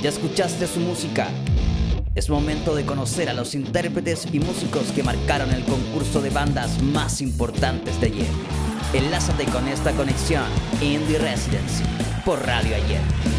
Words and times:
¿Ya 0.00 0.10
escuchaste 0.10 0.68
su 0.68 0.78
música? 0.78 1.26
Es 2.14 2.30
momento 2.30 2.76
de 2.76 2.86
conocer 2.86 3.28
a 3.28 3.34
los 3.34 3.56
intérpretes 3.56 4.28
y 4.32 4.38
músicos 4.38 4.92
que 4.92 5.02
marcaron 5.02 5.50
el 5.52 5.64
concurso 5.64 6.20
de 6.20 6.30
bandas 6.30 6.80
más 6.80 7.20
importantes 7.20 8.00
de 8.00 8.06
ayer. 8.06 8.28
Enlázate 8.92 9.46
con 9.46 9.66
esta 9.66 9.92
conexión 9.92 10.44
Indie 10.80 11.18
Residency 11.18 11.82
por 12.24 12.46
Radio 12.46 12.76
Ayer. 12.76 13.37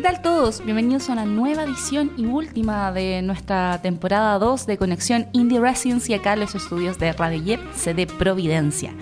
¿Qué 0.00 0.04
tal 0.04 0.22
todos? 0.22 0.64
Bienvenidos 0.64 1.10
a 1.10 1.12
una 1.12 1.26
nueva 1.26 1.64
edición 1.64 2.12
y 2.16 2.24
última 2.24 2.90
de 2.90 3.20
nuestra 3.20 3.82
temporada 3.82 4.38
2 4.38 4.64
de 4.64 4.78
Conexión 4.78 5.26
Indie 5.34 5.60
Residency 5.60 6.14
acá 6.14 6.32
en 6.32 6.40
los 6.40 6.54
estudios 6.54 6.98
de 6.98 7.12
Radio 7.12 7.44
Yep, 7.44 7.74
sede 7.74 8.06
Providencia. 8.06 8.94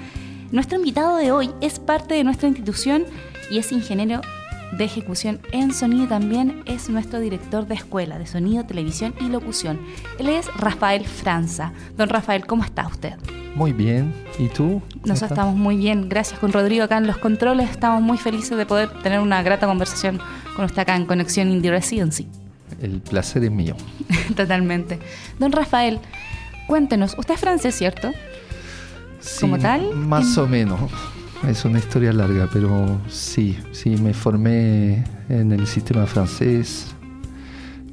Nuestro 0.51 0.77
invitado 0.77 1.17
de 1.17 1.31
hoy 1.31 1.53
es 1.61 1.79
parte 1.79 2.15
de 2.15 2.25
nuestra 2.25 2.49
institución 2.49 3.05
y 3.49 3.59
es 3.59 3.71
ingeniero 3.71 4.23
de 4.77 4.83
ejecución 4.83 5.41
en 5.53 5.73
sonido 5.73 6.07
y 6.07 6.09
también 6.09 6.65
es 6.67 6.91
nuestro 6.91 7.21
director 7.21 7.69
de 7.69 7.77
escuela 7.77 8.19
de 8.19 8.27
sonido, 8.27 8.65
televisión 8.65 9.15
y 9.21 9.29
locución. 9.29 9.79
Él 10.19 10.29
es 10.29 10.53
Rafael 10.57 11.07
Franza. 11.07 11.73
Don 11.97 12.09
Rafael, 12.09 12.45
¿cómo 12.45 12.65
está 12.65 12.89
usted? 12.89 13.15
Muy 13.55 13.73
bien. 13.73 14.13
¿Y 14.39 14.49
tú? 14.49 14.83
Nosotros 15.05 15.33
estamos 15.33 15.57
muy 15.57 15.77
bien. 15.77 16.09
Gracias 16.09 16.39
con 16.39 16.53
Rodrigo 16.53 16.85
acá 16.85 16.99
en 16.99 17.07
los 17.07 17.19
controles. 17.19 17.71
Estamos 17.71 18.03
muy 18.03 18.19
felices 18.19 18.57
de 18.57 18.67
poder 18.67 18.89
tener 19.03 19.21
una 19.21 19.43
grata 19.43 19.67
conversación 19.67 20.21
con 20.59 20.65
usted 20.65 20.81
acá 20.83 20.97
en 20.97 21.07
Conexión 21.07 21.53
Indie 21.53 21.71
Residency. 21.71 22.27
El 22.83 23.01
placer 23.01 23.45
es 23.45 23.51
mío. 23.53 23.77
Totalmente. 24.37 24.99
Don 25.39 25.53
Rafael, 25.53 26.01
cuéntenos, 26.67 27.15
usted 27.17 27.35
es 27.35 27.41
francés, 27.41 27.77
¿cierto? 27.77 28.11
Sí, 29.21 29.43
¿Como 29.43 29.57
tal? 29.61 29.95
Más 29.95 30.37
¿En- 30.37 30.43
o 30.43 30.47
menos. 30.49 30.81
Es 31.49 31.65
una 31.65 31.79
historia 31.79 32.13
larga, 32.13 32.49
pero 32.53 33.01
sí, 33.09 33.57
sí, 33.71 33.91
me 33.91 34.13
formé 34.13 35.05
en 35.29 35.53
el 35.53 35.65
sistema 35.69 36.07
francés. 36.07 36.89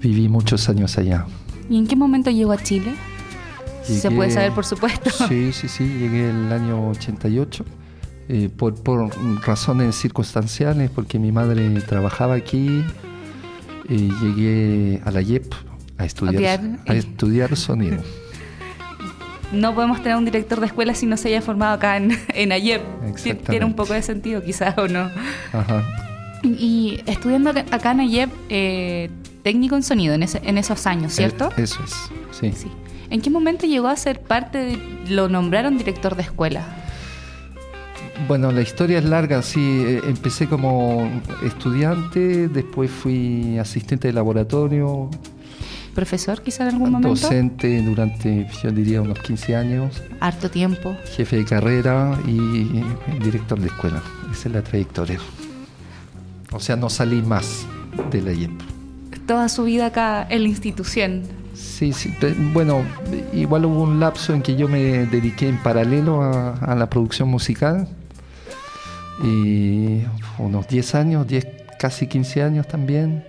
Viví 0.01 0.27
muchos 0.27 0.67
años 0.67 0.97
allá. 0.97 1.27
¿Y 1.69 1.77
en 1.77 1.85
qué 1.85 1.95
momento 1.95 2.31
llegó 2.31 2.51
a 2.51 2.57
Chile? 2.57 2.95
Se 3.83 4.09
Llegué- 4.09 4.15
puede 4.15 4.31
saber, 4.31 4.53
por 4.53 4.65
supuesto. 4.65 5.11
Sí, 5.27 5.53
sí, 5.53 5.67
sí, 5.67 5.83
llegué 5.83 6.31
el 6.31 6.51
año 6.51 6.89
88. 6.89 7.63
Eh, 8.29 8.49
por, 8.55 8.75
por 8.81 9.09
razones 9.45 9.95
circunstanciales, 9.95 10.89
porque 10.89 11.19
mi 11.19 11.31
madre 11.31 11.69
trabajaba 11.81 12.35
aquí, 12.35 12.83
y 13.87 14.09
llegué 14.21 15.01
a 15.05 15.11
la 15.11 15.21
YEP 15.21 15.53
a 15.97 16.05
estudiar, 16.05 16.59
a 16.87 16.93
estudiar 16.93 17.55
sonido. 17.55 17.97
No 19.51 19.73
podemos 19.75 20.01
tener 20.01 20.17
un 20.17 20.25
director 20.25 20.59
de 20.59 20.65
escuela 20.65 20.95
si 20.95 21.05
no 21.05 21.17
se 21.17 21.29
haya 21.29 21.41
formado 21.41 21.73
acá 21.75 21.97
en, 21.97 22.17
en 22.29 22.51
AYEP. 22.51 22.81
Tiene 23.47 23.63
un 23.65 23.75
poco 23.75 23.93
de 23.93 24.01
sentido, 24.01 24.43
quizás, 24.43 24.75
o 24.77 24.87
no. 24.87 25.09
Ajá. 25.53 25.83
Y 26.43 26.99
estudiando 27.05 27.51
acá- 27.51 27.63
acá 27.71 27.91
en 27.91 27.99
AYEP, 28.01 28.29
eh, 28.49 29.09
técnico 29.43 29.75
en 29.75 29.83
sonido 29.83 30.15
en, 30.15 30.23
ese- 30.23 30.41
en 30.43 30.57
esos 30.57 30.87
años, 30.87 31.13
¿cierto? 31.13 31.49
Eh, 31.57 31.61
Eso 31.63 31.79
es, 31.85 31.93
sí. 32.31 32.51
Sí. 32.53 32.67
¿En 33.11 33.21
qué 33.21 33.29
momento 33.29 33.65
llegó 33.67 33.87
a 33.87 33.95
ser 33.95 34.19
parte 34.19 34.57
de... 34.57 34.79
lo 35.09 35.29
nombraron 35.29 35.77
director 35.77 36.15
de 36.15 36.23
escuela? 36.23 36.65
Bueno, 38.27 38.51
la 38.51 38.61
historia 38.61 38.97
es 38.99 39.05
larga, 39.05 39.41
sí. 39.41 39.59
eh, 39.85 40.01
Empecé 40.07 40.47
como 40.47 41.07
estudiante, 41.43 42.47
después 42.47 42.89
fui 42.89 43.57
asistente 43.59 44.07
de 44.07 44.13
laboratorio, 44.13 45.09
¿Profesor 45.93 46.41
quizá 46.41 46.63
en 46.67 46.73
algún 46.73 46.91
momento? 46.91 47.07
docente 47.09 47.81
durante, 47.81 48.47
yo 48.61 48.69
diría, 48.71 49.01
unos 49.01 49.17
15 49.19 49.55
años, 49.55 50.03
Harto 50.19 50.51
tiempo. 50.51 50.93
jefe 51.15 51.37
de 51.37 51.45
carrera 51.45 52.19
y 52.27 52.83
director 53.23 53.57
de 53.59 53.67
escuela. 53.67 54.01
Esa 54.29 54.49
es 54.49 54.55
la 54.55 54.61
trayectoria. 54.61 55.19
O 56.51 56.59
sea, 56.59 56.75
no 56.75 56.89
salí 56.89 57.21
más 57.21 57.65
de 58.11 58.21
la 58.21 58.33
IEP. 58.33 58.51
Toda 59.25 59.47
su 59.47 59.63
vida 59.63 59.85
acá 59.87 60.27
en 60.29 60.43
la 60.43 60.49
institución. 60.49 61.21
Sí, 61.53 61.93
sí. 61.93 62.13
Bueno, 62.53 62.81
igual 63.31 63.63
hubo 63.65 63.83
un 63.83 63.97
lapso 64.01 64.33
en 64.33 64.41
que 64.41 64.57
yo 64.57 64.67
me 64.67 65.05
dediqué 65.05 65.47
en 65.47 65.57
paralelo 65.63 66.21
a, 66.21 66.55
a 66.57 66.75
la 66.75 66.89
producción 66.89 67.29
musical. 67.29 67.87
Y 69.23 70.01
unos 70.37 70.67
10 70.67 70.95
años, 70.95 71.27
10, 71.27 71.47
casi 71.79 72.07
15 72.07 72.43
años 72.43 72.67
también. 72.67 73.23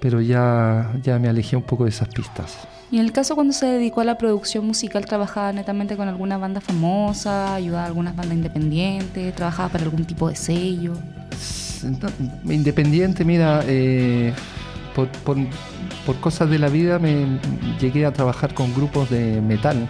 Pero 0.00 0.20
ya, 0.20 0.90
ya 1.02 1.18
me 1.18 1.28
alejé 1.28 1.54
un 1.56 1.62
poco 1.62 1.84
de 1.84 1.90
esas 1.90 2.08
pistas. 2.08 2.56
Y 2.90 2.96
en 2.98 3.04
el 3.04 3.12
caso 3.12 3.34
cuando 3.34 3.52
se 3.52 3.66
dedicó 3.66 4.00
a 4.00 4.04
la 4.04 4.18
producción 4.18 4.66
musical, 4.66 5.06
¿trabajaba 5.06 5.52
netamente 5.52 5.96
con 5.96 6.08
alguna 6.08 6.36
banda 6.38 6.60
famosa? 6.60 7.54
¿Ayudaba 7.54 7.84
a 7.84 7.86
algunas 7.86 8.14
bandas 8.16 8.34
independientes? 8.36 9.34
¿Trabajaba 9.34 9.68
para 9.70 9.84
algún 9.84 10.04
tipo 10.04 10.28
de 10.28 10.36
sello? 10.36 10.94
No, 11.84 12.52
Independiente, 12.52 13.24
mira, 13.24 13.62
eh, 13.66 14.32
por, 14.94 15.08
por- 15.08 15.36
por 16.04 16.20
cosas 16.20 16.50
de 16.50 16.58
la 16.58 16.68
vida 16.68 16.98
me 16.98 17.38
llegué 17.80 18.04
a 18.04 18.12
trabajar 18.12 18.54
con 18.54 18.74
grupos 18.74 19.08
de 19.08 19.40
metal. 19.40 19.88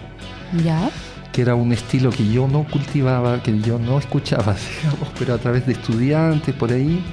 ¿Ya? 0.63 0.89
Que 1.33 1.41
era 1.41 1.55
un 1.55 1.73
estilo 1.73 2.11
que 2.11 2.31
yo 2.31 2.47
no 2.47 2.63
cultivaba, 2.65 3.43
que 3.43 3.59
yo 3.59 3.79
no 3.79 3.99
escuchaba, 3.99 4.55
pero 5.19 5.33
a 5.33 5.39
través 5.39 5.65
de 5.67 5.73
estudiantes 5.73 6.55
por 6.55 6.71
ahí. 6.71 7.03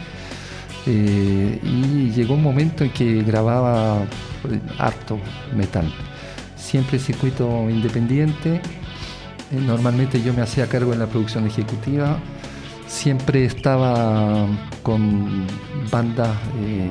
eh, 0.86 1.60
y 1.62 2.10
llegó 2.12 2.34
un 2.34 2.42
momento 2.42 2.84
en 2.84 2.90
que 2.92 3.22
grababa 3.22 4.02
eh, 4.50 4.60
harto 4.78 5.18
metal. 5.56 5.92
Siempre 6.56 6.98
circuito 6.98 7.68
independiente. 7.70 8.60
eh, 9.50 9.60
normalmente 9.60 10.22
yo 10.22 10.32
me 10.34 10.42
hacía 10.42 10.68
cargo 10.68 10.92
en 10.92 11.00
la 11.00 11.06
producción 11.08 11.46
ejecutiva. 11.46 12.18
Siempre 12.90 13.44
estaba 13.44 14.46
con 14.82 15.46
bandas 15.92 16.36
eh, 16.60 16.88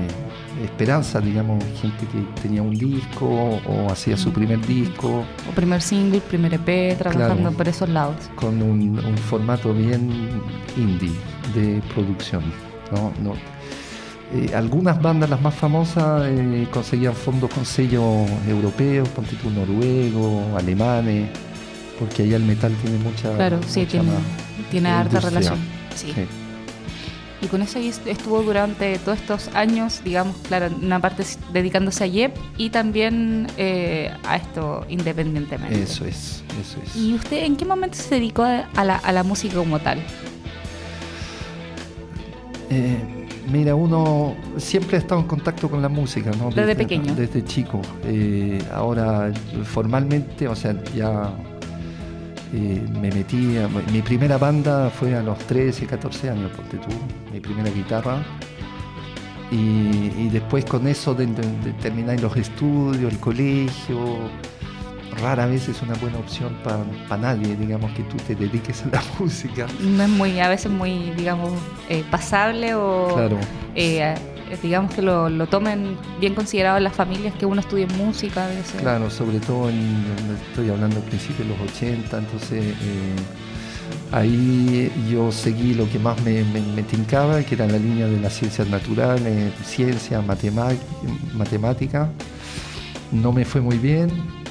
esperanza, 0.64 1.20
digamos, 1.20 1.62
gente 1.82 2.06
que 2.08 2.42
tenía 2.42 2.62
un 2.62 2.74
disco 2.74 3.26
o 3.68 3.92
hacía 3.92 4.16
su 4.16 4.32
primer 4.32 4.66
disco 4.66 5.26
O 5.50 5.52
primer 5.54 5.82
single, 5.82 6.22
primer 6.22 6.54
EP, 6.54 6.98
trabajando 6.98 7.36
Claro. 7.42 7.58
por 7.58 7.68
esos 7.68 7.90
lados. 7.90 8.16
con 8.36 8.62
un, 8.62 8.98
un 8.98 9.18
formato 9.18 9.74
bien 9.74 10.10
indie 10.78 11.12
de 11.54 11.82
producción. 11.94 12.44
¿no? 12.94 13.12
No- 13.22 13.34
eh, 14.34 14.52
algunas 14.56 15.02
bandas, 15.02 15.30
las 15.30 15.42
más 15.42 15.54
famosas, 15.56 16.24
eh, 16.28 16.68
conseguían 16.72 17.14
fondos 17.14 17.50
con 17.54 17.66
sellos 17.66 18.04
europeos, 18.48 19.10
con 19.10 19.26
título 19.26 19.66
noruego, 19.66 20.44
alemanes, 20.58 21.30
porque 22.00 22.24
allá 22.24 22.38
el 22.38 22.44
metal 22.44 22.72
tiene 22.82 23.00
mucha. 23.00 23.36
Claro, 23.36 23.60
sí, 23.68 23.86
tiene, 23.86 24.06
más 24.12 24.22
tiene 24.72 24.90
harta 24.90 25.20
relación. 25.20 25.58
Sí. 25.96 26.12
Sí. 26.14 26.26
Y 27.42 27.48
con 27.48 27.62
eso 27.62 27.80
estuvo 27.80 28.42
durante 28.44 28.98
todos 29.00 29.18
estos 29.18 29.48
años, 29.56 30.02
digamos, 30.04 30.36
claro, 30.48 30.70
una 30.82 31.00
parte 31.00 31.24
dedicándose 31.54 32.04
a 32.04 32.08
YEP 32.08 32.36
y 32.58 32.70
también 32.70 33.48
eh, 33.58 34.12
a 34.26 34.36
esto 34.36 34.86
independientemente. 34.90 35.82
Eso 35.82 36.06
es, 36.06 36.44
eso 36.60 36.80
es. 36.84 36.96
¿Y 36.98 37.14
usted 37.14 37.44
en 37.46 37.56
qué 37.56 37.64
momento 37.64 37.98
se 37.98 38.16
dedicó 38.16 38.44
a 38.44 38.68
a 38.76 38.84
la, 38.84 38.98
a 38.98 39.12
la 39.14 39.24
música 39.24 39.56
como 39.56 39.80
tal? 39.80 40.00
Eh, 42.70 42.98
mira, 43.50 43.74
uno 43.74 44.36
siempre 44.58 44.98
ha 44.98 45.00
estado 45.00 45.22
en 45.22 45.28
contacto 45.28 45.70
con 45.70 45.82
la 45.82 45.90
música, 45.90 46.32
¿no? 46.38 46.50
Desde 46.52 46.76
pequeño. 46.76 47.16
Desde 47.16 47.44
chico. 47.46 47.82
Eh, 48.04 48.62
ahora, 48.74 49.32
formalmente, 49.64 50.48
o 50.48 50.56
sea, 50.56 50.76
ya 50.94 51.34
eh, 52.54 52.82
me 53.00 53.10
metí. 53.12 53.58
a- 53.58 53.68
mi 53.92 54.02
primera 54.02 54.38
banda 54.38 54.90
fue 54.90 55.16
a 55.16 55.22
los 55.24 55.38
13, 55.40 55.86
14 55.86 56.30
años, 56.30 56.52
ponte 56.56 56.78
tú, 56.78 56.90
mi 57.32 57.40
primera 57.40 57.70
guitarra. 57.70 58.18
Y, 59.52 59.56
y 60.18 60.30
después 60.32 60.64
con 60.66 60.88
eso 60.88 61.16
de, 61.16 61.26
de- 61.26 61.42
de 61.64 61.74
terminar 61.82 62.20
los 62.22 62.36
estudios, 62.38 63.12
el 63.12 63.20
colegio, 63.20 63.98
rara 65.22 65.48
vez 65.48 65.68
es 65.70 65.82
una 65.82 65.96
buena 65.96 66.20
opción 66.20 66.54
para 66.64 67.18
nadie, 67.20 67.56
digamos, 67.56 67.92
que 67.94 68.04
tú 68.04 68.16
te 68.28 68.36
dediques 68.36 68.84
a 68.84 68.90
la 68.96 69.04
música. 69.20 69.66
No 69.82 70.04
es 70.04 70.10
muy, 70.10 70.40
a 70.40 70.50
veces 70.50 70.72
muy, 70.72 71.12
digamos, 71.18 71.52
eh, 71.90 72.04
pasable 72.12 72.76
o 72.76 73.14
Claro. 73.16 73.38
eh, 73.76 74.14
digamos 74.62 74.94
que 74.94 75.02
lo, 75.02 75.30
lo 75.30 75.48
tomen 75.48 75.96
bien 76.20 76.34
considerado 76.36 76.80
las 76.80 76.94
familias 76.94 77.34
que 77.36 77.46
uno 77.46 77.62
estudie 77.62 77.88
música. 77.88 78.48
debe 78.48 78.64
ser. 78.64 78.82
Claro, 78.82 79.10
sobre 79.10 79.40
todo 79.40 79.70
en, 79.70 80.04
estoy 80.50 80.70
hablando 80.70 80.98
al 80.98 81.04
principio 81.04 81.46
de 81.46 81.52
los 81.52 81.62
80, 81.72 82.18
entonces 82.18 82.64
eh, 82.64 83.16
ahí 84.12 84.92
yo 85.10 85.32
seguí 85.32 85.74
lo 85.74 85.90
que 85.90 86.00
más 86.00 86.20
me, 86.24 86.44
me, 86.44 86.84
tincaba, 86.84 87.42
que 87.44 87.56
era 87.56 87.68
la 87.68 87.78
línea 87.78 88.08
de 88.08 88.20
las 88.20 88.34
ciencias 88.34 88.68
naturales, 88.68 89.54
ciencia, 89.64 90.22
matema- 90.22 90.74
matemática. 91.36 92.10
No 93.12 93.32
me 93.32 93.46
fue 93.46 93.62
muy 93.62 93.78
bien 93.78 94.10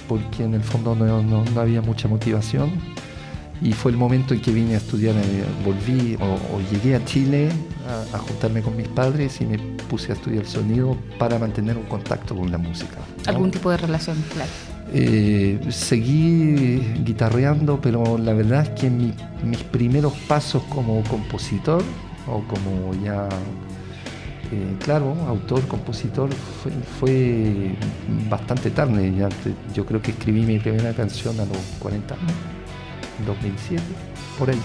porque 0.08 0.44
en 0.44 0.54
el 0.54 0.62
fondo 0.62 0.94
no, 0.94 1.22
no- 1.22 1.44
no 1.44 1.60
había 1.60 1.82
mucha 1.82 2.08
motivación 2.08 2.70
y 3.60 3.72
fue 3.72 3.90
el 3.90 3.96
momento 3.96 4.34
en 4.34 4.40
que 4.40 4.52
vine 4.52 4.74
a 4.74 4.78
estudiar, 4.78 5.14
eh, 5.16 5.44
volví 5.64 6.16
o, 6.20 6.56
o 6.56 6.60
llegué 6.70 6.94
a 6.94 7.04
Chile 7.04 7.50
a, 7.88 8.16
a 8.16 8.18
juntarme 8.18 8.62
con 8.62 8.76
mis 8.76 8.88
padres 8.88 9.40
y 9.40 9.46
me 9.46 9.58
puse 9.88 10.12
a 10.12 10.14
estudiar 10.14 10.46
sonido 10.46 10.96
para 11.18 11.38
mantener 11.38 11.76
un 11.76 11.84
contacto 11.84 12.36
con 12.36 12.50
la 12.50 12.58
música. 12.58 12.96
¿no? 12.96 13.30
Algún 13.30 13.50
tipo 13.50 13.70
de 13.70 13.78
relación, 13.78 14.22
claro. 14.32 14.50
Eh, 14.92 15.60
seguí 15.68 16.78
guitarreando, 17.04 17.78
pero 17.80 18.16
la 18.16 18.32
verdad 18.32 18.62
es 18.62 18.80
que 18.80 18.90
mis 18.90 19.62
primeros 19.70 20.14
pasos 20.26 20.62
como 20.64 21.02
compositor 21.04 21.82
o 22.26 22.42
como 22.44 22.94
ya, 23.02 23.28
eh, 24.50 24.76
claro, 24.82 25.14
autor, 25.26 25.66
compositor, 25.66 26.30
fue, 26.98 27.74
bastante 28.30 28.70
tarde. 28.70 29.14
Ya 29.14 29.28
yo 29.74 29.84
creo 29.84 30.00
que 30.00 30.12
escribí 30.12 30.42
mi 30.42 30.58
primera 30.58 30.94
canción 30.94 31.38
a 31.38 31.44
los 31.44 31.58
40 31.80 32.14
años, 32.14 32.32
2007, 33.26 33.82
por 34.38 34.50
ahí. 34.50 34.60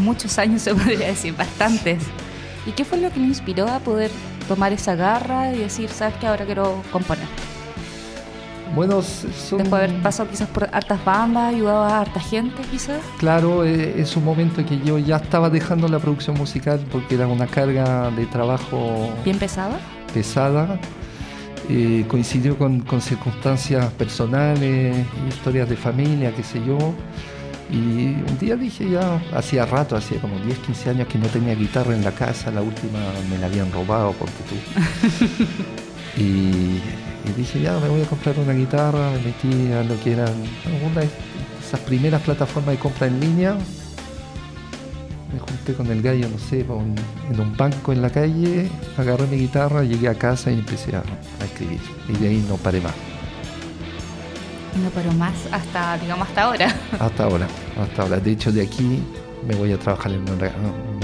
Muchos 0.00 0.38
años 0.38 0.62
se 0.62 0.74
podría 0.74 1.08
decir, 1.08 1.34
bastantes. 1.36 2.02
¿Y 2.66 2.72
qué 2.72 2.84
fue 2.84 2.98
lo 2.98 3.10
que 3.10 3.20
me 3.20 3.26
inspiró 3.26 3.68
a 3.68 3.78
poder 3.80 4.10
tomar 4.48 4.72
esa 4.72 4.94
garra 4.94 5.52
y 5.52 5.58
decir, 5.58 5.88
sabes 5.88 6.14
que 6.16 6.26
ahora 6.26 6.44
quiero 6.44 6.82
componer? 6.92 7.26
Bueno, 8.74 9.02
son... 9.02 9.58
Después 9.58 9.82
de 9.82 9.88
haber 9.88 10.02
pasado 10.02 10.30
quizás 10.30 10.48
por 10.48 10.68
hartas 10.72 11.04
bandas, 11.04 11.54
ayudado 11.54 11.82
a 11.82 12.00
harta 12.00 12.20
gente 12.20 12.62
quizás. 12.70 13.00
Claro, 13.18 13.64
eh, 13.64 14.00
es 14.00 14.16
un 14.16 14.24
momento 14.24 14.60
en 14.60 14.66
que 14.66 14.78
yo 14.78 14.98
ya 14.98 15.16
estaba 15.16 15.50
dejando 15.50 15.88
la 15.88 15.98
producción 15.98 16.36
musical 16.36 16.80
porque 16.92 17.16
era 17.16 17.26
una 17.26 17.46
carga 17.46 18.10
de 18.10 18.26
trabajo... 18.26 19.12
¿Bien 19.24 19.38
pesada? 19.38 19.80
Pesada. 20.14 20.78
Eh, 21.68 22.04
coincidió 22.08 22.56
con, 22.58 22.82
circunstancias 23.00 23.92
personales, 23.92 25.06
historias 25.28 25.68
de 25.68 25.76
familia, 25.76 26.34
qué 26.34 26.42
sé 26.42 26.60
yo. 26.64 26.78
Y 27.70 28.14
un 28.28 28.38
día 28.40 28.56
dije 28.56 28.90
ya, 28.90 29.22
hacía 29.32 29.64
rato, 29.64 29.94
hacía 29.94 30.20
como 30.20 30.38
10, 30.40 30.58
15 30.58 30.90
años 30.90 31.08
que 31.08 31.18
no 31.18 31.26
tenía 31.28 31.54
guitarra 31.54 31.94
en 31.94 32.02
la 32.02 32.10
casa, 32.10 32.50
la 32.50 32.62
última 32.62 32.98
me 33.30 33.38
la 33.38 33.46
habían 33.46 33.70
robado 33.70 34.12
porque 34.18 34.34
tú. 34.48 36.20
y 36.20 36.80
y 37.24 37.32
dije, 37.32 37.60
ya 37.60 37.78
me 37.78 37.88
voy 37.88 38.02
a 38.02 38.06
comprar 38.06 38.38
una 38.38 38.52
guitarra, 38.52 39.10
me 39.10 39.18
metí 39.18 39.72
a 39.72 39.82
lo 39.82 40.00
que 40.00 40.12
eran 40.12 40.34
una 40.90 41.00
de 41.00 41.08
esas 41.64 41.80
primeras 41.80 42.22
plataformas 42.22 42.74
de 42.74 42.80
compra 42.80 43.06
en 43.06 43.20
línea. 43.20 43.56
Me 45.32 45.38
junté 45.38 45.74
con 45.74 45.86
el 45.86 46.02
gallo, 46.02 46.28
no 46.28 46.38
sé, 46.38 46.60
en 46.60 47.40
un 47.40 47.56
banco 47.56 47.92
en 47.92 48.02
la 48.02 48.10
calle, 48.10 48.68
agarré 48.96 49.26
mi 49.26 49.36
guitarra, 49.36 49.84
llegué 49.84 50.08
a 50.08 50.14
casa 50.14 50.50
y 50.50 50.54
empecé 50.54 50.96
a, 50.96 51.02
escribir. 51.44 51.80
Y 52.08 52.12
de 52.14 52.28
ahí 52.28 52.44
no 52.48 52.56
paré 52.56 52.80
más. 52.80 52.94
No 54.82 54.90
paró 54.90 55.12
más 55.12 55.34
hasta, 55.52 55.98
digamos, 55.98 56.28
hasta 56.28 56.42
ahora. 56.42 56.74
Hasta 57.00 57.24
ahora, 57.24 57.46
hasta 57.76 58.02
ahora. 58.02 58.20
De 58.20 58.30
hecho, 58.30 58.52
de 58.52 58.62
aquí 58.62 59.02
me 59.46 59.54
voy 59.56 59.72
a 59.72 59.78
trabajar 59.78 60.12
en 60.12 60.22
una, 60.30 60.50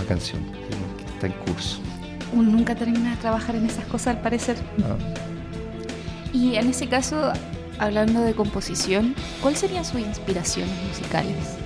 canción 0.06 0.40
que 0.44 1.12
está 1.12 1.26
en 1.26 1.32
curso. 1.44 1.78
Uno 2.32 2.50
nunca 2.50 2.74
termina 2.74 3.10
de 3.10 3.16
trabajar 3.16 3.56
en 3.56 3.66
esas 3.66 3.84
cosas, 3.86 4.16
al 4.16 4.20
parecer. 4.22 4.56
Ah. 4.84 4.96
Y 6.32 6.54
en 6.56 6.68
ese 6.68 6.88
caso, 6.88 7.32
hablando 7.78 8.20
de 8.20 8.34
composición, 8.34 9.14
¿cuáles 9.42 9.60
serían 9.60 9.84
sus 9.84 10.00
inspiraciones 10.00 10.74
musicales? 10.88 11.65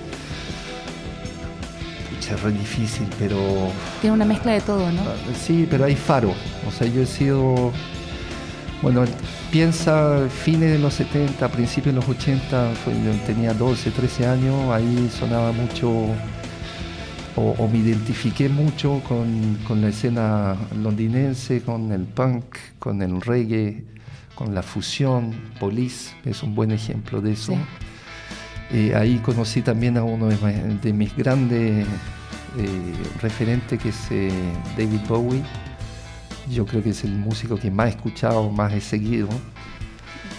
Pucha, 2.21 2.35
es 2.35 2.43
re 2.43 2.51
difícil, 2.51 3.07
pero... 3.17 3.71
Tiene 3.99 4.13
una 4.13 4.25
mezcla 4.25 4.51
de 4.51 4.61
todo, 4.61 4.91
¿no? 4.91 5.01
Ah, 5.01 5.15
sí, 5.39 5.67
pero 5.67 5.85
hay 5.85 5.95
faro. 5.95 6.33
O 6.67 6.71
sea, 6.71 6.87
yo 6.87 7.01
he 7.01 7.05
sido... 7.07 7.71
Bueno, 8.83 9.05
piensa 9.51 10.27
fines 10.29 10.71
de 10.71 10.77
los 10.77 10.93
70, 10.95 11.47
principios 11.49 11.95
de 11.95 12.01
los 12.01 12.09
80, 12.09 12.73
tenía 13.25 13.53
12, 13.55 13.89
13 13.89 14.27
años, 14.27 14.69
ahí 14.71 15.09
sonaba 15.17 15.51
mucho, 15.51 15.89
o, 17.35 17.67
me 17.67 17.79
identifiqué 17.79 18.49
mucho 18.49 19.01
con, 19.07 19.57
con, 19.67 19.81
la 19.81 19.89
escena 19.89 20.55
londinense, 20.79 21.61
con 21.61 21.91
el 21.91 22.03
punk, 22.03 22.57
con 22.79 23.01
el 23.01 23.21
reggae, 23.21 23.83
con 24.35 24.53
la 24.53 24.63
fusión, 24.63 25.33
Police 25.59 26.13
es 26.25 26.41
un 26.41 26.55
buen 26.55 26.71
ejemplo 26.71 27.21
de 27.21 27.33
eso. 27.33 27.55
Eh, 28.73 28.95
ahí 28.95 29.17
conocí 29.17 29.61
también 29.61 29.97
a 29.97 30.03
uno 30.03 30.27
de, 30.27 30.93
mis 30.93 31.15
grandes 31.15 31.85
eh, 32.57 32.93
referentes, 33.21 33.81
que 33.81 33.89
es 33.89 34.11
eh, 34.11 34.31
David 34.77 35.01
Bowie. 35.07 35.43
Yo 36.49 36.65
creo 36.65 36.81
que 36.81 36.91
es 36.91 37.03
el 37.03 37.11
músico 37.11 37.57
que 37.57 37.69
más 37.69 37.87
he 37.87 37.89
escuchado, 37.91 38.49
más 38.49 38.73
he 38.73 38.81
seguido. 38.81 39.27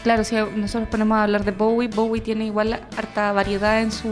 Claro, 0.02 0.24
si 0.24 0.34
nosotros 0.56 0.88
ponemos 0.90 1.16
a 1.16 1.24
hablar 1.24 1.44
de 1.44 1.52
Bowie, 1.52 1.88
Bowie 1.88 2.20
tiene 2.20 2.46
igual 2.46 2.72
harta 2.96 3.32
variedad 3.32 3.80
en 3.82 3.92
su 3.92 4.08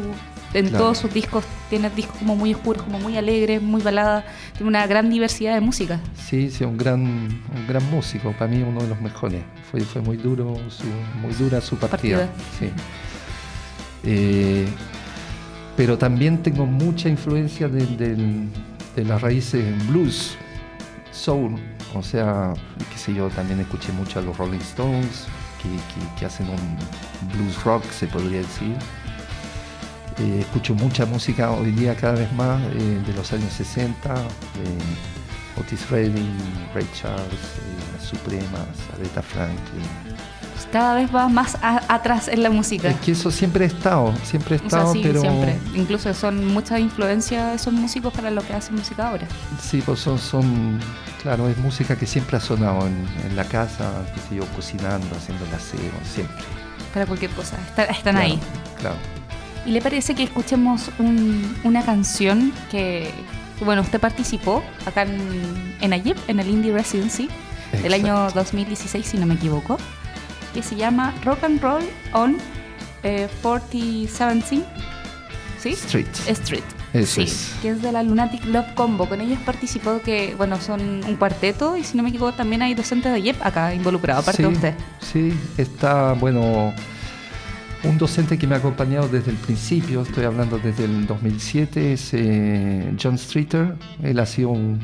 en 0.52 0.70
todos 0.70 0.99
sus 0.99 1.12
discos 1.12 1.44
tiene 1.69 1.90
discos 1.90 2.16
como 2.19 2.34
muy 2.34 2.52
oscuros, 2.55 2.82
como 2.82 2.99
muy 2.99 3.16
alegres, 3.16 3.62
muy 3.62 3.81
baladas, 3.82 4.25
tiene 4.55 4.69
una 4.69 4.87
gran 4.87 5.08
diversidad 5.08 5.55
de 5.55 5.61
música. 5.61 6.00
Sí, 6.16 6.50
sí, 6.50 6.64
un 6.64 6.76
gran, 6.76 7.02
un 7.02 7.66
gran 7.69 7.88
músico, 7.90 8.32
para 8.32 8.50
mí 8.50 8.62
uno 8.62 8.81
de 8.82 8.88
los 8.88 9.00
mejores. 9.00 9.43
Fue, 9.70 9.81
fue 9.81 10.02
muy 10.02 10.16
duro, 10.16 10.56
su, 10.69 10.84
muy 11.20 11.32
dura 11.34 11.61
su 11.61 11.76
partida. 11.76 12.28
Sí. 12.58 12.70
Eh, 14.05 14.67
pero 15.76 15.99
también 15.99 16.43
tengo 16.43 16.67
mucha 16.67 17.08
influencia 17.08 17.69
de, 17.69 18.49
las 18.97 19.23
raíces 19.23 19.64
blues, 19.88 20.37
soul, 21.11 21.56
o 21.94 22.02
sea, 22.02 22.52
qué 22.93 22.99
sé 22.99 23.14
yo, 23.14 23.29
también 23.31 23.61
escuché 23.61 23.93
mucho 23.93 24.19
a 24.19 24.23
los 24.23 24.37
Rolling 24.37 24.58
Stones, 24.58 25.26
que, 26.19 26.26
hacen 26.26 26.49
un 26.49 27.32
blues 27.32 27.62
rock, 27.64 27.85
se 27.91 28.06
podría 28.06 28.38
decir 28.38 28.76
eh, 30.20 30.41
escucho 30.41 30.75
mucha 30.75 31.06
música 31.06 31.50
hoy 31.50 31.70
día 31.70 31.97
cada 31.97 32.12
vez 32.12 32.31
más 32.35 32.61
eh, 32.75 33.02
de 33.06 33.12
los 33.14 33.32
años 33.32 33.52
60, 33.55 34.14
Otis 35.58 35.88
Redding, 35.88 36.37
Ray 36.75 36.87
Charles, 36.94 37.23
eh, 37.23 37.94
Las 37.94 38.05
Supremas, 38.05 38.69
Aretha 38.94 39.23
Franklin. 39.23 40.19
Cada 40.72 40.94
vez 40.94 41.14
va 41.14 41.28
más 41.28 41.56
atrás 41.62 42.28
en 42.28 42.42
la 42.42 42.50
música. 42.50 42.88
Es 42.88 43.00
que 43.00 43.12
eso 43.12 43.30
siempre 43.30 43.64
ha 43.64 43.68
estado, 43.68 44.14
siempre 44.24 44.56
ha 44.56 44.58
estado, 44.58 44.92
pero... 45.02 45.20
siempre. 45.20 45.58
Incluso 45.74 46.12
son 46.14 46.46
mucha 46.46 46.78
influencia 46.78 47.54
esos 47.54 47.72
músicos 47.72 48.12
para 48.12 48.30
lo 48.30 48.42
que 48.42 48.52
hacen 48.52 48.76
música 48.76 49.08
ahora. 49.08 49.26
Sí, 49.60 49.82
pues 49.84 50.00
son, 50.00 50.18
son 50.18 50.78
claro, 51.22 51.48
es 51.48 51.56
música 51.58 51.96
que 51.96 52.06
siempre 52.06 52.36
ha 52.36 52.40
sonado 52.40 52.86
en, 52.86 53.36
la 53.36 53.44
casa, 53.44 54.04
que 54.14 54.20
sé 54.20 54.36
yo, 54.36 54.46
cocinando, 54.54 55.16
haciendo 55.16 55.44
el 55.44 55.54
aseo, 55.54 55.92
siempre. 56.04 56.44
Para 56.92 57.06
cualquier 57.06 57.30
cosa, 57.32 57.56
están 57.90 58.16
ahí. 58.16 58.38
Claro. 58.78 58.96
¿Y 59.66 59.72
le 59.72 59.80
parece 59.82 60.14
que 60.14 60.22
escuchemos 60.22 60.90
una 61.64 61.84
canción 61.84 62.52
que, 62.70 63.10
bueno, 63.64 63.82
usted 63.82 64.00
participó 64.00 64.62
acá 64.86 65.02
en, 65.02 65.76
en 65.80 65.92
Ayip, 65.92 66.16
en 66.28 66.40
el 66.40 66.48
Indie 66.48 66.72
Residency, 66.72 67.28
del 67.82 67.92
año 67.92 68.30
2016, 68.34 69.06
si 69.06 69.16
no 69.18 69.26
me 69.26 69.34
equivoco, 69.34 69.78
que 70.52 70.62
se 70.62 70.76
llama 70.76 71.14
Rock 71.25 71.44
and 71.44 71.61
Roll 71.61 71.85
on 72.12 72.37
eh, 73.02 73.28
4017 73.42 74.64
¿sí? 75.61 75.71
Street. 75.71 76.07
Street. 76.26 76.62
sí, 77.04 77.26
que 77.62 77.71
es 77.71 77.83
de 77.83 77.92
la 77.92 78.02
Lunatic 78.02 78.45
Love 78.47 78.75
Combo. 78.75 79.09
Con 79.09 79.21
ellos 79.21 79.38
participó 79.45 80.00
que, 80.02 80.35
bueno, 80.37 80.61
son 80.61 81.04
un 81.04 81.16
cuarteto 81.16 81.76
y 81.76 81.85
si 81.85 81.97
no 81.97 82.02
me 82.02 82.09
equivoco 82.09 82.33
también 82.33 82.62
hay 82.62 82.75
docentes 82.75 83.12
de 83.12 83.19
Ayep 83.19 83.37
acá 83.45 83.75
involucrados, 83.75 84.25
aparte 84.25 84.42
de 84.42 84.49
usted. 84.49 84.75
Sí, 85.00 85.33
está, 85.57 86.14
bueno, 86.14 86.73
un 87.85 87.99
docente 87.99 88.38
que 88.38 88.47
me 88.47 88.54
ha 88.54 88.59
acompañado 88.59 89.09
desde 89.09 89.30
el 89.30 89.37
principio, 89.37 90.02
estoy 90.02 90.25
hablando 90.25 90.59
desde 90.59 90.85
el 90.85 91.07
2007, 91.07 91.92
es 91.92 92.11
eh, 92.12 92.92
John 93.00 93.19
Streeter. 93.19 93.75
Él 94.02 94.19
ha 94.19 94.26
sido 94.26 94.50
un, 94.50 94.80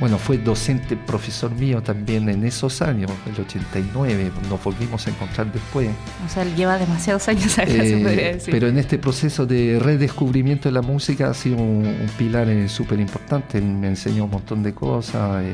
bueno, 0.00 0.18
fue 0.18 0.38
docente, 0.38 0.96
profesor 0.96 1.50
mío 1.50 1.82
también 1.82 2.28
en 2.28 2.44
esos 2.44 2.82
años, 2.82 3.10
el 3.26 3.40
89, 3.40 4.32
nos 4.48 4.62
volvimos 4.62 5.06
a 5.06 5.10
encontrar 5.10 5.52
después. 5.52 5.88
O 6.24 6.28
sea, 6.28 6.42
él 6.42 6.54
lleva 6.54 6.78
demasiados 6.78 7.28
años 7.28 7.58
acá, 7.58 7.70
se 7.70 7.98
podría 7.98 8.30
eh, 8.30 8.34
decir. 8.34 8.52
Pero 8.52 8.68
en 8.68 8.78
este 8.78 8.98
proceso 8.98 9.46
de 9.46 9.78
redescubrimiento 9.80 10.68
de 10.68 10.72
la 10.72 10.82
música 10.82 11.30
ha 11.30 11.34
sido 11.34 11.56
un, 11.56 11.96
pilar 12.16 12.48
eh, 12.48 12.68
súper 12.68 13.00
importante, 13.00 13.60
me 13.60 13.88
enseñó 13.88 14.24
un 14.24 14.30
montón 14.30 14.62
de 14.62 14.74
cosas, 14.74 15.44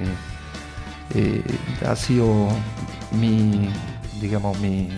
ha 1.87 1.97
sido 1.97 2.49
mi, 3.13 3.69
digamos, 4.21 4.59
mi 4.61 4.89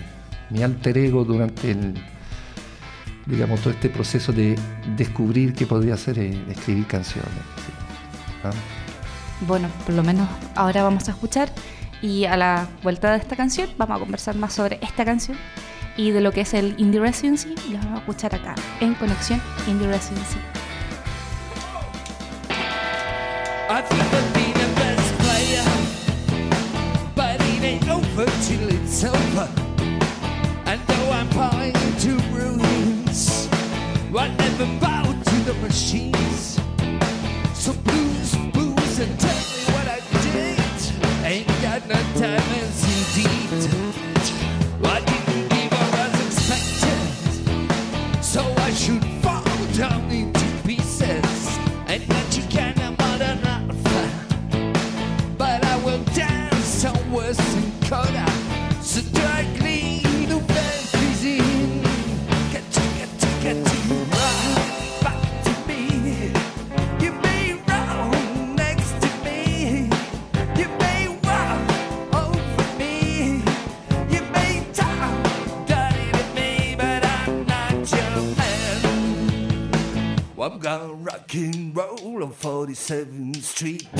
mi 0.49 0.63
alter 0.63 0.97
ego 0.97 1.23
durante 1.23 1.71
el, 1.71 1.93
digamos, 3.25 3.59
todo 3.61 3.71
este 3.71 3.89
proceso 3.89 4.31
de 4.31 4.57
descubrir 4.95 5.53
qué 5.53 5.65
podría 5.65 5.95
hacer 5.95 6.19
eh, 6.19 6.37
escribir 6.49 6.85
canciones. 6.87 7.31
¿Ah? 8.43 8.51
Bueno, 9.41 9.69
por 9.85 9.95
lo 9.95 10.03
menos 10.03 10.27
ahora 10.55 10.83
vamos 10.83 11.07
a 11.07 11.11
escuchar 11.11 11.49
y 12.01 12.25
a 12.25 12.37
la 12.37 12.67
vuelta 12.83 13.11
de 13.11 13.17
esta 13.17 13.35
canción 13.35 13.69
vamos 13.77 13.97
a 13.97 13.99
conversar 13.99 14.35
más 14.35 14.53
sobre 14.53 14.79
esta 14.81 15.05
canción 15.05 15.37
y 15.95 16.11
de 16.11 16.21
lo 16.21 16.31
que 16.31 16.41
es 16.41 16.53
el 16.53 16.75
Indie 16.77 16.99
Residency 16.99 17.55
y 17.67 17.73
lo 17.73 17.79
vamos 17.79 17.95
a 17.95 17.99
escuchar 17.99 18.35
acá 18.35 18.55
en 18.79 18.93
Conexión 18.95 19.41
Indie 19.67 19.87
Residency. 19.87 20.37
I 23.69 23.81
stagnant 41.77 42.17
time 42.17 42.51
is 42.55 43.17
indeed 43.17 43.76
7th 82.87 83.43
Street. 83.43 83.96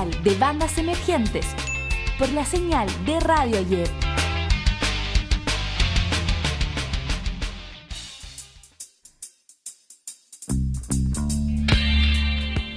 De 0.00 0.34
bandas 0.36 0.78
emergentes 0.78 1.46
por 2.18 2.30
la 2.30 2.46
señal 2.46 2.88
de 3.04 3.20
Radio 3.20 3.60
Yep. 3.60 3.88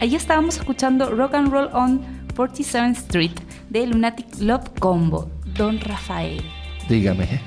Ahí 0.02 0.16
estábamos 0.16 0.58
escuchando 0.58 1.12
Rock 1.12 1.36
and 1.36 1.50
Roll 1.50 1.70
on 1.72 2.02
47th 2.36 2.98
Street 2.98 3.40
de 3.70 3.88
Lunatic 3.88 4.28
Love 4.40 4.70
Combo, 4.80 5.32
Don 5.56 5.80
Rafael. 5.80 6.42
Dígame. 6.90 7.40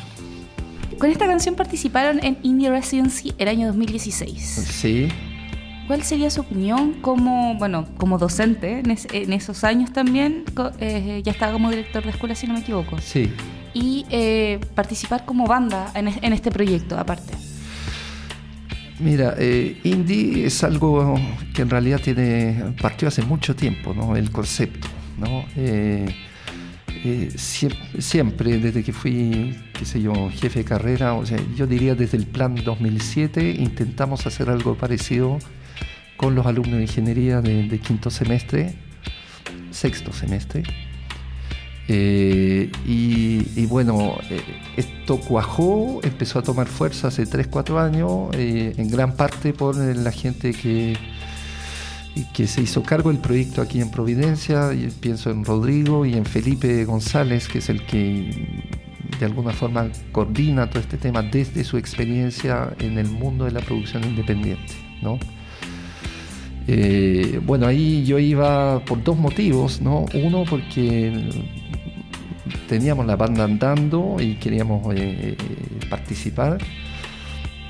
Con 0.98 1.10
esta 1.10 1.26
canción 1.26 1.54
participaron 1.54 2.24
en 2.24 2.38
Indie 2.42 2.70
Residency 2.70 3.34
el 3.36 3.48
año 3.48 3.66
2016. 3.66 4.40
Sí. 4.40 5.08
¿Cuál 5.86 6.02
sería 6.02 6.30
su 6.30 6.40
opinión 6.40 6.94
como, 6.94 7.54
bueno, 7.56 7.86
como 7.96 8.18
docente 8.18 8.80
en, 8.80 8.90
es- 8.90 9.06
en 9.12 9.32
esos 9.32 9.62
años 9.64 9.92
también? 9.92 10.44
eh, 10.80 11.22
ya 11.24 11.32
estaba 11.32 11.52
como 11.52 11.70
director 11.70 12.02
de 12.02 12.10
escuela, 12.10 12.34
si 12.34 12.46
no 12.46 12.54
me 12.54 12.60
equivoco. 12.60 12.98
Sí. 13.00 13.32
Y 13.72 14.04
eh, 14.10 14.58
participar 14.74 15.24
como 15.24 15.46
banda 15.46 15.92
en, 15.94 16.08
en 16.08 16.32
este 16.32 16.50
proyecto, 16.50 16.98
aparte. 16.98 17.34
Mira, 18.98 19.34
eh, 19.38 19.78
indie 19.84 20.46
es 20.46 20.64
algo 20.64 21.14
que 21.54 21.62
en 21.62 21.68
realidad 21.70 22.00
tiene 22.00 22.74
partió 22.80 23.08
hace 23.08 23.22
mucho 23.22 23.54
tiempo, 23.54 23.92
¿no? 23.92 24.16
El 24.16 24.30
concepto, 24.30 24.88
¿no? 25.18 25.44
Eh, 25.54 26.06
eh, 27.04 27.28
siem- 27.36 27.76
siempre, 28.00 28.56
desde 28.58 28.82
que 28.82 28.94
fui, 28.94 29.54
qué 29.78 29.84
sé 29.84 30.00
yo, 30.00 30.14
jefe 30.32 30.60
de 30.60 30.64
carrera, 30.64 31.12
o 31.12 31.26
sea, 31.26 31.38
yo 31.54 31.66
diría 31.66 31.94
desde 31.94 32.16
el 32.16 32.26
plan 32.26 32.54
2007 32.54 33.50
intentamos 33.58 34.26
hacer 34.26 34.48
algo 34.48 34.74
parecido 34.76 35.38
con 36.16 36.34
los 36.34 36.46
alumnos 36.46 36.76
de 36.76 36.82
ingeniería 36.82 37.40
de, 37.40 37.78
quinto 37.80 38.10
semestre, 38.10 38.74
sexto 39.70 40.12
semestre. 40.12 40.62
Eh, 41.88 42.70
y, 42.84 43.66
bueno, 43.66 44.18
eh, 44.28 44.40
esto 44.76 45.20
cuajó, 45.20 46.00
empezó 46.02 46.40
a 46.40 46.42
tomar 46.42 46.66
fuerza 46.66 47.08
hace 47.08 47.26
3, 47.26 47.46
4 47.46 47.78
años, 47.78 48.30
eh, 48.32 48.74
en 48.76 48.90
gran 48.90 49.14
parte 49.14 49.52
por 49.52 49.76
la 49.76 50.10
gente 50.10 50.52
que, 50.52 50.96
que 52.34 52.46
se 52.48 52.62
hizo 52.62 52.82
cargo 52.82 53.10
del 53.12 53.20
proyecto 53.20 53.62
aquí 53.62 53.80
en 53.80 53.90
Providencia, 53.90 54.72
y 54.72 54.88
pienso 54.88 55.30
en 55.30 55.44
Rodrigo 55.44 56.04
y 56.06 56.14
en 56.14 56.24
Felipe 56.24 56.84
González, 56.84 57.46
que 57.46 57.58
es 57.58 57.68
el 57.68 57.86
que 57.86 58.64
de 59.20 59.26
alguna 59.26 59.52
forma 59.52 59.88
coordina 60.12 60.68
todo 60.68 60.80
este 60.80 60.96
tema 60.96 61.22
desde 61.22 61.62
su 61.62 61.76
experiencia 61.76 62.74
en 62.80 62.98
el 62.98 63.08
mundo 63.08 63.44
de 63.44 63.52
la 63.52 63.60
producción 63.60 64.02
independiente. 64.04 64.74
¿no? 65.02 65.18
Eh, 66.68 67.40
bueno, 67.44 67.66
ahí 67.66 68.04
yo 68.04 68.18
iba 68.18 68.80
por 68.84 69.02
dos 69.04 69.16
motivos, 69.16 69.80
¿no? 69.80 70.06
Uno 70.14 70.44
porque 70.48 71.12
teníamos 72.68 73.06
la 73.06 73.16
banda 73.16 73.44
andando 73.44 74.16
y 74.20 74.34
queríamos 74.34 74.94
eh, 74.94 75.36
eh, 75.38 75.86
participar 75.88 76.58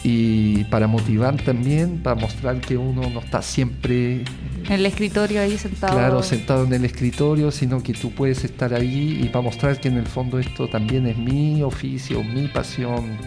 y 0.02 0.64
para 0.64 0.86
motivar 0.86 1.36
también, 1.42 2.02
para 2.02 2.16
mostrar 2.16 2.60
que 2.60 2.76
uno 2.76 3.10
no 3.10 3.20
está 3.20 3.42
siempre 3.42 4.22
En 4.66 4.72
el 4.72 4.86
escritorio 4.86 5.40
ahí 5.40 5.58
sentado. 5.58 5.94
claro 5.94 6.22
sentado 6.22 6.64
en 6.64 6.72
el 6.72 6.84
escritorio, 6.84 7.50
sino 7.50 7.82
que 7.82 7.92
tú 7.92 8.12
puedes 8.12 8.44
estar 8.44 8.72
ahí 8.72 9.18
y 9.22 9.28
para 9.28 9.42
mostrar 9.42 9.80
que 9.80 9.88
en 9.88 9.96
el 9.96 10.06
fondo 10.06 10.38
esto 10.38 10.68
también 10.68 11.06
es 11.06 11.18
mi 11.18 11.62
oficio, 11.62 12.22
mi 12.22 12.46
pasión 12.48 13.18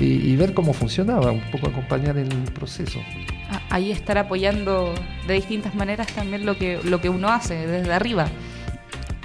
y, 0.00 0.04
y 0.04 0.36
ver 0.36 0.54
cómo 0.54 0.72
funcionaba, 0.72 1.30
un 1.30 1.42
poco 1.52 1.68
acompañar 1.68 2.16
el 2.16 2.28
proceso. 2.54 3.00
Ah, 3.50 3.60
Ahí 3.74 3.90
estar 3.90 4.18
apoyando 4.18 4.94
de 5.26 5.34
distintas 5.34 5.74
maneras 5.74 6.06
también 6.06 6.46
lo 6.46 6.56
que, 6.56 6.78
lo 6.84 7.00
que 7.00 7.08
uno 7.08 7.28
hace 7.28 7.66
desde 7.66 7.92
arriba. 7.92 8.28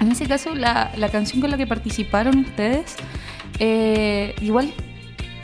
En 0.00 0.10
ese 0.10 0.26
caso, 0.26 0.56
la, 0.56 0.90
la 0.96 1.08
canción 1.08 1.40
con 1.40 1.52
la 1.52 1.56
que 1.56 1.68
participaron 1.68 2.36
ustedes, 2.40 2.96
eh, 3.60 4.34
igual 4.40 4.74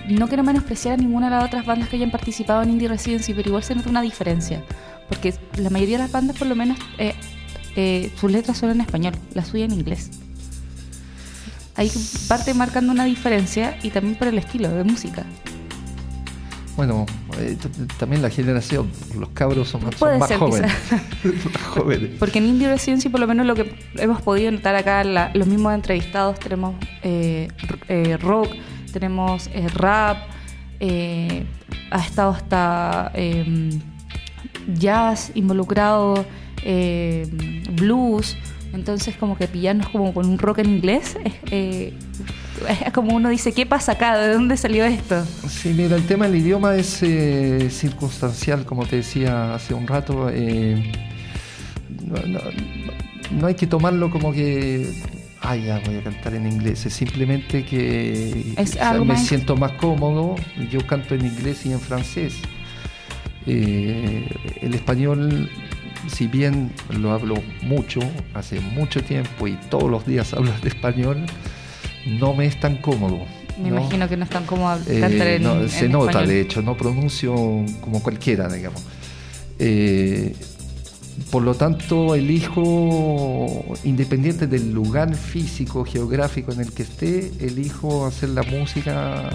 no 0.08 0.26
quiero 0.26 0.42
menospreciar 0.42 0.94
a 0.94 0.96
ninguna 0.96 1.30
de 1.30 1.36
las 1.36 1.44
otras 1.44 1.64
bandas 1.64 1.88
que 1.88 1.94
hayan 1.94 2.10
participado 2.10 2.64
en 2.64 2.70
Indie 2.70 2.88
Residency, 2.88 3.32
pero 3.32 3.50
igual 3.50 3.62
se 3.62 3.76
nota 3.76 3.88
una 3.90 4.02
diferencia. 4.02 4.64
Porque 5.08 5.32
la 5.56 5.70
mayoría 5.70 5.98
de 5.98 6.02
las 6.02 6.10
bandas, 6.10 6.36
por 6.36 6.48
lo 6.48 6.56
menos, 6.56 6.76
eh, 6.98 7.14
eh, 7.76 8.10
sus 8.18 8.32
letras 8.32 8.58
son 8.58 8.70
en 8.70 8.80
español, 8.80 9.14
la 9.34 9.44
suya 9.44 9.66
en 9.66 9.70
inglés. 9.70 10.10
Ahí 11.76 11.92
parte 12.26 12.54
marcando 12.54 12.90
una 12.90 13.04
diferencia 13.04 13.78
y 13.84 13.90
también 13.90 14.16
por 14.16 14.26
el 14.26 14.38
estilo 14.38 14.68
de 14.68 14.82
música. 14.82 15.24
Bueno, 16.76 17.06
eh, 17.38 17.56
también 17.98 18.22
la 18.22 18.30
generación, 18.30 18.90
los 19.18 19.28
cabros 19.30 19.68
son, 19.68 19.84
más 19.84 19.94
ser, 20.28 20.38
jóvenes. 20.38 20.72
más 21.52 21.62
jóvenes. 21.62 22.10
Porque 22.18 22.38
en 22.38 22.46
Indie 22.46 22.68
Residency, 22.68 23.08
por 23.08 23.20
lo 23.20 23.26
menos 23.26 23.46
lo 23.46 23.54
que 23.54 23.74
hemos 23.96 24.20
podido 24.22 24.50
notar 24.52 24.74
acá, 24.76 25.02
la- 25.04 25.30
los 25.34 25.46
mismos 25.46 25.74
entrevistados, 25.74 26.38
tenemos 26.40 26.74
eh, 27.02 27.48
eh, 27.88 28.16
rock, 28.18 28.48
tenemos 28.92 29.48
eh, 29.52 29.68
rap, 29.74 30.18
eh, 30.80 31.44
ha 31.90 31.98
estado 32.00 32.30
hasta 32.32 33.10
eh, 33.14 33.70
jazz 34.74 35.32
involucrado, 35.34 36.24
eh, 36.62 37.26
blues. 37.72 38.36
Entonces, 38.72 39.16
como 39.16 39.38
que 39.38 39.46
pillarnos 39.48 39.88
como 39.88 40.12
con 40.12 40.26
un 40.28 40.38
rock 40.38 40.58
en 40.58 40.68
inglés, 40.70 41.16
eh, 41.50 41.94
como 42.94 43.14
uno 43.16 43.28
dice, 43.30 43.52
¿qué 43.52 43.66
pasa 43.66 43.92
acá? 43.92 44.16
¿De 44.18 44.32
dónde 44.34 44.56
salió 44.56 44.84
esto? 44.84 45.24
Sí, 45.48 45.72
mira, 45.76 45.96
el 45.96 46.06
tema 46.06 46.26
del 46.28 46.36
idioma 46.36 46.74
es 46.76 47.02
eh, 47.02 47.68
circunstancial, 47.70 48.64
como 48.64 48.86
te 48.86 48.96
decía 48.96 49.54
hace 49.54 49.74
un 49.74 49.86
rato. 49.86 50.28
eh, 50.32 50.92
no, 52.04 52.16
no- 52.26 52.40
no 53.32 53.46
hay 53.48 53.54
que 53.56 53.66
tomarlo 53.66 54.08
como 54.10 54.32
que, 54.32 55.02
ay, 55.40 55.64
ya 55.64 55.80
voy 55.84 55.96
a 55.96 56.02
cantar 56.04 56.34
en 56.34 56.46
inglés. 56.46 56.86
Es 56.86 56.92
simplemente 56.94 57.64
que 57.64 58.54
Es 58.56 58.70
o 58.70 58.72
sea, 58.74 58.90
algo 58.90 59.04
me 59.04 59.14
más- 59.14 59.26
siento 59.26 59.56
más 59.56 59.72
cómodo. 59.72 60.36
Yo 60.70 60.86
canto 60.86 61.14
en 61.16 61.26
inglés 61.26 61.66
y 61.66 61.72
en 61.72 61.80
francés. 61.80 62.34
Eh, 63.46 64.28
el 64.62 64.74
español, 64.74 65.50
si 66.08 66.26
bien 66.28 66.72
lo 67.00 67.12
hablo 67.12 67.34
mucho, 67.62 68.00
hace 68.34 68.60
mucho 68.60 69.02
tiempo 69.02 69.46
y 69.46 69.54
todos 69.70 69.90
los 69.90 70.06
días 70.06 70.32
hablo 70.34 70.52
de 70.62 70.68
español, 70.68 71.26
no 72.06 72.34
me 72.34 72.46
es 72.46 72.58
tan 72.60 72.76
cómodo. 72.78 73.18
Me 73.62 73.70
¿no? 73.70 73.80
imagino 73.80 74.08
que 74.08 74.16
no 74.16 74.24
están 74.24 74.44
como 74.44 74.72
Eh, 74.86 75.00
cantar 75.00 75.26
en, 75.28 75.42
no, 75.42 75.60
en 75.60 75.68
se 75.68 75.88
nota, 75.88 76.10
español. 76.10 76.28
de 76.28 76.40
hecho, 76.42 76.62
no 76.62 76.76
pronuncio 76.76 77.34
como 77.80 78.02
cualquiera, 78.02 78.48
digamos. 78.48 78.82
Eh, 79.58 80.34
por 81.30 81.42
lo 81.42 81.54
tanto, 81.54 82.14
elijo, 82.14 83.74
independiente 83.84 84.46
del 84.46 84.72
lugar 84.72 85.14
físico, 85.14 85.84
geográfico 85.84 86.52
en 86.52 86.60
el 86.60 86.72
que 86.72 86.82
esté, 86.82 87.32
elijo 87.40 88.06
hacer 88.06 88.30
la 88.30 88.42
música 88.42 89.30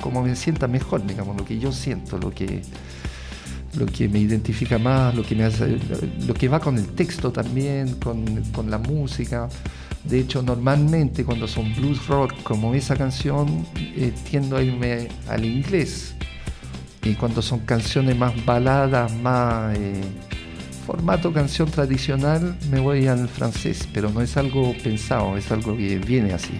como 0.00 0.22
me 0.22 0.34
sienta 0.36 0.66
mejor, 0.66 1.06
digamos, 1.06 1.36
lo 1.36 1.44
que 1.44 1.58
yo 1.58 1.72
siento, 1.72 2.18
lo 2.18 2.30
que, 2.30 2.60
lo 3.78 3.86
que 3.86 4.08
me 4.08 4.18
identifica 4.18 4.78
más, 4.78 5.14
lo 5.14 5.22
que, 5.22 5.34
me 5.34 5.44
hace, 5.44 5.78
lo 6.26 6.34
que 6.34 6.48
va 6.48 6.60
con 6.60 6.76
el 6.76 6.88
texto 6.88 7.30
también, 7.32 7.94
con, 7.94 8.42
con 8.52 8.70
la 8.70 8.78
música. 8.78 9.48
De 10.04 10.20
hecho, 10.20 10.42
normalmente 10.42 11.24
cuando 11.24 11.48
son 11.48 11.74
blues 11.74 12.06
rock 12.06 12.34
como 12.42 12.74
esa 12.74 12.94
canción, 12.96 13.66
eh, 13.76 14.12
tiendo 14.30 14.56
a 14.56 14.62
irme 14.62 15.08
al 15.28 15.44
inglés. 15.44 16.14
Y 17.02 17.14
cuando 17.14 17.42
son 17.42 17.60
canciones 17.60 18.16
más 18.16 18.32
baladas, 18.44 19.12
más 19.16 19.76
eh, 19.78 20.00
formato 20.86 21.32
canción 21.32 21.70
tradicional, 21.70 22.56
me 22.70 22.80
voy 22.80 23.06
al 23.06 23.28
francés. 23.28 23.88
Pero 23.92 24.10
no 24.10 24.20
es 24.20 24.36
algo 24.36 24.74
pensado, 24.82 25.36
es 25.36 25.50
algo 25.50 25.76
que 25.76 25.98
viene 25.98 26.32
así. 26.32 26.52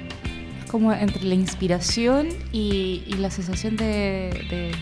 como 0.71 0.93
entre 0.93 1.23
la 1.25 1.35
inspiración 1.35 2.29
y, 2.53 3.05
y 3.07 3.15
la 3.19 3.31
sensación 3.31 3.77
de, 3.77 4.31
de- 4.51 4.73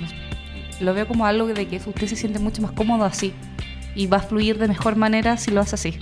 Lo 0.85 0.95
veo 0.95 1.07
como 1.07 1.26
algo 1.26 1.47
de 1.49 1.66
que 1.66 1.76
usted 1.85 2.07
se 2.07 2.16
siente 2.16 2.38
mucho 2.38 2.62
más 2.62 2.73
cómodo 2.73 3.04
así 3.04 3.33
y 3.95 4.07
va 4.07 4.16
a 4.19 4.21
fluir 4.23 4.57
de 4.59 4.69
mejor 4.69 4.97
manera 4.97 5.37
si 5.37 5.50
lo 5.50 5.61
hace 5.61 5.75
así. 5.75 5.95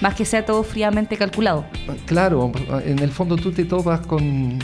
Más 0.00 0.14
que 0.14 0.24
sea 0.24 0.44
todo 0.46 0.62
fríamente 0.62 1.16
calculado. 1.16 1.66
Claro, 2.06 2.52
en 2.84 2.98
el 3.00 3.10
fondo 3.10 3.36
tú 3.36 3.50
te 3.52 3.64
topas 3.64 4.00
con, 4.06 4.58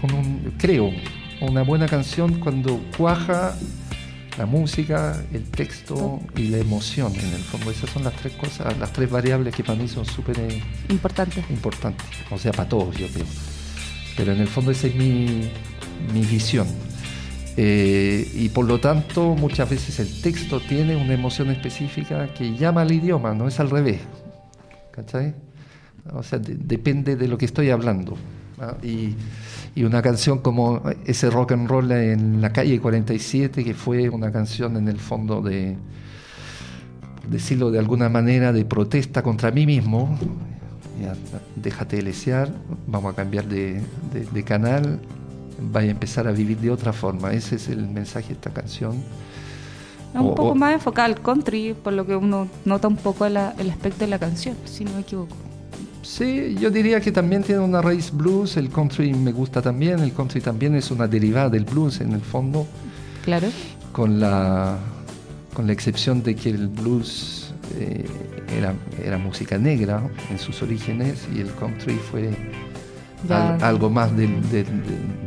con 0.00 0.12
un, 0.14 0.54
creo, 0.58 0.90
una 1.40 1.62
buena 1.62 1.86
canción 1.86 2.40
cuando 2.40 2.80
cuaja 2.96 3.54
la 4.38 4.46
música, 4.46 5.22
el 5.34 5.44
texto 5.50 6.20
y 6.34 6.48
la 6.48 6.58
emoción. 6.58 7.12
En 7.14 7.34
el 7.34 7.42
fondo 7.42 7.70
esas 7.70 7.90
son 7.90 8.04
las 8.04 8.14
tres 8.14 8.32
cosas, 8.34 8.76
las 8.78 8.90
tres 8.92 9.10
variables 9.10 9.54
que 9.54 9.62
para 9.62 9.78
mí 9.78 9.86
son 9.86 10.06
súper 10.06 10.38
eh, 10.38 10.62
Importante. 10.88 11.44
importantes. 11.50 12.06
O 12.30 12.38
sea, 12.38 12.52
para 12.52 12.68
todos 12.68 12.96
yo 12.96 13.06
creo. 13.08 13.26
Pero 14.16 14.32
en 14.32 14.40
el 14.40 14.48
fondo 14.48 14.70
esa 14.70 14.86
es 14.86 14.94
mi, 14.94 15.50
mi 16.14 16.20
visión. 16.22 16.66
Eh, 17.56 18.30
y 18.34 18.48
por 18.48 18.64
lo 18.64 18.80
tanto 18.80 19.34
muchas 19.34 19.68
veces 19.68 19.98
el 20.00 20.22
texto 20.22 20.60
tiene 20.60 20.96
una 20.96 21.12
emoción 21.12 21.50
específica 21.50 22.32
que 22.32 22.56
llama 22.56 22.82
al 22.82 22.92
idioma, 22.92 23.34
no 23.34 23.46
es 23.48 23.60
al 23.60 23.68
revés. 23.68 24.00
¿Cachai? 25.00 25.34
O 26.12 26.22
sea, 26.22 26.38
de- 26.38 26.54
depende 26.56 27.16
de 27.16 27.26
lo 27.28 27.38
que 27.38 27.46
estoy 27.46 27.70
hablando. 27.70 28.16
¿ah? 28.60 28.74
Y, 28.82 29.14
y 29.74 29.84
una 29.84 30.02
canción 30.02 30.38
como 30.40 30.82
ese 31.06 31.30
rock 31.30 31.52
and 31.52 31.68
roll 31.68 31.90
en 31.92 32.40
la 32.42 32.52
calle 32.52 32.78
47, 32.80 33.64
que 33.64 33.74
fue 33.74 34.08
una 34.10 34.30
canción 34.30 34.76
en 34.76 34.88
el 34.88 34.98
fondo 34.98 35.40
de, 35.40 35.76
decirlo 37.30 37.70
de 37.70 37.78
alguna 37.78 38.08
manera, 38.08 38.52
de 38.52 38.64
protesta 38.64 39.22
contra 39.22 39.50
mí 39.50 39.66
mismo. 39.66 40.18
Ya, 41.00 41.14
déjate 41.56 41.96
de 41.96 42.02
lesear, 42.02 42.50
vamos 42.86 43.12
a 43.14 43.16
cambiar 43.16 43.46
de, 43.46 43.80
de- 44.12 44.26
de 44.30 44.42
canal, 44.44 45.00
vaya 45.72 45.88
a 45.88 45.92
empezar 45.92 46.26
a 46.28 46.32
vivir 46.32 46.58
de 46.58 46.70
otra 46.70 46.92
forma. 46.92 47.32
Ese 47.32 47.56
es 47.56 47.68
el 47.68 47.86
mensaje 47.88 48.28
de 48.28 48.34
esta 48.34 48.50
canción. 48.50 49.02
Es 50.14 50.20
un 50.20 50.28
O- 50.28 50.34
poco 50.34 50.54
más 50.54 50.72
enfocado 50.74 51.06
al 51.06 51.20
country, 51.20 51.74
por 51.74 51.92
lo 51.92 52.04
que 52.06 52.16
uno 52.16 52.48
nota 52.64 52.88
un 52.88 52.96
poco 52.96 53.26
el 53.26 53.36
aspecto 53.36 54.00
de 54.00 54.06
la 54.08 54.18
canción, 54.18 54.56
si 54.64 54.84
no 54.84 54.92
me 54.94 55.00
equivoco. 55.00 55.36
Sí, 56.02 56.56
yo 56.58 56.70
diría 56.70 57.00
que 57.00 57.12
también 57.12 57.42
tiene 57.42 57.60
una 57.60 57.80
raíz 57.80 58.10
blues, 58.12 58.56
el 58.56 58.70
country 58.70 59.12
me 59.14 59.32
gusta 59.32 59.62
también, 59.62 60.00
el 60.00 60.12
country 60.12 60.40
también 60.40 60.74
es 60.74 60.90
una 60.90 61.06
derivada 61.06 61.48
del 61.50 61.64
blues 61.64 62.00
en 62.00 62.12
el 62.12 62.20
fondo, 62.22 62.66
Claro. 63.24 63.48
con 63.92 64.18
la, 64.18 64.78
con 65.54 65.66
la 65.66 65.72
excepción 65.72 66.22
de 66.22 66.34
que 66.34 66.50
el 66.50 66.68
blues 66.68 67.52
eh, 67.78 68.04
era, 68.58 68.74
era 69.04 69.18
música 69.18 69.58
negra 69.58 70.02
en 70.30 70.38
sus 70.38 70.60
orígenes 70.62 71.28
y 71.32 71.40
el 71.40 71.52
country 71.54 71.94
fue 72.10 72.30
al- 73.28 73.62
algo 73.62 73.90
más 73.90 74.16
del- 74.16 74.40
de, 74.50 74.64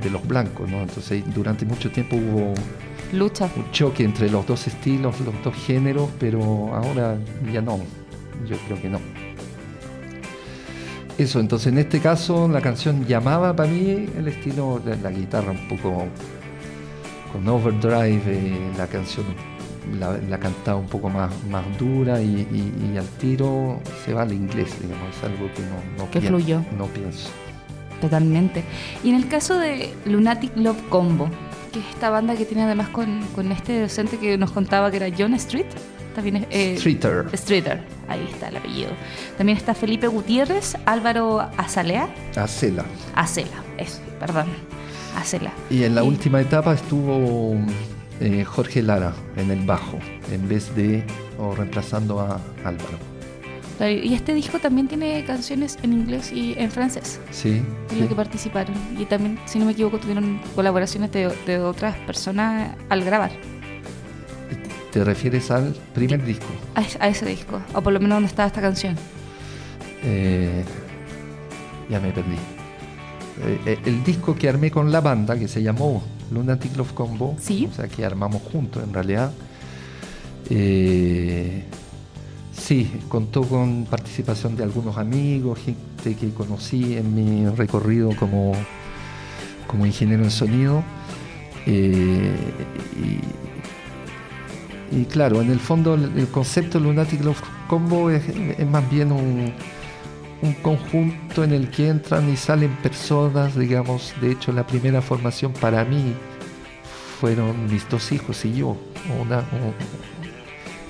de 0.01 0.09
los 0.09 0.27
blancos, 0.27 0.69
¿no? 0.69 0.81
Entonces 0.81 1.23
durante 1.33 1.65
mucho 1.65 1.89
tiempo 1.91 2.17
hubo 2.17 2.53
Lucha. 3.13 3.49
un 3.55 3.71
choque 3.71 4.03
entre 4.03 4.29
los 4.29 4.45
dos 4.45 4.67
estilos, 4.67 5.19
los 5.21 5.33
dos 5.43 5.55
géneros, 5.55 6.09
pero 6.19 6.73
ahora 6.75 7.17
ya 7.51 7.61
no, 7.61 7.77
yo 8.47 8.57
creo 8.67 8.81
que 8.81 8.89
no. 8.89 8.99
Eso, 11.17 11.39
entonces 11.39 11.67
en 11.71 11.77
este 11.77 11.99
caso 11.99 12.47
la 12.47 12.59
canción 12.59 13.05
llamaba 13.05 13.55
para 13.55 13.69
mí 13.69 14.07
el 14.17 14.27
estilo 14.27 14.81
de 14.83 14.97
la 14.97 15.11
guitarra 15.11 15.51
un 15.51 15.67
poco 15.67 16.05
con 17.31 17.47
overdrive, 17.47 18.21
eh, 18.25 18.71
la 18.77 18.87
canción 18.87 19.25
la, 19.99 20.17
la 20.29 20.39
cantaba 20.39 20.79
un 20.79 20.87
poco 20.87 21.09
más, 21.09 21.31
más 21.51 21.63
dura 21.77 22.19
y, 22.21 22.25
y- 22.51 22.93
y 22.93 22.97
al 22.97 23.05
tiro 23.19 23.79
se 24.05 24.13
va 24.13 24.23
al 24.23 24.33
inglés, 24.33 24.75
digamos, 24.81 25.15
es 25.15 25.23
algo 25.23 25.51
que 25.53 25.61
no, 25.61 26.03
no 26.05 26.09
Que 26.09 26.19
pien- 26.19 26.27
fluyó. 26.29 26.61
No 26.77 26.87
pienso. 26.87 27.29
Totalmente. 28.01 28.63
Y 29.03 29.09
en 29.09 29.15
el 29.15 29.27
caso 29.27 29.57
de 29.59 29.93
Lunatic 30.05 30.55
Love 30.57 30.81
Combo, 30.89 31.27
que 31.73 31.79
es 31.79 31.85
esta 31.89 32.09
banda 32.09 32.35
que 32.35 32.45
tiene 32.45 32.63
además 32.63 32.87
con, 32.89 33.21
con 33.35 33.51
este 33.51 33.81
docente 33.81 34.17
que 34.19 34.37
nos 34.37 34.51
contaba 34.51 34.89
que 34.91 34.97
era 34.97 35.07
John 35.17 35.33
Street, 35.33 35.65
también 36.15 36.45
eh, 36.51 36.75
Streeter. 36.77 37.25
Streeter, 37.35 37.83
ahí 38.07 38.25
está 38.31 38.49
el 38.49 38.57
apellido. 38.57 38.91
También 39.37 39.57
está 39.57 39.73
Felipe 39.73 40.07
Gutiérrez, 40.07 40.77
Álvaro 40.85 41.41
Azalea, 41.57 42.07
Acela. 42.35 42.85
Acela, 43.15 43.63
eso, 43.77 43.99
perdón, 44.19 44.45
Acela. 45.17 45.51
Y 45.71 45.83
en 45.83 45.95
la 45.95 46.03
Y- 46.03 46.07
última 46.07 46.39
etapa 46.39 46.73
estuvo 46.75 47.55
eh, 48.19 48.43
Jorge 48.45 48.81
Lara 48.83 49.13
en 49.35 49.49
el 49.51 49.65
bajo, 49.65 49.97
en 50.31 50.47
vez 50.47 50.73
de, 50.75 51.03
o 51.39 51.55
reemplazando 51.55 52.19
a 52.19 52.39
Álvaro. 52.63 52.99
Y 53.91 54.13
este 54.13 54.33
disco 54.33 54.59
también 54.59 54.87
tiene 54.87 55.23
canciones 55.25 55.77
en 55.83 55.93
inglés 55.93 56.31
y 56.31 56.53
en 56.57 56.71
francés, 56.71 57.19
Sí. 57.31 57.49
en 57.57 57.65
sí. 57.89 57.99
lo 57.99 58.07
que 58.07 58.15
participaron. 58.15 58.75
Y 58.97 59.05
también, 59.05 59.39
si 59.45 59.59
no 59.59 59.65
me 59.65 59.71
equivoco, 59.73 59.97
tuvieron 59.99 60.39
colaboraciones 60.55 61.11
de, 61.11 61.33
de 61.45 61.59
otras 61.59 61.95
personas 61.99 62.75
al 62.89 63.03
grabar 63.03 63.31
¿Te 64.91 65.03
refieres 65.03 65.49
al 65.51 65.73
primer 65.93 66.23
disco? 66.23 66.45
a, 66.75 66.81
es- 66.81 66.97
a 67.01 67.07
ese 67.07 67.25
disco, 67.25 67.59
o 67.73 67.81
por 67.81 67.91
lo 67.93 67.99
menos 67.99 68.15
donde 68.17 68.27
estaba 68.29 68.47
esta 68.47 68.61
canción. 68.61 68.95
Eh, 70.03 70.63
ya 71.89 71.99
me 71.99 72.11
perdí. 72.11 72.35
Eh, 73.45 73.59
eh, 73.65 73.79
el 73.85 74.03
disco 74.03 74.35
que 74.35 74.47
armé 74.49 74.69
con 74.69 74.91
la 74.91 75.01
banda, 75.01 75.37
que 75.37 75.47
se 75.47 75.63
llamó 75.63 76.03
Lunatic 76.31 76.77
Love 76.77 76.93
Combo, 76.93 77.35
Sí. 77.39 77.67
o 77.71 77.73
sea, 77.75 77.87
que 77.87 78.05
armamos 78.05 78.43
juntos 78.43 78.83
en 78.83 78.93
realidad, 78.93 79.31
eh, 80.51 81.63
sí, 82.57 82.91
contó 83.09 83.43
con 83.43 83.85
participación 83.85 84.55
de 84.55 84.63
algunos 84.63 84.97
amigos, 84.97 85.59
gente 85.59 86.15
que 86.15 86.33
conocí 86.33 86.95
en 86.97 87.13
mi 87.15 87.49
recorrido 87.55 88.15
como, 88.17 88.53
como 89.67 89.85
ingeniero 89.85 90.23
en 90.23 90.31
sonido. 90.31 90.83
eh, 91.65 92.35
y, 94.91 95.05
claro, 95.05 95.41
en 95.41 95.49
el 95.49 95.59
fondo 95.59 95.95
el, 95.95 96.17
el 96.17 96.27
concepto 96.27 96.79
Lunatic 96.79 97.23
Love 97.23 97.41
Combo 97.67 98.11
es, 98.11 98.23
más 98.67 98.87
bien 98.91 99.11
un, 99.11 99.51
un 100.41 100.53
conjunto 100.55 101.43
en 101.43 101.51
el 101.53 101.69
que 101.71 101.87
entran 101.89 102.29
y 102.31 102.37
salen 102.37 102.75
personas, 102.77 103.55
digamos, 103.57 104.13
de 104.21 104.31
hecho 104.31 104.51
la 104.51 104.67
primera 104.67 105.01
formación 105.01 105.51
para 105.53 105.83
mí 105.83 106.13
fueron 107.19 107.71
mis 107.71 107.87
dos 107.89 108.11
hijos 108.11 108.45
y 108.45 108.53
yo, 108.53 108.77
una, 109.19 109.39
un- 109.39 109.73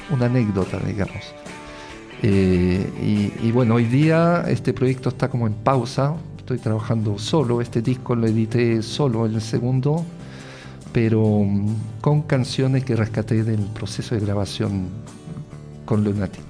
una 0.09 0.25
anécdota, 0.25 0.79
digamos. 0.79 1.33
Eh, 2.25 2.89
y, 3.41 3.47
y 3.47 3.51
bueno, 3.51 3.75
hoy 3.75 3.83
día 3.83 4.45
este 4.47 4.73
proyecto 4.73 5.09
está 5.09 5.29
como 5.29 5.45
en 5.45 5.53
pausa, 5.53 6.15
estoy 6.37 6.57
trabajando 6.57 7.19
solo, 7.19 7.59
este 7.59 7.81
disco 7.81 8.15
lo 8.15 8.27
edité 8.27 8.81
solo, 8.81 9.25
el 9.25 9.41
segundo, 9.41 10.05
pero 10.93 11.21
mm, 11.21 11.99
con 11.99 12.21
canciones 12.21 12.85
que 12.85 12.95
rescaté 12.95 13.43
del 13.43 13.59
proceso 13.59 14.15
de 14.15 14.21
grabación 14.21 14.87
con 15.85 16.05
Lunatic. 16.05 16.45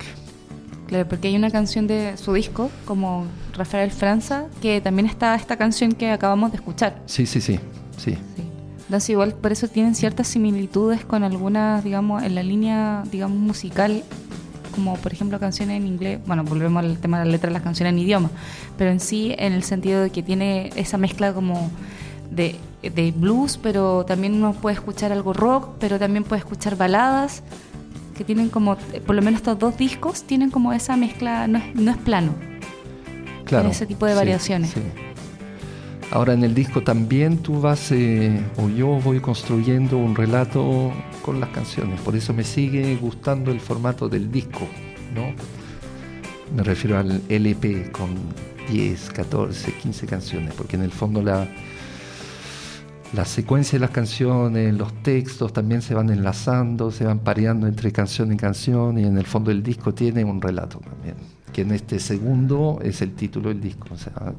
Claro, 0.87 1.07
porque 1.09 1.29
hay 1.29 1.35
una 1.35 1.49
canción 1.49 1.87
de 1.87 2.17
su 2.17 2.33
disco, 2.33 2.69
como 2.85 3.25
Rafael 3.57 3.89
Franza, 3.89 4.45
que 4.61 4.79
también 4.79 5.07
está 5.07 5.33
esta 5.33 5.57
canción 5.57 5.93
que 5.93 6.11
acabamos 6.11 6.51
de 6.51 6.57
escuchar. 6.57 7.01
Sí, 7.07 7.25
sí, 7.25 7.41
sí, 7.41 7.59
sí. 7.97 8.15
Sí. 8.35 8.43
Entonces 8.85 9.09
igual 9.09 9.33
por 9.33 9.51
eso 9.51 9.67
tienen 9.67 9.95
ciertas 9.95 10.27
similitudes 10.27 11.03
con 11.03 11.23
algunas, 11.23 11.83
digamos, 11.83 12.21
en 12.21 12.35
la 12.35 12.43
línea, 12.43 13.03
digamos, 13.11 13.39
musical, 13.39 14.03
como 14.73 14.95
por 14.97 15.13
ejemplo 15.13 15.39
canciones 15.39 15.77
en 15.77 15.87
inglés, 15.87 16.19
bueno, 16.25 16.43
volvemos 16.43 16.83
al 16.83 16.97
tema 16.97 17.19
de 17.19 17.25
la 17.25 17.31
letra 17.31 17.49
de 17.49 17.53
las 17.53 17.63
canciones 17.63 17.93
en 17.93 17.99
idioma, 17.99 18.29
pero 18.77 18.91
en 18.91 18.99
sí 18.99 19.33
en 19.37 19.53
el 19.53 19.63
sentido 19.63 20.01
de 20.01 20.09
que 20.09 20.23
tiene 20.23 20.71
esa 20.75 20.97
mezcla 20.97 21.33
como 21.33 21.71
de, 22.31 22.55
de 22.81 23.11
blues, 23.11 23.57
pero 23.61 24.05
también 24.05 24.33
uno 24.33 24.53
puede 24.53 24.75
escuchar 24.75 25.11
algo 25.11 25.33
rock, 25.33 25.69
pero 25.79 25.99
también 25.99 26.23
puede 26.23 26.39
escuchar 26.39 26.75
baladas, 26.75 27.43
que 28.17 28.23
tienen 28.23 28.49
como, 28.49 28.75
por 29.05 29.15
lo 29.15 29.21
menos 29.21 29.39
estos 29.39 29.57
dos 29.57 29.77
discos 29.77 30.23
tienen 30.23 30.51
como 30.51 30.73
esa 30.73 30.97
mezcla, 30.97 31.47
no 31.47 31.57
es, 31.59 31.75
no 31.75 31.91
es 31.91 31.97
plano. 31.97 32.33
Claro. 33.45 33.69
ese 33.69 33.85
tipo 33.85 34.05
de 34.05 34.13
sí, 34.13 34.17
variaciones. 34.17 34.71
sí. 34.71 34.81
Ahora 36.13 36.33
en 36.33 36.43
el 36.43 36.53
disco 36.53 36.83
también 36.83 37.39
tú 37.39 37.59
vas, 37.59 37.91
eh, 37.91 38.39
o 38.57 38.69
yo 38.69 38.99
voy 39.03 39.19
construyendo 39.19 39.97
un 39.97 40.13
relato 40.13 40.91
con 41.23 41.39
las 41.39 41.49
canciones, 41.49 41.99
por 42.01 42.15
eso 42.15 42.35
me 42.35 42.43
sigue 42.43 42.95
gustando 42.97 43.49
el 43.49 43.59
formato 43.59 44.07
del 44.07 44.31
disco, 44.31 44.67
¿no? 45.15 45.33
Me 46.55 46.61
refiero 46.61 46.99
al 46.99 47.19
LP 47.27 47.91
con 47.91 48.09
10, 48.69 49.09
14, 49.09 49.73
15 49.73 50.05
canciones, 50.05 50.53
porque 50.53 50.75
en 50.75 50.83
el 50.83 50.91
fondo 50.91 51.23
la, 51.23 51.47
la 53.13 53.25
secuencia 53.25 53.79
de 53.79 53.81
las 53.81 53.89
canciones, 53.89 54.71
los 54.75 54.93
textos 55.01 55.51
también 55.51 55.81
se 55.81 55.95
van 55.95 56.11
enlazando, 56.11 56.91
se 56.91 57.05
van 57.05 57.21
pareando 57.21 57.65
entre 57.65 57.91
canción 57.91 58.31
y 58.31 58.37
canción, 58.37 58.99
y 58.99 59.03
en 59.05 59.17
el 59.17 59.25
fondo 59.25 59.49
el 59.49 59.63
disco 59.63 59.95
tiene 59.95 60.23
un 60.23 60.39
relato 60.39 60.77
también, 60.77 61.15
que 61.51 61.63
en 61.63 61.71
este 61.71 61.97
segundo 61.97 62.77
es 62.83 63.01
el 63.01 63.15
título 63.15 63.49
del 63.49 63.61
disco, 63.61 63.87
o 63.89 63.97
sea, 63.97 64.35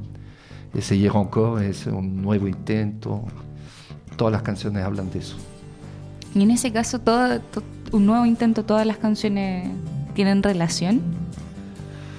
ese 0.74 0.96
encore 1.06 1.68
es 1.68 1.86
un 1.86 2.20
nuevo 2.22 2.48
intento, 2.48 3.24
todas 4.16 4.32
las 4.32 4.42
canciones 4.42 4.84
hablan 4.84 5.10
de 5.10 5.20
eso. 5.20 5.36
Y 6.34 6.42
en 6.42 6.50
ese 6.50 6.72
caso, 6.72 6.98
todo, 6.98 7.40
to- 7.40 7.62
un 7.92 8.06
nuevo 8.06 8.26
intento, 8.26 8.64
todas 8.64 8.86
las 8.86 8.96
canciones 8.98 9.70
tienen 10.14 10.42
relación. 10.42 11.00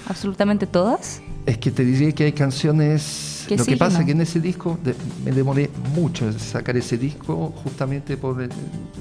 Absolutamente 0.07 0.67
todas. 0.67 1.21
Es 1.45 1.57
que 1.57 1.71
te 1.71 1.83
diría 1.83 2.11
que 2.13 2.25
hay 2.25 2.31
canciones. 2.31 3.45
Que 3.47 3.57
lo 3.57 3.63
sí, 3.63 3.71
que 3.71 3.77
pasa 3.77 3.95
¿no? 3.97 3.99
es 4.01 4.05
que 4.05 4.11
en 4.13 4.21
ese 4.21 4.39
disco 4.39 4.79
de- 4.83 4.95
me 5.23 5.31
demoré 5.31 5.69
mucho 5.93 6.25
en 6.27 6.39
sacar 6.39 6.77
ese 6.77 6.97
disco 6.97 7.53
justamente 7.63 8.17
por 8.17 8.41
el- 8.41 8.49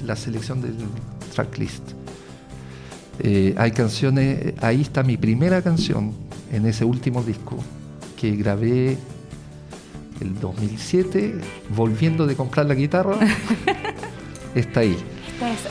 la 0.05 0.15
selección 0.15 0.61
del 0.61 0.75
tracklist. 1.33 1.81
Eh, 3.19 3.55
hay 3.57 3.71
canciones, 3.71 4.53
ahí 4.61 4.81
está 4.81 5.01
mi 5.01 5.15
primera 5.17 5.61
canción 5.61 6.11
en 6.51 6.65
ese 6.65 6.83
último 6.83 7.23
disco 7.23 7.57
que 8.19 8.35
grabé 8.35 8.97
el 10.21 10.39
2007, 10.39 11.35
volviendo 11.75 12.25
de 12.25 12.35
comprar 12.35 12.65
la 12.65 12.73
guitarra, 12.75 13.17
está 14.55 14.81
ahí. 14.81 14.97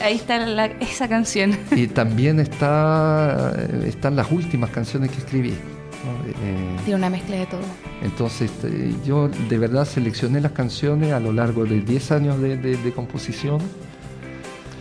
Ahí 0.02 0.16
está 0.16 0.38
la- 0.46 0.66
esa 0.66 1.08
canción. 1.08 1.56
Y 1.74 1.86
también 1.86 2.38
está, 2.40 3.56
están 3.86 4.14
las 4.16 4.30
últimas 4.30 4.70
canciones 4.70 5.10
que 5.10 5.18
escribí. 5.18 5.50
¿no? 5.50 6.28
Eh, 6.46 6.76
Tiene 6.84 6.96
una 6.98 7.08
mezcla 7.08 7.36
de 7.36 7.46
todo. 7.46 7.62
Entonces, 8.02 8.50
eh, 8.64 8.94
yo 9.06 9.28
de 9.48 9.58
verdad 9.58 9.86
seleccioné 9.86 10.40
las 10.42 10.52
canciones 10.52 11.12
a 11.12 11.20
lo 11.20 11.32
largo 11.32 11.64
de 11.64 11.80
10 11.80 12.12
años 12.12 12.38
de, 12.40 12.58
de- 12.58 12.76
de 12.76 12.92
composición. 12.92 13.58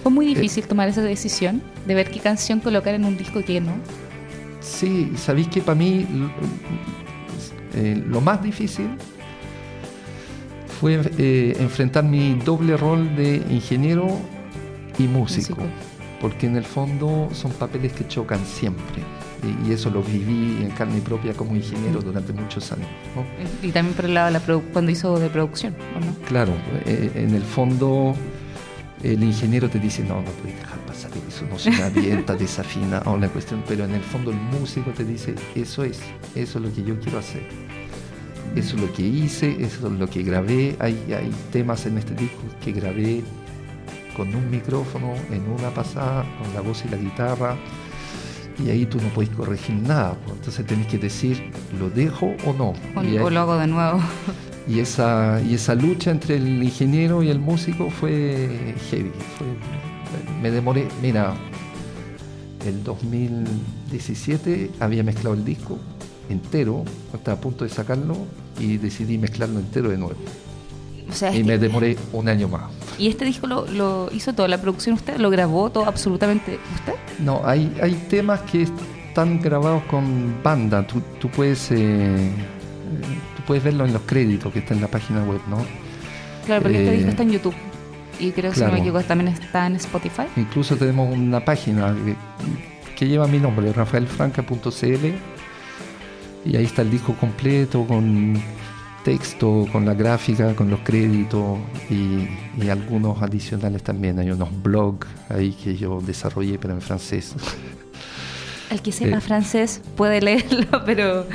Fue 0.02 0.12
muy 0.12 0.26
difícil 0.26 0.66
tomar 0.68 0.90
esa 0.90 1.02
decisión 1.02 1.62
de 1.88 1.96
ver 1.96 2.12
qué 2.12 2.20
canción 2.20 2.60
colocar 2.60 2.94
en 2.94 3.06
un 3.06 3.16
disco 3.18 3.40
y 3.40 3.44
qué 3.44 3.62
no. 3.62 3.72
Sí, 4.60 5.14
sabéis 5.16 5.48
que 5.48 5.62
para 5.62 5.76
mí 5.76 6.06
eh, 7.76 8.04
lo 8.06 8.20
más 8.20 8.44
difícil 8.44 8.90
fue 10.84 11.00
eh, 11.18 11.56
enfrentar 11.62 12.04
mi 12.04 12.34
doble 12.44 12.76
rol 12.76 13.16
de 13.16 13.38
ingeniero 13.50 14.20
y 15.00 15.04
músico, 15.04 15.56
Músico. 15.56 15.62
porque 16.20 16.46
en 16.46 16.58
el 16.58 16.66
fondo 16.66 17.30
son 17.32 17.54
papeles 17.54 17.94
que 17.94 18.06
chocan 18.06 18.46
siempre. 18.46 19.02
Y, 19.44 19.70
y 19.70 19.72
eso 19.72 19.90
lo 19.90 20.04
viví 20.04 20.62
en 20.62 20.72
carne 20.72 21.00
propia 21.00 21.34
como 21.36 21.56
ingeniero 21.56 22.02
durante 22.02 22.34
muchos 22.34 22.70
años. 22.74 22.90
¿no? 23.16 23.24
Y 23.66 23.72
también 23.72 23.96
por 23.96 24.04
el 24.04 24.14
lado 24.14 24.28
de 24.28 24.34
la 24.34 24.62
cuando 24.74 24.92
hizo 24.92 25.18
de 25.18 25.30
producción, 25.30 25.74
¿o 25.96 26.06
no? 26.06 26.14
Claro, 26.28 26.52
eh, 26.86 27.12
en 27.16 27.34
el 27.34 27.44
fondo 27.44 28.14
el 29.04 29.24
ingeniero 29.24 29.70
te 29.70 29.80
dice, 29.80 30.04
no, 30.04 30.16
no 30.22 30.32
puedes 30.32 30.60
dejar 30.60 30.80
pasar 30.80 31.12
eso, 31.26 31.46
no 31.50 31.58
suena 31.58 31.88
bien, 31.88 32.20
está 32.20 32.36
desafina 32.46 33.02
o 33.06 33.16
la 33.16 33.30
cuestión, 33.30 33.64
pero 33.66 33.86
en 33.86 33.94
el 33.94 34.02
fondo 34.02 34.32
el 34.32 34.38
músico 34.60 34.92
te 34.92 35.06
dice, 35.06 35.34
eso 35.56 35.86
es, 35.86 36.02
eso 36.36 36.60
es 36.60 36.66
lo 36.66 36.74
que 36.74 36.84
yo 36.84 37.00
quiero 37.00 37.20
hacer. 37.20 37.44
Eso 38.56 38.76
es 38.76 38.82
lo 38.82 38.94
que 38.94 39.02
hice, 39.02 39.58
eso 39.64 39.88
es 39.88 39.94
lo 40.00 40.08
que 40.10 40.22
grabé. 40.24 40.76
Hay, 40.80 40.96
hay 41.14 41.32
temas 41.52 41.86
en 41.86 41.98
este 41.98 42.14
disco 42.14 42.38
que 42.64 42.72
grabé 42.72 43.24
con 44.16 44.34
un 44.36 44.50
micrófono 44.52 45.14
en 45.32 45.42
una 45.50 45.72
pasada, 45.74 46.24
con 46.40 46.54
la 46.54 46.62
voz 46.62 46.84
y 46.86 46.90
la 46.90 46.98
guitarra, 46.98 47.56
y 48.64 48.70
ahí 48.70 48.86
tú 48.86 49.00
no 49.02 49.08
puedes 49.10 49.32
corregir 49.36 49.76
nada. 49.76 50.14
pues. 50.24 50.38
Entonces 50.38 50.66
tenés 50.68 50.86
que 50.86 51.00
decir, 51.00 51.52
¿lo 51.80 51.90
dejo 51.90 52.36
o 52.46 52.54
no? 52.54 52.74
O, 52.96 53.04
Y 53.04 53.18
o 53.18 53.28
ahí- 53.28 53.34
lo 53.34 53.40
hago 53.40 53.58
de 53.58 53.66
nuevo. 53.68 54.00
y 54.68 54.80
esa, 54.80 55.42
y 55.42 55.56
esa 55.56 55.74
lucha 55.74 56.12
entre 56.12 56.36
el 56.36 56.62
ingeniero 56.64 57.24
y 57.24 57.30
el 57.30 57.40
músico 57.40 57.90
fue 57.90 58.76
heavy. 58.92 59.12
fue- 59.38 59.48
me 60.44 60.52
demoré, 60.52 60.88
mira, 61.02 61.34
el 62.68 62.84
2017 62.84 64.70
había 64.80 65.04
mezclado 65.04 65.34
el 65.36 65.44
disco 65.44 65.80
entero, 66.30 66.84
estaba 67.14 67.38
a 67.38 67.42
punto 67.42 67.64
de 67.64 67.70
sacarlo 67.70 68.18
y 68.60 68.78
decidí 68.78 69.18
mezclarlo 69.18 69.60
entero 69.60 69.90
de 69.90 69.98
nuevo. 69.98 70.16
O 71.10 71.14
sea, 71.14 71.34
Y 71.34 71.40
que- 71.40 71.44
me 71.44 71.58
demoré 71.58 71.98
un 72.14 72.28
año 72.30 72.48
más. 72.48 72.64
¿Y 72.98 73.08
este 73.08 73.26
disco 73.26 73.48
lo, 73.48 73.66
lo 73.68 74.10
hizo 74.14 74.34
toda 74.34 74.48
la 74.48 74.60
producción 74.62 74.96
usted? 74.96 75.18
¿Lo 75.18 75.30
grabó 75.30 75.70
todo 75.70 75.86
absolutamente 75.86 76.60
usted? 76.76 76.94
No, 77.20 77.42
hay, 77.46 77.76
hay 77.82 77.94
temas 78.10 78.42
que 78.42 78.64
están 79.08 79.42
grabados 79.42 79.84
con 79.86 80.42
banda. 80.44 80.86
Tú, 80.88 81.02
tú 81.20 81.30
puedes 81.30 81.70
eh, 81.72 82.32
tú 83.36 83.44
puedes 83.46 83.64
verlo 83.64 83.86
en 83.86 83.94
los 83.94 84.02
créditos 84.04 84.52
que 84.54 84.60
está 84.60 84.74
en 84.74 84.82
la 84.82 84.88
página 84.88 85.24
web, 85.24 85.40
¿no? 85.50 85.58
Claro, 86.46 86.62
porque 86.64 86.78
este 86.80 86.90
Eh, 86.94 86.98
disco 86.98 87.10
está 87.12 87.24
en 87.24 87.32
YouTube. 87.32 87.56
Y 88.20 88.32
creo 88.32 88.52
que 88.52 88.56
si 88.56 88.62
no 88.62 88.68
claro. 88.68 88.74
me 88.74 88.80
equivoco 88.80 89.04
también 89.06 89.28
está 89.34 89.66
en 89.68 89.76
Spotify. 89.78 90.24
Incluso 90.38 90.76
tenemos 90.78 91.12
una 91.14 91.44
página 91.44 91.96
que, 92.06 92.16
que 92.96 93.08
lleva 93.08 93.28
mi 93.28 93.40
nombre, 93.40 93.74
rafaelfranca.cl, 93.74 95.06
y 96.46 96.56
ahí 96.56 96.66
está 96.66 96.82
el 96.82 96.92
disco 96.92 97.14
completo 97.16 97.86
con 97.86 98.42
texto, 99.04 99.68
con 99.72 99.86
la 99.86 99.94
gráfica, 99.94 100.56
con 100.56 100.70
los 100.70 100.80
créditos 100.80 101.60
y, 101.90 102.28
y 102.64 102.70
algunos 102.70 103.22
adicionales 103.22 103.84
también. 103.84 104.18
Hay 104.20 104.32
unos 104.32 104.50
blogs 104.64 105.08
ahí 105.30 105.52
que 105.52 105.76
yo 105.76 106.00
desarrollé, 106.02 106.58
pero 106.58 106.74
en 106.74 106.82
francés. 106.82 107.36
El 108.72 108.82
que 108.82 108.92
sepa 108.92 109.18
Eh. 109.18 109.22
francés 109.22 109.82
puede 109.98 110.22
leerlo, 110.22 110.68
pero, 110.86 111.26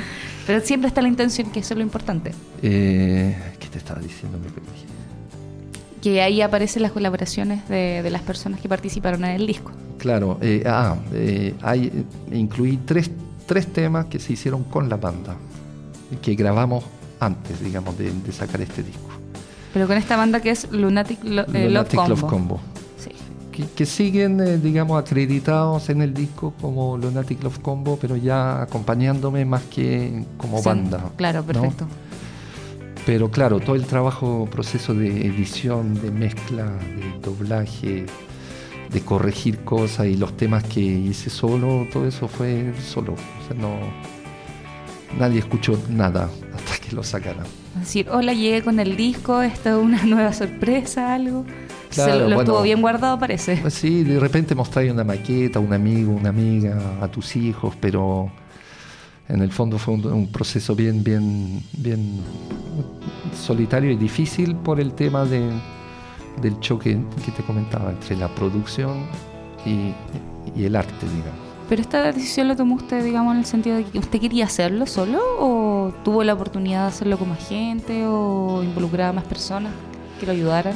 pero 0.47 0.61
siempre 0.65 0.87
está 0.87 1.01
la 1.01 1.07
intención, 1.09 1.51
que 1.51 1.59
eso 1.59 1.73
es 1.73 1.77
lo 1.77 1.83
importante. 1.83 2.31
Eh, 2.63 3.37
¿Qué 3.59 3.67
te 3.67 3.77
estaba 3.77 4.01
diciendo? 4.01 4.37
Me. 4.39 4.47
Que 6.01 6.21
ahí 6.21 6.41
aparecen 6.41 6.81
las 6.81 6.91
colaboraciones 6.93 7.67
de, 7.67 8.01
de 8.01 8.09
las 8.09 8.21
personas 8.21 8.61
que 8.61 8.69
participaron 8.69 9.25
en 9.25 9.31
el 9.31 9.45
disco. 9.45 9.71
Claro, 9.97 10.37
eh, 10.41 10.63
ah, 10.65 10.95
eh, 11.13 11.53
hay, 11.61 11.87
eh, 11.87 12.03
incluí 12.35 12.77
tres, 12.85 13.11
tres 13.49 13.65
temas 13.73 14.05
que 14.05 14.19
se 14.19 14.33
hicieron 14.33 14.63
con 14.63 14.89
la 14.89 14.97
banda, 14.97 15.35
que 16.21 16.35
grabamos 16.35 16.83
antes, 17.19 17.59
digamos, 17.63 17.97
de, 17.97 18.11
de 18.11 18.31
sacar 18.31 18.61
este 18.61 18.83
disco. 18.83 19.09
Pero 19.73 19.87
con 19.87 19.97
esta 19.97 20.15
banda 20.17 20.39
que 20.39 20.51
es 20.51 20.71
Lunatic, 20.71 21.23
Lo- 21.23 21.41
eh, 21.53 21.67
Love 21.69 21.93
Lunatic 21.93 21.95
Combo. 21.99 22.09
Love 22.15 22.29
Combo. 22.29 22.59
Sí. 22.97 23.09
Que, 23.51 23.65
que 23.65 23.85
siguen, 23.87 24.39
eh, 24.39 24.57
digamos, 24.59 25.01
acreditados 25.01 25.89
en 25.89 26.03
el 26.03 26.13
disco 26.13 26.53
como 26.61 26.95
Lunatic 26.97 27.41
Love 27.43 27.57
Combo, 27.59 27.97
pero 27.99 28.15
ya 28.15 28.61
acompañándome 28.61 29.45
más 29.45 29.63
que 29.63 30.23
como 30.37 30.59
Sí, 30.59 30.65
banda. 30.65 31.09
Claro, 31.17 31.39
¿no? 31.41 31.45
perfecto. 31.47 31.87
Pero 33.05 33.31
claro, 33.31 33.59
todo 33.59 33.75
el 33.75 33.85
trabajo, 33.85 34.47
proceso 34.51 34.93
de 34.93 35.25
edición, 35.25 35.99
de 36.01 36.11
mezcla, 36.11 36.65
de 36.65 37.19
doblaje, 37.23 38.05
de 38.91 39.01
corregir 39.01 39.59
cosas 39.59 40.07
y 40.07 40.15
los 40.15 40.35
temas 40.35 40.63
que 40.63 40.79
hice 40.79 41.29
solo, 41.29 41.87
todo 41.91 42.07
eso 42.07 42.27
fue 42.27 42.73
solo. 42.79 43.13
O 43.13 43.47
sea, 43.47 43.55
no, 43.55 43.77
nadie 45.17 45.39
escuchó 45.39 45.79
nada 45.89 46.29
hasta 46.55 46.77
que 46.85 46.95
lo 46.95 47.03
sacaran. 47.03 47.45
Es 47.75 47.81
decir, 47.81 48.09
hola, 48.09 48.33
llegué 48.33 48.63
con 48.63 48.79
el 48.79 48.95
disco, 48.95 49.41
esto 49.41 49.69
es 49.69 49.85
una 49.85 50.03
nueva 50.05 50.33
sorpresa, 50.33 51.13
algo. 51.13 51.45
Se 51.89 52.07
lo, 52.07 52.19
lo 52.19 52.25
bueno. 52.25 52.41
estuvo 52.41 52.61
bien 52.61 52.81
guardado, 52.81 53.17
parece. 53.17 53.57
Pues 53.57 53.73
sí, 53.73 54.03
de 54.03 54.19
repente 54.19 54.53
mostráis 54.53 54.91
una 54.91 55.03
maqueta, 55.03 55.59
un 55.59 55.73
amigo, 55.73 56.11
una 56.11 56.29
amiga, 56.29 56.77
a 57.01 57.07
tus 57.07 57.35
hijos, 57.35 57.75
pero 57.81 58.31
en 59.27 59.41
el 59.41 59.51
fondo 59.51 59.79
fue 59.79 59.95
un, 59.95 60.05
un 60.05 60.31
proceso 60.31 60.75
bien, 60.75 61.03
bien, 61.03 61.63
bien 61.73 62.21
solitario 63.35 63.89
y 63.89 63.95
difícil 63.95 64.55
por 64.55 64.79
el 64.79 64.93
tema 64.93 65.25
de, 65.25 65.49
del 66.41 66.59
choque 66.59 66.99
que 67.25 67.31
te 67.31 67.43
comentaba 67.43 67.91
entre 67.91 68.15
la 68.15 68.27
producción 68.29 69.05
y, 69.65 69.93
y 70.55 70.65
el 70.65 70.75
arte, 70.75 71.05
digamos. 71.05 71.39
Pero 71.67 71.81
esta 71.81 72.11
decisión 72.11 72.47
la 72.47 72.55
tomó 72.55 72.75
usted, 72.75 73.03
digamos, 73.03 73.33
en 73.33 73.39
el 73.39 73.45
sentido 73.45 73.75
de 73.77 73.83
que 73.83 73.99
usted 73.99 74.19
quería 74.19 74.45
hacerlo 74.45 74.87
solo 74.87 75.19
o 75.39 75.93
tuvo 76.03 76.23
la 76.23 76.33
oportunidad 76.33 76.83
de 76.83 76.87
hacerlo 76.87 77.17
con 77.19 77.29
más 77.29 77.47
gente 77.47 78.05
o 78.07 78.63
involucrar 78.63 79.09
a 79.09 79.13
más 79.13 79.25
personas 79.25 79.71
que 80.19 80.25
lo 80.25 80.31
ayudaran 80.31 80.73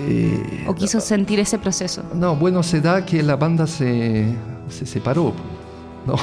Eh, 0.00 0.64
o 0.68 0.74
quiso 0.74 1.00
sentir 1.00 1.40
ese 1.40 1.58
proceso. 1.58 2.04
No, 2.14 2.36
bueno, 2.36 2.62
se 2.62 2.80
da 2.80 3.04
que 3.04 3.20
la 3.22 3.34
banda 3.36 3.66
se, 3.66 4.32
se 4.68 4.86
separó, 4.86 5.32
¿no? 6.06 6.14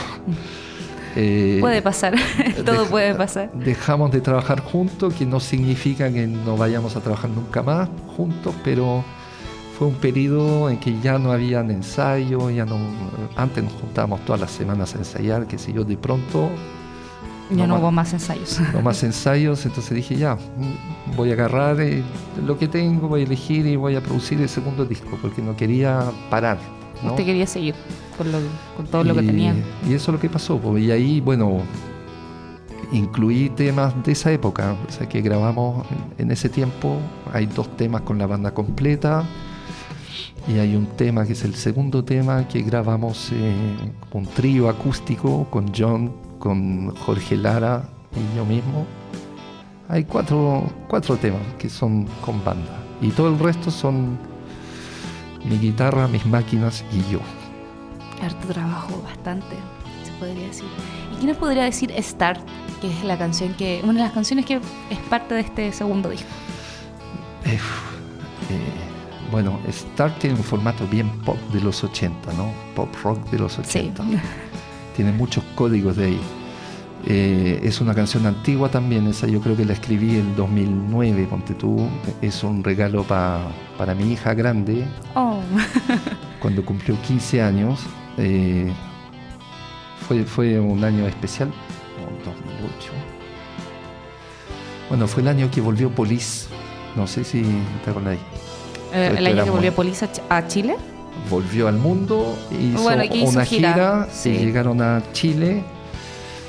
Eh, 1.15 1.57
Puede 1.61 1.81
pasar, 1.81 2.13
todo 2.65 2.85
puede 2.87 3.15
pasar. 3.15 3.51
Dejamos 3.53 4.11
de 4.11 4.21
trabajar 4.21 4.61
juntos, 4.61 5.13
que 5.13 5.25
no 5.25 5.39
significa 5.39 6.11
que 6.11 6.27
no 6.27 6.57
vayamos 6.57 6.95
a 6.95 7.01
trabajar 7.01 7.29
nunca 7.29 7.63
más 7.63 7.87
juntos, 8.17 8.53
pero 8.63 9.03
fue 9.77 9.87
un 9.87 9.95
periodo 9.95 10.69
en 10.69 10.77
que 10.77 10.99
ya 11.01 11.17
no 11.17 11.31
habían 11.31 11.71
ensayos, 11.71 12.53
ya 12.53 12.65
no, 12.65 12.77
antes 13.35 13.63
nos 13.63 13.73
juntábamos 13.73 14.23
todas 14.25 14.41
las 14.41 14.51
semanas 14.51 14.93
a 14.95 14.99
ensayar, 14.99 15.47
que 15.47 15.57
sé 15.57 15.71
yo, 15.73 15.83
de 15.83 15.97
pronto 15.97 16.49
Ya 17.49 17.57
no 17.57 17.67
no 17.67 17.73
más. 17.75 17.81
hubo 17.81 17.91
más 17.91 18.13
ensayos. 18.13 18.59
no 18.73 18.81
más 18.81 19.03
ensayos, 19.11 19.65
entonces 19.65 19.93
dije 19.95 20.15
ya, 20.15 20.37
voy 21.15 21.29
a 21.31 21.33
agarrar 21.33 21.79
eh, 21.81 22.03
lo 22.45 22.57
que 22.57 22.67
tengo, 22.67 23.07
voy 23.07 23.21
a 23.21 23.23
elegir 23.25 23.65
y 23.67 23.75
voy 23.75 23.95
a 23.95 24.01
producir 24.01 24.39
el 24.41 24.49
segundo 24.49 24.85
disco, 24.85 25.17
porque 25.21 25.41
no 25.41 25.55
quería 25.55 26.03
parar. 26.29 26.57
¿no? 27.03 27.11
Usted 27.11 27.25
quería 27.25 27.45
seguir 27.47 27.75
con, 28.17 28.31
lo- 28.31 28.37
con 28.77 28.85
todo 28.87 29.03
lo 29.03 29.15
que 29.15 29.23
Y- 29.23 29.27
tenía. 29.27 29.55
Y 29.87 29.93
eso 29.93 30.11
es 30.11 30.15
lo 30.15 30.19
que 30.19 30.29
pasó. 30.29 30.59
Y 30.77 30.91
ahí, 30.91 31.21
bueno, 31.21 31.61
incluí 32.91 33.49
temas 33.49 33.93
de 34.03 34.11
esa 34.11 34.31
época, 34.31 34.75
o 34.87 34.91
sea, 34.91 35.07
que 35.09 35.21
grabamos 35.21 35.85
en, 36.17 36.25
en 36.25 36.31
ese 36.31 36.49
tiempo. 36.49 36.97
Hay 37.33 37.45
dos 37.47 37.75
temas 37.77 38.01
con 38.01 38.17
la 38.17 38.27
banda 38.27 38.53
completa. 38.53 39.23
Y 40.47 40.59
hay 40.59 40.75
un 40.75 40.85
tema 40.85 41.25
que 41.25 41.33
es 41.33 41.43
el 41.43 41.55
segundo 41.55 42.03
tema 42.03 42.47
que 42.47 42.61
grabamos 42.61 43.31
eh, 43.33 43.53
un 44.13 44.27
trío 44.27 44.69
acústico 44.69 45.47
con 45.49 45.71
John, 45.75 46.11
con 46.37 46.95
Jorge 46.97 47.35
Lara 47.35 47.89
y 48.15 48.37
yo 48.37 48.45
mismo. 48.45 48.85
Hay 49.89 50.03
cuatro, 50.03 50.63
cuatro 50.87 51.15
temas 51.17 51.41
que 51.57 51.67
son 51.67 52.05
con 52.23 52.43
banda. 52.43 52.77
Y 53.01 53.09
todo 53.09 53.27
el 53.29 53.39
resto 53.39 53.71
son 53.71 54.17
mi 55.49 55.57
guitarra, 55.57 56.07
mis 56.07 56.25
máquinas 56.27 56.83
y 56.93 57.11
yo. 57.11 57.19
Harto 58.21 58.47
trabajo, 58.53 59.01
bastante, 59.03 59.55
se 60.03 60.11
podría 60.13 60.47
decir. 60.47 60.65
¿Y 61.13 61.15
quién 61.17 61.27
nos 61.29 61.37
podría 61.37 61.63
decir 61.63 61.93
Start, 61.99 62.39
que 62.81 62.89
es 62.91 63.03
la 63.03 63.17
canción 63.17 63.53
que, 63.53 63.81
una 63.83 63.93
de 63.93 63.99
las 63.99 64.11
canciones 64.13 64.45
que 64.45 64.55
es 64.89 64.99
parte 65.09 65.35
de 65.35 65.41
este 65.41 65.71
segundo 65.71 66.09
disco? 66.09 66.27
Eh, 67.45 67.55
eh, 67.55 67.59
bueno, 69.31 69.59
Star 69.67 70.11
tiene 70.19 70.35
un 70.35 70.43
formato 70.43 70.87
bien 70.87 71.09
pop 71.23 71.37
de 71.51 71.61
los 71.61 71.83
80, 71.83 72.33
¿no? 72.33 72.51
Pop 72.75 72.89
rock 73.03 73.29
de 73.29 73.39
los 73.39 73.53
Sí. 73.53 73.61
80. 73.61 74.03
Tiene 74.95 75.11
muchos 75.11 75.43
códigos 75.55 75.97
de 75.97 76.05
ahí. 76.05 76.19
Eh, 77.07 77.59
es 77.61 77.81
una 77.81 77.93
canción 77.93 78.25
antigua 78.25 78.69
también, 78.69 79.05
esa 79.07 79.27
yo 79.27 79.39
creo 79.41 79.55
que 79.55 79.63
la 79.65 79.73
escribí 79.73 80.15
en 80.15 80.35
2009, 80.35 81.27
ponte 81.29 81.53
tú. 81.53 81.87
Es 82.21 82.43
un 82.43 82.63
regalo 82.63 83.03
pa- 83.03 83.41
para 83.77 83.93
mi 83.93 84.11
hija 84.13 84.33
grande, 84.33 84.85
Oh, 85.13 85.39
cuando 86.41 86.65
cumplió 86.65 86.99
15 87.03 87.41
años. 87.43 87.81
Eh, 88.17 88.71
fue, 90.07 90.23
fue 90.23 90.59
un 90.59 90.83
año 90.83 91.07
especial, 91.07 91.49
no, 91.49 92.31
2008. 92.31 92.91
Bueno, 94.89 95.07
fue 95.07 95.21
el 95.23 95.27
año 95.29 95.49
que 95.51 95.61
volvió 95.61 95.89
Police. 95.89 96.47
No 96.95 97.07
sé 97.07 97.23
si 97.23 97.43
te 97.83 97.89
acordáis. 97.91 98.19
eh, 98.93 99.15
el 99.17 99.27
año 99.27 99.43
que 99.43 99.49
volvió 99.49 99.73
Police 99.73 100.05
a 100.05 100.11
Ch- 100.13 100.21
a 100.29 100.47
Chile. 100.47 100.75
volvió 101.29 101.67
al 101.67 101.77
mundo, 101.77 102.37
hizo 102.51 102.81
Bueno, 102.83 103.03
hizo 103.03 103.29
una 103.31 103.45
gira, 103.45 103.73
gira, 103.73 104.07
sí. 104.11 104.29
y 104.29 104.37
llegaron 104.45 104.81
a 104.81 105.01
Chile. 105.13 105.63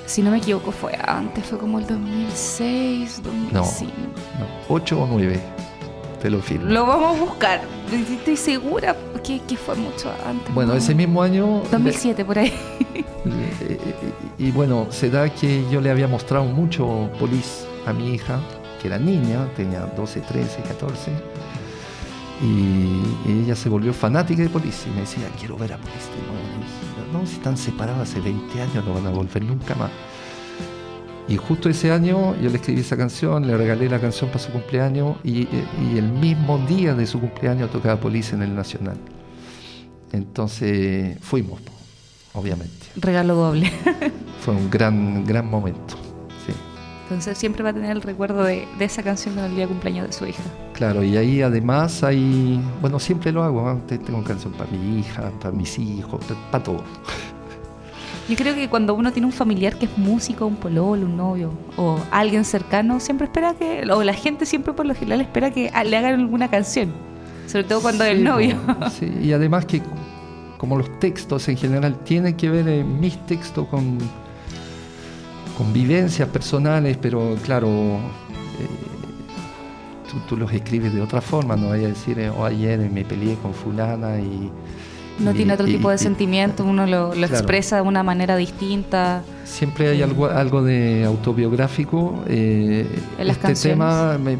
Si 0.06 0.22
no 0.22 0.30
me 0.30 0.38
equivoco, 0.38 0.70
fue 0.70 0.96
antes, 1.04 1.46
fue 1.46 1.58
como 1.58 1.78
el 1.80 1.86
2006, 1.86 3.22
2005. 3.24 3.92
No, 4.38 4.46
ocho 4.68 5.00
o 5.02 5.06
nueve, 5.10 5.40
te 6.26 6.30
lo 6.30 6.42
firmo. 6.42 6.66
Lo 6.66 6.84
vamos 6.84 7.16
a 7.16 7.20
buscar. 7.20 7.60
Estoy 7.92 8.36
segura 8.36 8.96
que, 9.22 9.38
que 9.42 9.56
fue 9.56 9.76
mucho 9.76 10.12
antes. 10.26 10.52
Bueno, 10.52 10.72
¿no? 10.72 10.78
ese 10.78 10.92
mismo 10.92 11.22
año... 11.22 11.62
2007, 11.70 12.24
por 12.24 12.36
ahí. 12.36 12.52
y, 14.40 14.48
y 14.48 14.50
bueno, 14.50 14.88
se 14.90 15.08
da 15.08 15.32
que 15.32 15.64
yo 15.70 15.80
le 15.80 15.88
había 15.88 16.08
mostrado 16.08 16.44
mucho 16.46 17.08
Police 17.20 17.64
a 17.86 17.92
mi 17.92 18.12
hija, 18.12 18.40
que 18.82 18.88
era 18.88 18.98
niña, 18.98 19.46
tenía 19.54 19.82
12, 19.82 20.20
13, 20.22 20.62
14. 20.62 21.12
Y 22.42 23.30
ella 23.30 23.54
se 23.54 23.68
volvió 23.68 23.94
fanática 23.94 24.42
de 24.42 24.48
Police 24.48 24.88
y 24.88 24.94
me 24.94 25.02
decía, 25.02 25.28
quiero 25.38 25.56
ver 25.56 25.74
a 25.74 25.76
de 25.76 25.82
nuevo. 25.84 26.58
Dije, 26.58 27.12
no, 27.12 27.24
si 27.24 27.34
están 27.34 27.56
separados 27.56 28.00
hace 28.00 28.20
20 28.20 28.62
años, 28.62 28.84
no 28.84 28.94
van 28.94 29.06
a 29.06 29.10
volver 29.10 29.44
nunca 29.44 29.76
más. 29.76 29.92
Y 31.28 31.36
justo 31.36 31.68
ese 31.68 31.90
año 31.90 32.36
yo 32.40 32.48
le 32.50 32.56
escribí 32.56 32.80
esa 32.82 32.96
canción, 32.96 33.46
le 33.46 33.56
regalé 33.56 33.88
la 33.88 33.98
canción 34.00 34.30
para 34.30 34.38
su 34.38 34.52
cumpleaños 34.52 35.16
y, 35.24 35.40
y 35.42 35.98
el 35.98 36.08
mismo 36.12 36.58
día 36.68 36.94
de 36.94 37.04
su 37.06 37.18
cumpleaños 37.20 37.70
tocaba 37.70 37.98
Police 37.98 38.34
en 38.36 38.42
el 38.42 38.54
Nacional. 38.54 38.96
Entonces 40.12 41.18
fuimos, 41.20 41.60
obviamente. 42.32 42.86
Regalo 42.96 43.34
doble. 43.34 43.70
Fue 44.40 44.54
un 44.54 44.70
gran, 44.70 45.24
gran 45.24 45.50
momento. 45.50 45.96
Sí. 46.46 46.52
Entonces 47.02 47.36
siempre 47.36 47.64
va 47.64 47.70
a 47.70 47.72
tener 47.74 47.90
el 47.90 48.02
recuerdo 48.02 48.44
de, 48.44 48.66
de 48.78 48.84
esa 48.84 49.02
canción 49.02 49.34
con 49.34 49.44
el 49.44 49.50
día 49.56 49.64
de 49.64 49.68
cumpleaños 49.68 50.06
de 50.06 50.12
su 50.12 50.26
hija. 50.26 50.42
Claro, 50.74 51.02
y 51.02 51.16
ahí 51.16 51.42
además 51.42 52.04
hay, 52.04 52.60
bueno, 52.80 53.00
siempre 53.00 53.32
lo 53.32 53.42
hago. 53.42 53.80
Te- 53.88 53.98
tengo 53.98 54.22
canción 54.22 54.52
para 54.52 54.70
mi 54.70 55.00
hija, 55.00 55.30
para 55.40 55.50
mis 55.50 55.76
hijos, 55.78 56.24
para 56.52 56.62
todo. 56.62 56.84
Yo 58.28 58.34
creo 58.34 58.54
que 58.56 58.68
cuando 58.68 58.94
uno 58.94 59.12
tiene 59.12 59.26
un 59.26 59.32
familiar 59.32 59.78
que 59.78 59.84
es 59.86 59.96
músico, 59.98 60.46
un 60.46 60.56
pololo, 60.56 61.06
un 61.06 61.16
novio 61.16 61.52
o 61.76 62.00
alguien 62.10 62.44
cercano, 62.44 62.98
siempre 62.98 63.26
espera 63.26 63.54
que, 63.54 63.88
o 63.90 64.02
la 64.02 64.14
gente 64.14 64.46
siempre 64.46 64.72
por 64.72 64.84
lo 64.84 64.94
general 64.94 65.20
espera 65.20 65.50
que 65.52 65.70
le 65.84 65.96
hagan 65.96 66.20
alguna 66.20 66.48
canción. 66.50 66.92
Sobre 67.46 67.64
todo 67.64 67.80
cuando 67.82 68.02
es 68.04 68.10
Sí, 68.10 68.16
el 68.18 68.24
novio. 68.24 68.56
sí, 68.98 69.12
y 69.22 69.32
además 69.32 69.66
que 69.66 69.80
como 70.58 70.76
los 70.76 70.98
textos 70.98 71.48
en 71.48 71.56
general 71.56 71.98
tienen 72.00 72.34
que 72.34 72.50
ver 72.50 72.66
eh, 72.68 72.82
mis 72.82 73.16
textos 73.26 73.68
con, 73.68 73.98
con 75.56 75.72
vivencias 75.72 76.28
personales, 76.28 76.96
pero 77.00 77.36
claro, 77.44 77.68
eh, 77.68 78.66
tú, 80.10 80.18
tú 80.28 80.36
los 80.36 80.52
escribes 80.52 80.92
de 80.92 81.00
otra 81.00 81.20
forma, 81.20 81.54
no 81.56 81.68
vaya 81.68 81.86
a 81.86 81.90
decir, 81.90 82.18
oh, 82.36 82.44
ayer 82.44 82.78
me 82.90 83.04
peleé 83.04 83.36
con 83.36 83.54
fulana 83.54 84.18
y... 84.18 84.50
No 85.18 85.30
y- 85.30 85.34
tiene 85.34 85.54
otro 85.54 85.66
y- 85.66 85.72
tipo 85.72 85.88
de 85.90 85.96
y- 85.96 85.98
sentimiento, 85.98 86.64
uno 86.64 86.86
lo, 86.86 87.08
lo 87.08 87.12
Claro. 87.14 87.34
expresa 87.34 87.76
de 87.76 87.82
una 87.82 88.02
manera 88.02 88.36
distinta. 88.36 89.22
Siempre 89.44 89.88
hay 89.88 90.02
algo, 90.02 90.26
algo 90.26 90.62
de 90.62 91.04
autobiográfico. 91.04 92.22
eh, 92.26 92.86
En 93.18 93.26
las 93.26 93.36
este 93.36 93.48
canciones. 93.48 93.78
tema 93.78 94.18
me- 94.18 94.38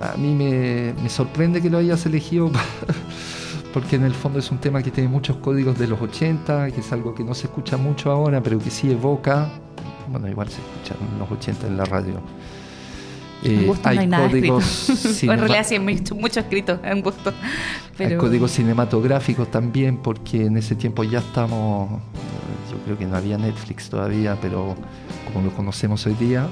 a 0.00 0.16
mí 0.16 0.34
me, 0.34 0.94
me 1.02 1.08
sorprende 1.08 1.60
que 1.62 1.70
lo 1.70 1.78
hayas 1.78 2.04
elegido 2.06 2.50
porque 3.74 3.96
en 3.96 4.04
el 4.04 4.14
fondo 4.14 4.38
es 4.38 4.50
un 4.50 4.58
tema 4.58 4.82
que 4.82 4.90
tiene 4.90 5.08
muchos 5.08 5.36
códigos 5.38 5.78
de 5.78 5.86
los 5.88 6.00
80, 6.00 6.70
que 6.70 6.80
es 6.80 6.92
algo 6.92 7.14
que 7.14 7.24
no 7.24 7.34
se 7.34 7.46
escucha 7.46 7.76
mucho 7.76 8.10
ahora, 8.10 8.42
pero 8.42 8.58
que 8.58 8.70
sí 8.70 8.90
evoca. 8.90 9.48
Bueno, 10.08 10.28
igual 10.28 10.48
se 10.48 10.60
escucha 10.60 10.94
en 11.12 11.18
los 11.18 11.30
80 11.30 11.66
en 11.66 11.76
la 11.76 11.84
radio. 11.84 12.14
En 13.44 13.50
Eh, 13.60 13.66
no 13.66 13.76
hay 13.84 14.06
nada 14.06 14.28
códigos 14.28 14.88
escrito. 14.90 15.32
en 15.32 15.38
realidad 15.38 15.66
sí 15.66 15.74
hay 15.74 15.80
mucho, 15.80 16.14
mucho 16.14 16.40
escrito 16.40 16.80
en 16.82 17.02
gusto. 17.02 17.32
hay 17.98 18.16
códigos 18.16 18.50
cinematográficos 18.52 19.50
también, 19.50 19.98
porque 19.98 20.46
en 20.46 20.56
ese 20.56 20.74
tiempo 20.74 21.04
ya 21.04 21.18
estamos, 21.18 21.90
eh, 21.90 22.70
yo 22.70 22.78
creo 22.84 22.98
que 22.98 23.06
no 23.06 23.16
había 23.16 23.38
Netflix 23.38 23.88
todavía, 23.88 24.36
pero 24.40 24.74
como 25.32 25.44
lo 25.44 25.52
conocemos 25.54 26.04
hoy 26.06 26.14
día, 26.14 26.48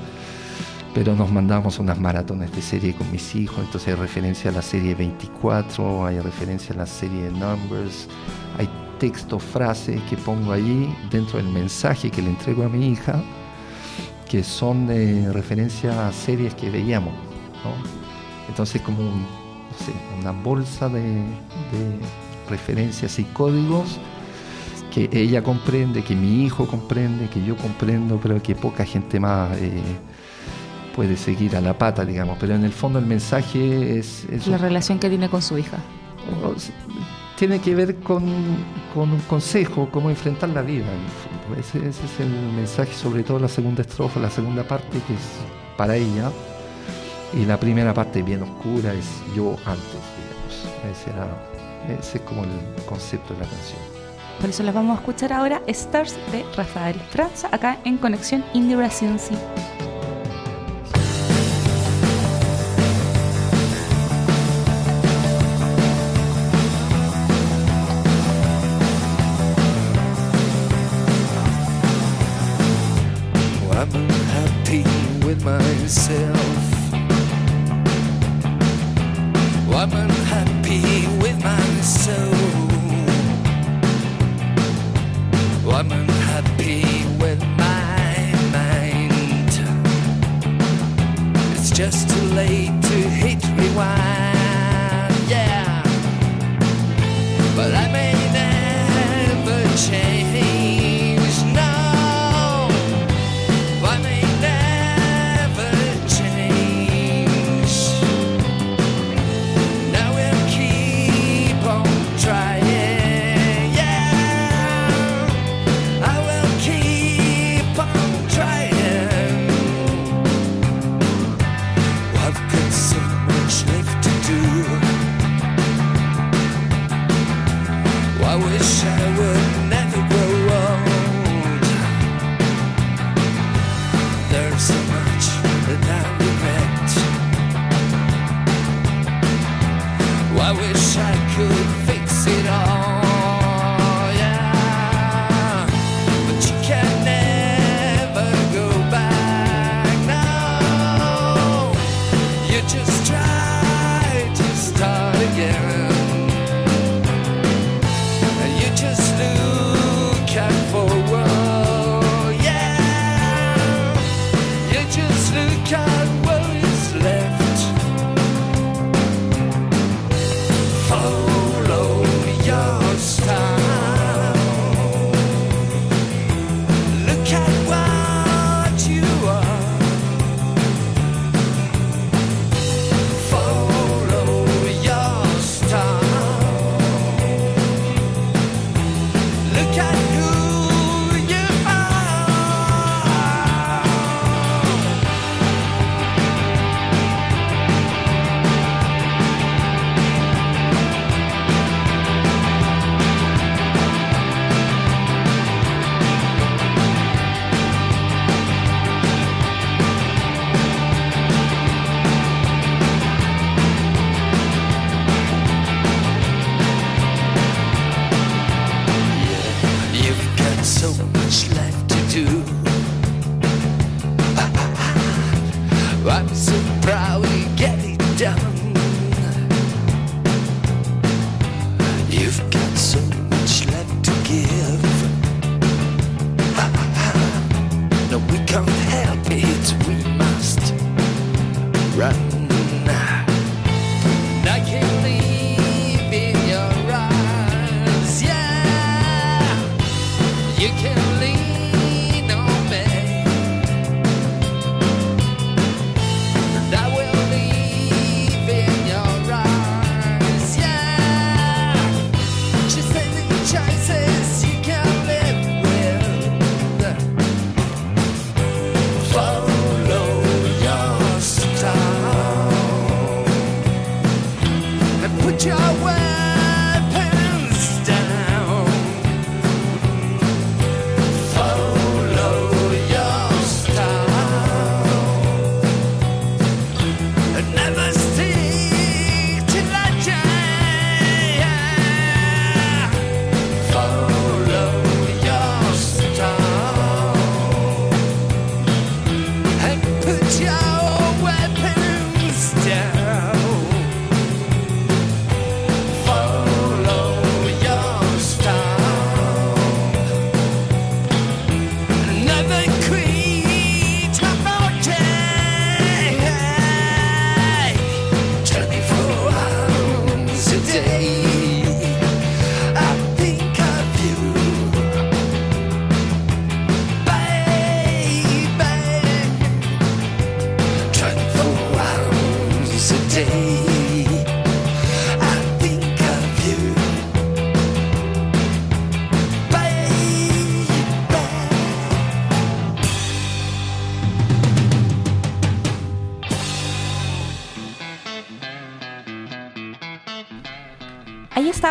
pero 0.95 1.15
nos 1.15 1.31
mandamos 1.31 1.79
unas 1.79 1.99
maratones 1.99 2.55
de 2.55 2.63
serie 2.63 2.95
con 2.95 3.11
mis 3.11 3.35
hijos, 3.35 3.59
entonces 3.59 3.89
hay 3.89 3.95
referencia 4.01 4.51
a 4.51 4.55
la 4.55 4.63
serie 4.63 4.95
24, 4.95 6.07
hay 6.07 6.21
referencia 6.21 6.75
a 6.75 6.79
la 6.79 6.87
serie 6.87 7.31
Numbers, 7.31 8.09
hay 8.59 8.69
textos, 8.99 9.43
frases 9.43 10.01
que 10.09 10.17
pongo 10.17 10.53
allí 10.53 10.89
dentro 11.11 11.39
del 11.39 11.49
mensaje 11.49 12.11
que 12.11 12.23
le 12.23 12.31
entrego 12.31 12.65
a 12.65 12.69
mi 12.69 12.89
hija, 12.89 13.23
que 14.29 14.43
son 14.43 14.87
de 14.87 15.33
referencia 15.33 16.09
a 16.09 16.13
series 16.13 16.55
que 16.55 16.71
veíamos, 16.71 17.15
¿no? 17.65 17.73
Entonces 18.49 18.81
como 18.83 18.99
un, 19.01 19.23
no 19.23 19.77
sé, 19.85 19.93
una 20.21 20.33
bolsa 20.33 20.89
de, 20.89 21.03
de 21.03 21.99
referencias 22.49 23.19
y 23.19 23.25
códigos 23.25 23.99
que 24.93 25.09
ella 25.13 25.43
comprende, 25.43 26.03
que 26.03 26.17
mi 26.17 26.45
hijo 26.45 26.67
comprende, 26.67 27.29
que 27.29 27.45
yo 27.45 27.57
comprendo, 27.57 28.19
pero 28.23 28.43
que 28.43 28.55
poca 28.55 28.85
gente 28.85 29.21
más 29.21 29.57
eh, 29.59 29.83
puede 30.95 31.17
seguir 31.17 31.55
a 31.57 31.61
la 31.61 31.77
pata, 31.77 32.05
digamos. 32.05 32.39
Pero 32.41 32.55
en 32.55 32.65
el 32.65 32.73
fondo 32.73 32.99
el 32.99 33.07
mensaje 33.07 33.99
es, 33.99 34.25
es 34.31 34.47
la 34.47 34.57
un- 34.57 34.63
relación 34.63 34.99
que 34.99 35.09
tiene 35.11 35.29
con 35.29 35.43
su 35.43 35.59
hija 35.59 35.77
tiene 37.37 37.61
que 37.61 37.75
ver 37.75 37.97
con, 37.97 38.25
con, 38.95 39.13
un 39.13 39.21
consejo, 39.21 39.89
cómo 39.93 40.11
enfrentar 40.11 40.49
la 40.49 40.63
vida. 40.63 40.87
En 40.87 41.61
ese, 41.61 41.79
ese, 41.79 42.05
es 42.05 42.21
el 42.21 42.31
mensaje, 42.31 42.93
sobre 42.95 43.23
todo 43.23 43.39
la 43.39 43.49
segunda 43.49 43.83
estrofa, 43.83 44.19
la 44.19 44.31
segunda 44.31 44.65
parte 44.65 44.99
que 45.07 45.15
es 45.15 45.77
para 45.77 45.97
ella, 45.97 46.33
y 47.35 47.45
la 47.45 47.61
primera 47.61 47.93
parte 47.93 48.23
bien 48.23 48.43
oscura 48.43 48.93
es 48.95 49.07
yo 49.35 49.57
antes, 49.67 50.01
digamos. 50.17 50.99
Ese, 50.99 51.11
era, 51.11 51.99
ese 52.01 52.19
es 52.19 52.25
como 52.25 52.45
el 52.45 52.85
concepto 52.87 53.35
de 53.35 53.41
la 53.41 53.47
canción. 53.47 53.81
Por 54.41 54.51
eso 54.51 54.63
las 54.63 54.75
vamos 54.75 54.97
a 54.97 55.01
escuchar 55.01 55.33
ahora, 55.33 55.63
Stars 55.67 56.17
de 56.33 56.45
Rafael 56.57 56.97
Franza, 57.11 57.49
acá 57.53 57.79
en 57.85 57.99
Conexión 57.99 58.45
Indie 58.55 58.77
Residency. 58.77 59.35
I'm 73.87 73.93
been 73.93 74.11
happy 74.11 74.83
with 75.25 75.45
myself. 75.45 76.95
I'm 79.73 79.93
unhappy 79.93 81.07
with 81.23 81.39
my 81.45 81.81
soul. 81.83 82.35
I'm 85.73 85.93
unhappy 85.93 87.05
with 87.21 87.41
my 87.57 88.33
mind. 88.51 89.53
It's 91.53 91.71
just 91.71 92.09
too 92.11 92.27
late 92.35 92.83
to 92.83 92.97
hit 93.21 93.45
rewind. 93.57 95.15
Yeah, 95.29 95.83
but 97.55 97.73
I 97.73 97.89
may 97.93 98.15
never 98.33 99.77
change. 99.77 100.26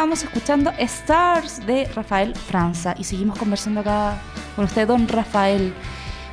Estábamos 0.05 0.23
escuchando 0.23 0.71
Stars 0.77 1.65
de 1.65 1.85
Rafael 1.85 2.35
Franza 2.35 2.93
y 2.95 3.03
seguimos 3.03 3.39
conversando 3.39 3.79
acá 3.79 4.21
con 4.55 4.65
usted, 4.65 4.87
don 4.87 5.07
Rafael, 5.07 5.73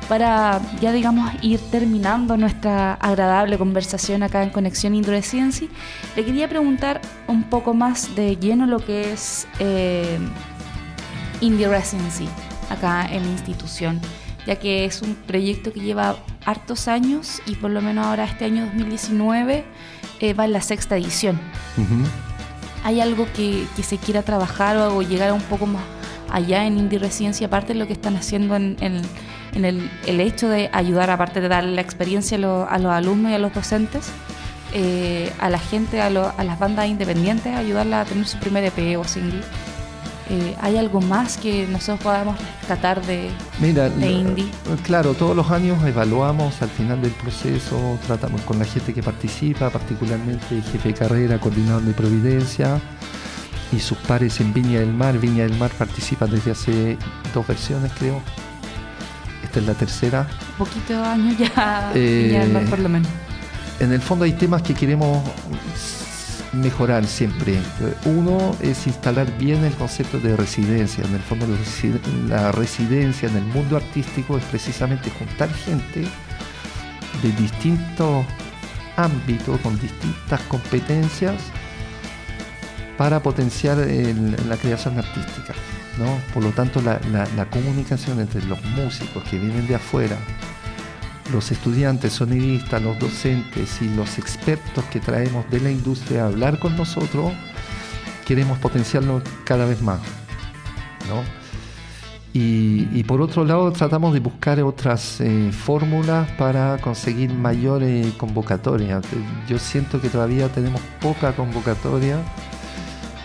para 0.07 0.61
ya 0.79 0.91
digamos 0.91 1.31
ir 1.41 1.59
terminando 1.71 2.37
nuestra 2.37 2.93
agradable 2.93 3.57
conversación 3.57 4.21
acá 4.21 4.43
en 4.43 4.51
Conexión 4.51 4.93
Indresciency. 4.93 5.71
Le 6.15 6.23
quería 6.23 6.47
preguntar 6.47 7.01
un 7.27 7.45
poco 7.45 7.73
más 7.73 8.13
de 8.13 8.35
lleno 8.35 8.67
lo 8.67 8.77
que 8.77 9.11
es 9.11 9.47
eh, 9.57 10.19
Indie 11.41 11.67
Residency 11.67 12.29
acá 12.69 13.07
en 13.09 13.23
la 13.23 13.31
institución, 13.31 13.99
ya 14.45 14.57
que 14.57 14.85
es 14.85 15.01
un 15.01 15.15
proyecto 15.15 15.73
que 15.73 15.79
lleva 15.79 16.17
hartos 16.45 16.87
años 16.87 17.41
y 17.47 17.55
por 17.55 17.71
lo 17.71 17.81
menos 17.81 18.05
ahora 18.05 18.25
este 18.25 18.45
año 18.45 18.65
2019 18.65 19.65
eh, 20.19 20.33
va 20.35 20.45
en 20.45 20.53
la 20.53 20.61
sexta 20.61 20.95
edición. 20.95 21.39
Ujú. 21.75 22.32
¿Hay 22.83 22.99
algo 22.99 23.27
que, 23.33 23.65
se 23.81 23.97
quiera 23.97 24.23
trabajar 24.23 24.77
o 24.77 25.01
llegar 25.01 25.31
un 25.31 25.41
poco 25.41 25.65
más 25.65 25.83
allá 26.29 26.65
en 26.65 26.77
Indie 26.77 26.99
Residencia, 26.99 27.47
aparte 27.47 27.73
de 27.73 27.79
lo 27.79 27.87
que 27.87 27.93
están 27.93 28.15
haciendo 28.15 28.55
en, 28.55 28.77
el, 29.53 30.19
hecho 30.19 30.49
de 30.49 30.69
ayudar, 30.73 31.09
aparte 31.09 31.41
de 31.41 31.47
darle 31.47 31.75
la 31.75 31.81
experiencia 31.81 32.37
a, 32.37 32.65
a 32.65 32.79
los 32.79 32.91
alumnos 32.91 33.31
y 33.31 33.35
a 33.35 33.39
los 33.39 33.53
docentes, 33.53 34.09
eh, 34.73 35.31
a 35.39 35.49
la 35.49 35.59
gente, 35.59 36.01
a 36.01 36.09
las 36.09 36.59
bandas 36.59 36.87
independientes, 36.87 37.55
ayudarla 37.55 38.01
a 38.01 38.05
tener 38.05 38.25
su 38.25 38.39
primer 38.39 38.63
EP 38.63 38.97
o 38.99 39.03
single? 39.03 39.41
Eh, 40.29 40.55
¿Hay 40.61 40.77
algo 40.77 41.01
más 41.01 41.37
que 41.37 41.67
nosotros 41.67 41.99
podamos 42.01 42.37
rescatar 42.61 43.05
de, 43.05 43.29
Mira, 43.59 43.89
de 43.89 44.09
indie? 44.11 44.49
claro, 44.83 45.13
todos 45.13 45.35
los 45.35 45.51
años 45.51 45.83
evaluamos 45.85 46.61
al 46.61 46.69
final 46.69 47.01
del 47.01 47.11
proceso, 47.11 47.99
tratamos 48.07 48.39
con 48.41 48.57
la 48.57 48.63
gente 48.65 48.93
que 48.93 49.03
participa, 49.03 49.69
particularmente 49.69 50.45
el 50.55 50.63
jefe 50.63 50.89
de 50.89 50.93
carrera, 50.93 51.39
coordinador 51.39 51.81
de 51.81 51.91
Providencia 51.93 52.79
y 53.73 53.79
sus 53.79 53.97
pares 53.97 54.39
en 54.39 54.53
Viña 54.53 54.79
del 54.79 54.93
Mar. 54.93 55.17
Viña 55.19 55.43
del 55.43 55.57
Mar 55.57 55.71
participa 55.77 56.25
desde 56.25 56.51
hace 56.51 56.97
dos 57.33 57.45
versiones, 57.45 57.91
creo. 57.99 58.21
Esta 59.43 59.59
es 59.59 59.65
la 59.65 59.73
tercera. 59.73 60.25
poquito 60.57 61.03
años 61.03 61.37
ya, 61.37 61.91
Eh, 61.95 62.29
ya 62.31 62.59
más 62.59 62.69
por 62.69 62.79
lo 62.79 62.87
menos. 62.87 63.09
En 63.79 63.91
el 63.91 64.01
fondo 64.01 64.23
hay 64.23 64.31
temas 64.33 64.61
que 64.61 64.73
queremos 64.73 65.21
mejorar 66.53 67.05
siempre. 67.05 67.57
Uno 68.05 68.55
es 68.61 68.85
instalar 68.87 69.37
bien 69.37 69.63
el 69.65 69.73
concepto 69.73 70.19
de 70.19 70.35
residencia. 70.35 71.03
En 71.03 71.13
el 71.15 71.21
fondo 71.21 71.47
la 71.47 71.57
resi- 71.57 71.99
la 72.27 72.51
residencia 72.51 73.27
en 73.29 73.37
el 73.37 73.43
mundo 73.45 73.77
artístico 73.77 74.37
es 74.37 74.43
precisamente 74.45 75.09
juntar 75.11 75.51
gente 75.53 76.01
de 77.21 77.31
distintos 77.39 78.25
ámbitos, 78.95 79.59
con 79.61 79.79
distintas 79.79 80.41
competencias, 80.41 81.35
para 82.97 83.21
potenciar 83.23 83.77
la 84.47 84.57
creación 84.57 84.97
artística. 84.99 85.53
¿no? 85.97 86.17
Por 86.33 86.43
lo 86.43 86.49
tanto, 86.51 86.81
la- 86.81 86.99
la 87.35 87.45
comunicación 87.49 88.19
entre 88.19 88.43
los 88.45 88.63
músicos 88.65 89.23
que 89.29 89.37
vienen 89.37 89.67
de 89.67 89.75
afuera, 89.75 90.17
los 91.31 91.51
estudiantes, 91.51 92.13
sonidistas, 92.13 92.81
los 92.81 92.99
docentes 92.99 93.81
y 93.81 93.89
los 93.89 94.17
expertos 94.17 94.83
que 94.85 94.99
traemos 94.99 95.49
de 95.49 95.59
la 95.59 95.71
industria 95.71 96.23
a 96.23 96.27
hablar 96.27 96.59
con 96.59 96.75
nosotros, 96.75 97.31
queremos 98.25 98.59
potenciarlo 98.59 99.21
cada 99.45 99.65
vez 99.65 99.81
más. 99.81 99.99
¿no? 101.07 101.23
Y, 102.35 103.03
por 103.03 103.21
otro 103.21 103.45
lado, 103.45 103.71
tratamos 103.71 104.11
de 104.11 104.19
buscar 104.19 104.59
otras 104.63 105.21
eh, 105.21 105.51
fórmulas 105.51 106.31
para 106.31 106.79
conseguir 106.79 107.31
mayores 107.31 108.11
convocatorias. 108.13 109.05
Yo 109.47 109.59
siento 109.59 110.01
que 110.01 110.09
todavía 110.09 110.49
tenemos 110.49 110.81
poca 110.99 111.35
convocatoria. 111.35 112.17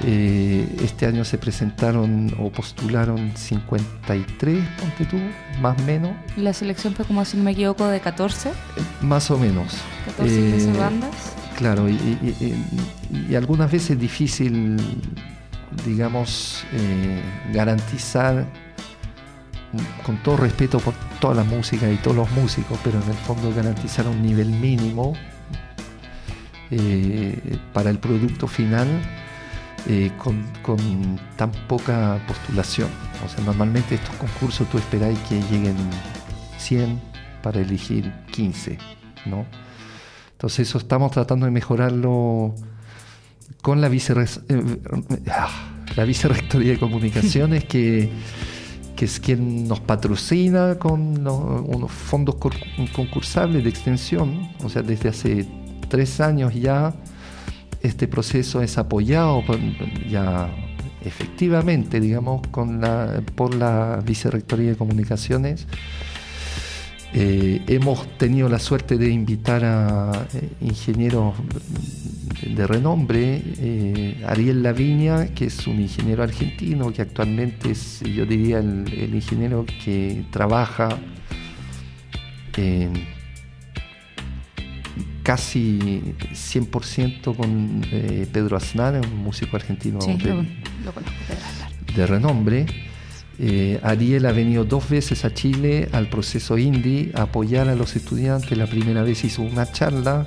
Eh, 0.04 0.76
este 0.84 1.06
año 1.06 1.24
se 1.24 1.38
presentaron 1.38 2.32
o 2.38 2.50
postularon 2.50 3.32
53, 3.36 4.64
ponte 4.80 5.04
tú, 5.06 5.16
más 5.60 5.76
o 5.80 5.84
menos. 5.84 6.12
La 6.36 6.52
selección 6.52 6.94
fue 6.94 7.04
como, 7.04 7.24
si 7.24 7.36
no 7.36 7.42
me 7.44 7.50
equivoco, 7.50 7.86
de 7.88 7.98
14, 8.00 8.50
Más 9.00 9.28
o 9.32 9.38
menos. 9.38 9.74
14 10.06 10.34
15 10.52 10.70
Eh, 10.70 10.78
bandas. 10.78 11.10
Claro, 11.56 11.88
y, 11.88 11.94
y- 11.94 12.36
y- 13.10 13.32
y 13.32 13.34
algunas 13.34 13.72
veces 13.72 13.90
es 13.92 13.98
difícil, 13.98 14.76
digamos, 15.84 16.62
eh, 16.72 17.20
garantizar, 17.52 18.46
con 20.06 20.16
todo 20.22 20.36
respeto 20.36 20.78
por 20.78 20.94
toda 21.20 21.34
la 21.34 21.44
música 21.44 21.90
y 21.90 21.96
todos 21.96 22.16
los 22.16 22.30
músicos, 22.30 22.78
pero 22.84 23.02
en 23.02 23.08
el 23.10 23.16
fondo 23.16 23.52
garantizar 23.52 24.06
un 24.06 24.22
nivel 24.22 24.48
mínimo 24.48 25.14
eh, 26.70 27.58
para 27.72 27.90
el 27.90 27.98
producto 27.98 28.46
final 28.46 28.86
eh, 29.88 30.12
con, 30.18 30.44
tan 31.36 31.50
poca 31.66 32.20
postulación. 32.26 32.88
O 33.24 33.28
sea, 33.28 33.42
normalmente 33.44 33.94
estos 33.96 34.14
concursos 34.16 34.68
tú 34.70 34.78
esperáis 34.78 35.18
que 35.20 35.40
lleguen 35.50 35.76
100 36.58 37.00
para 37.42 37.60
elegir 37.60 38.12
15, 38.32 38.78
¿no? 39.26 39.46
Entonces 40.32 40.68
eso 40.68 40.78
estamos 40.78 41.10
tratando 41.10 41.46
de 41.46 41.52
mejorarlo 41.52 42.54
con 43.62 43.80
la, 43.80 43.88
vicerres- 43.88 44.40
eh, 44.48 44.80
ah, 45.30 45.48
la 45.96 46.04
Vicerrectoría 46.04 46.72
de 46.72 46.78
Comunicaciones, 46.78 47.64
que, 47.64 48.10
que 48.94 49.04
es 49.04 49.18
quien 49.18 49.66
nos 49.66 49.80
patrocina 49.80 50.76
con 50.78 51.26
unos 51.26 51.90
fondos 51.90 52.36
concursables 52.94 53.64
de 53.64 53.70
extensión. 53.70 54.50
O 54.62 54.68
sea, 54.68 54.82
desde 54.82 55.08
hace 55.08 55.48
tres 55.88 56.20
años 56.20 56.54
ya 56.54 56.94
este 57.82 58.08
proceso 58.08 58.62
es 58.62 58.78
apoyado 58.78 59.42
ya 60.08 60.50
efectivamente, 61.02 62.00
digamos, 62.00 62.46
con 62.48 62.80
la, 62.80 63.22
por 63.34 63.54
la 63.54 64.02
Vicerrectoría 64.04 64.70
de 64.70 64.76
Comunicaciones. 64.76 65.66
Eh, 67.14 67.62
hemos 67.68 68.06
tenido 68.18 68.50
la 68.50 68.58
suerte 68.58 68.98
de 68.98 69.08
invitar 69.08 69.64
a 69.64 70.26
eh, 70.34 70.50
ingenieros 70.60 71.34
de 72.46 72.66
renombre, 72.66 73.42
eh, 73.58 74.22
Ariel 74.26 74.62
Laviña, 74.62 75.28
que 75.28 75.46
es 75.46 75.66
un 75.66 75.80
ingeniero 75.80 76.22
argentino, 76.22 76.92
que 76.92 77.02
actualmente 77.02 77.70
es, 77.70 78.00
yo 78.00 78.26
diría, 78.26 78.58
el, 78.58 79.14
ingeniero 79.14 79.64
que 79.84 80.24
trabaja 80.30 80.98
eh, 82.56 82.90
casi 85.28 85.78
100% 86.32 87.36
con 87.36 87.82
eh, 87.92 88.26
Pedro 88.32 88.56
Aznar, 88.56 88.98
un 89.06 89.18
músico 89.18 89.56
argentino 89.56 90.00
Sí, 90.00 90.14
de- 90.14 90.30
lo, 90.30 90.36
lo 90.36 90.92
conozco, 90.94 91.12
Pedro 91.28 91.94
de 91.96 92.06
renombre. 92.06 92.66
Eh, 93.38 93.78
Ariel 93.82 94.24
ha 94.24 94.32
venido 94.32 94.64
dos 94.64 94.88
veces 94.88 95.26
a 95.26 95.34
Chile 95.34 95.90
al 95.92 96.08
proceso 96.08 96.56
indie 96.56 97.12
a 97.14 97.22
apoyar 97.24 97.68
a 97.68 97.74
los 97.74 97.94
estudiantes. 97.94 98.56
La 98.56 98.66
primera 98.66 99.02
vez 99.02 99.22
hizo 99.22 99.42
una 99.42 99.70
charla, 99.70 100.26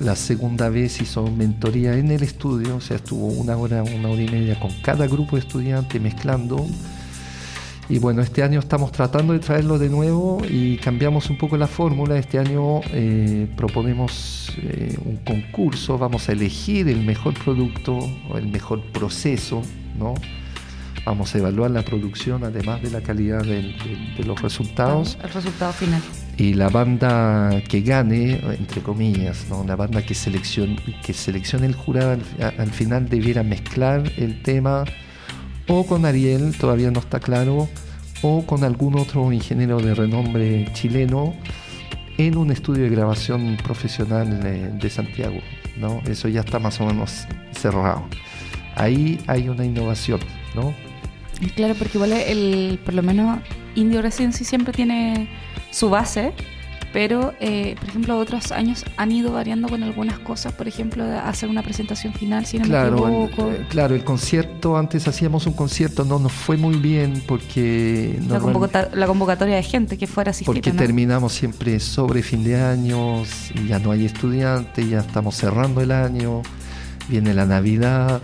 la 0.00 0.16
segunda 0.16 0.68
vez 0.68 1.00
hizo 1.00 1.24
mentoría 1.30 1.94
en 1.96 2.10
el 2.10 2.24
estudio, 2.24 2.74
o 2.76 2.80
sea, 2.80 2.96
estuvo 2.96 3.26
una 3.28 3.56
hora, 3.56 3.84
una 3.84 4.08
hora 4.08 4.22
y 4.22 4.28
media 4.28 4.58
con 4.58 4.72
cada 4.82 5.06
grupo 5.06 5.36
de 5.36 5.42
estudiantes 5.42 6.02
mezclando. 6.02 6.66
Y 7.90 7.98
bueno, 7.98 8.20
este 8.20 8.42
año 8.42 8.60
estamos 8.60 8.92
tratando 8.92 9.32
de 9.32 9.38
traerlo 9.38 9.78
de 9.78 9.88
nuevo 9.88 10.42
y 10.46 10.76
cambiamos 10.76 11.30
un 11.30 11.38
poco 11.38 11.56
la 11.56 11.66
fórmula. 11.66 12.18
Este 12.18 12.38
año 12.38 12.80
eh, 12.92 13.46
proponemos 13.56 14.52
eh, 14.58 14.94
un 15.06 15.16
concurso, 15.18 15.96
vamos 15.96 16.28
a 16.28 16.32
elegir 16.32 16.86
el 16.88 17.00
mejor 17.02 17.32
producto 17.42 17.96
o 18.28 18.36
el 18.36 18.48
mejor 18.48 18.82
proceso, 18.92 19.62
¿no? 19.98 20.14
Vamos 21.06 21.34
a 21.34 21.38
evaluar 21.38 21.70
la 21.70 21.82
producción 21.82 22.44
además 22.44 22.82
de 22.82 22.90
la 22.90 23.00
calidad 23.00 23.40
del- 23.42 23.78
del- 23.78 24.14
de 24.18 24.24
los 24.24 24.42
resultados 24.42 25.16
El 25.22 25.30
resultado 25.30 25.72
final. 25.72 26.02
y 26.36 26.52
la 26.52 26.68
banda 26.68 27.62
que 27.66 27.80
gane, 27.80 28.38
entre 28.58 28.82
comillas, 28.82 29.46
¿no? 29.48 29.64
la 29.64 29.76
banda 29.76 30.02
que 30.04 30.12
seleccione, 30.14 30.76
que 31.02 31.14
seleccione 31.14 31.64
el 31.66 31.74
jurado 31.74 32.10
al, 32.10 32.54
al 32.58 32.70
final 32.70 33.08
debiera 33.08 33.42
mezclar 33.42 34.12
el 34.18 34.42
tema 34.42 34.84
o 35.68 35.86
con 35.86 36.04
Ariel, 36.04 36.56
todavía 36.58 36.90
no 36.90 37.00
está 37.00 37.20
claro, 37.20 37.68
o 38.22 38.44
con 38.44 38.64
algún 38.64 38.98
otro 38.98 39.32
ingeniero 39.32 39.78
de 39.78 39.94
renombre 39.94 40.68
chileno 40.72 41.34
en 42.16 42.36
un 42.36 42.50
estudio 42.50 42.84
de 42.84 42.90
grabación 42.90 43.56
profesional 43.62 44.40
eh, 44.44 44.70
de 44.72 44.90
Santiago. 44.90 45.38
¿no? 45.76 46.02
Eso 46.06 46.28
ya 46.28 46.40
está 46.40 46.58
más 46.58 46.80
o 46.80 46.86
menos 46.86 47.26
cerrado. 47.52 48.04
Ahí 48.74 49.20
hay 49.26 49.48
una 49.48 49.64
innovación, 49.64 50.20
¿no? 50.54 50.74
Claro, 51.54 51.74
porque 51.74 51.98
igual 51.98 52.12
el, 52.12 52.80
por 52.84 52.94
lo 52.94 53.02
menos 53.02 53.40
Indio 53.76 54.02
Residency 54.02 54.44
siempre 54.44 54.72
tiene 54.72 55.28
su 55.70 55.88
base, 55.88 56.32
pero 56.92 57.34
eh, 57.40 57.74
por 57.78 57.88
ejemplo 57.90 58.18
otros 58.18 58.50
años 58.52 58.84
han 58.96 59.12
ido 59.12 59.32
variando 59.32 59.68
con 59.68 59.82
algunas 59.82 60.18
cosas, 60.20 60.52
por 60.52 60.66
ejemplo 60.68 61.04
hacer 61.04 61.48
una 61.48 61.62
presentación 61.62 62.14
final, 62.14 62.46
si 62.46 62.58
no 62.58 62.64
Claro, 62.64 63.06
me 63.06 63.24
equivoco. 63.26 63.50
eh, 63.52 63.66
claro, 63.68 63.94
el 63.94 64.04
concierto, 64.04 64.76
antes 64.76 65.06
hacíamos 65.06 65.46
un 65.46 65.52
concierto, 65.52 66.04
no 66.04 66.18
nos 66.18 66.32
fue 66.32 66.56
muy 66.56 66.76
bien 66.76 67.22
porque, 67.26 68.18
la, 68.28 68.38
convocata- 68.40 68.90
la 68.94 69.06
convocatoria 69.06 69.56
de 69.56 69.62
gente 69.62 69.98
que 69.98 70.06
fuera 70.06 70.30
a 70.30 70.32
asistir. 70.32 70.46
porque 70.54 70.72
¿no? 70.72 70.78
terminamos 70.78 71.32
siempre 71.32 71.78
sobre 71.80 72.22
fin 72.22 72.42
de 72.44 72.60
años, 72.60 73.28
y 73.54 73.68
ya 73.68 73.78
no 73.78 73.90
hay 73.90 74.06
estudiantes, 74.06 74.88
ya 74.88 75.00
estamos 75.00 75.34
cerrando 75.36 75.80
el 75.80 75.92
año, 75.92 76.42
viene 77.08 77.34
la 77.34 77.46
Navidad 77.46 78.20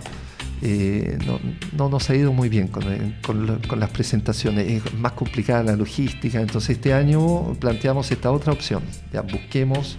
eh, 0.61 1.17
no, 1.25 1.39
no 1.77 1.89
nos 1.89 2.09
ha 2.09 2.15
ido 2.15 2.33
muy 2.33 2.49
bien 2.49 2.67
con, 2.67 2.83
eh, 2.91 3.17
con 3.21 3.59
con 3.67 3.79
las 3.79 3.89
presentaciones. 3.89 4.83
Es 4.85 4.93
más 4.95 5.13
complicada 5.13 5.63
la 5.63 5.75
logística. 5.75 6.39
Entonces 6.39 6.71
este 6.71 6.93
año 6.93 7.53
planteamos 7.59 8.11
esta 8.11 8.31
otra 8.31 8.53
opción. 8.53 8.81
Ya 9.11 9.21
busquemos 9.21 9.97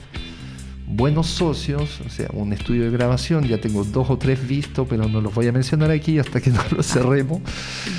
buenos 0.88 1.26
socios, 1.26 2.00
o 2.06 2.08
sea, 2.08 2.28
un 2.32 2.52
estudio 2.52 2.84
de 2.84 2.90
grabación. 2.90 3.46
Ya 3.46 3.60
tengo 3.60 3.84
dos 3.84 4.08
o 4.08 4.18
tres 4.18 4.46
vistos, 4.46 4.86
pero 4.88 5.08
no 5.08 5.20
los 5.20 5.34
voy 5.34 5.48
a 5.48 5.52
mencionar 5.52 5.90
aquí 5.90 6.18
hasta 6.18 6.40
que 6.40 6.50
no 6.50 6.60
los 6.76 6.86
cerremos. 6.86 7.40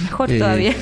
Mejor 0.03 0.31
Eh, 0.31 0.39
todavía. 0.39 0.75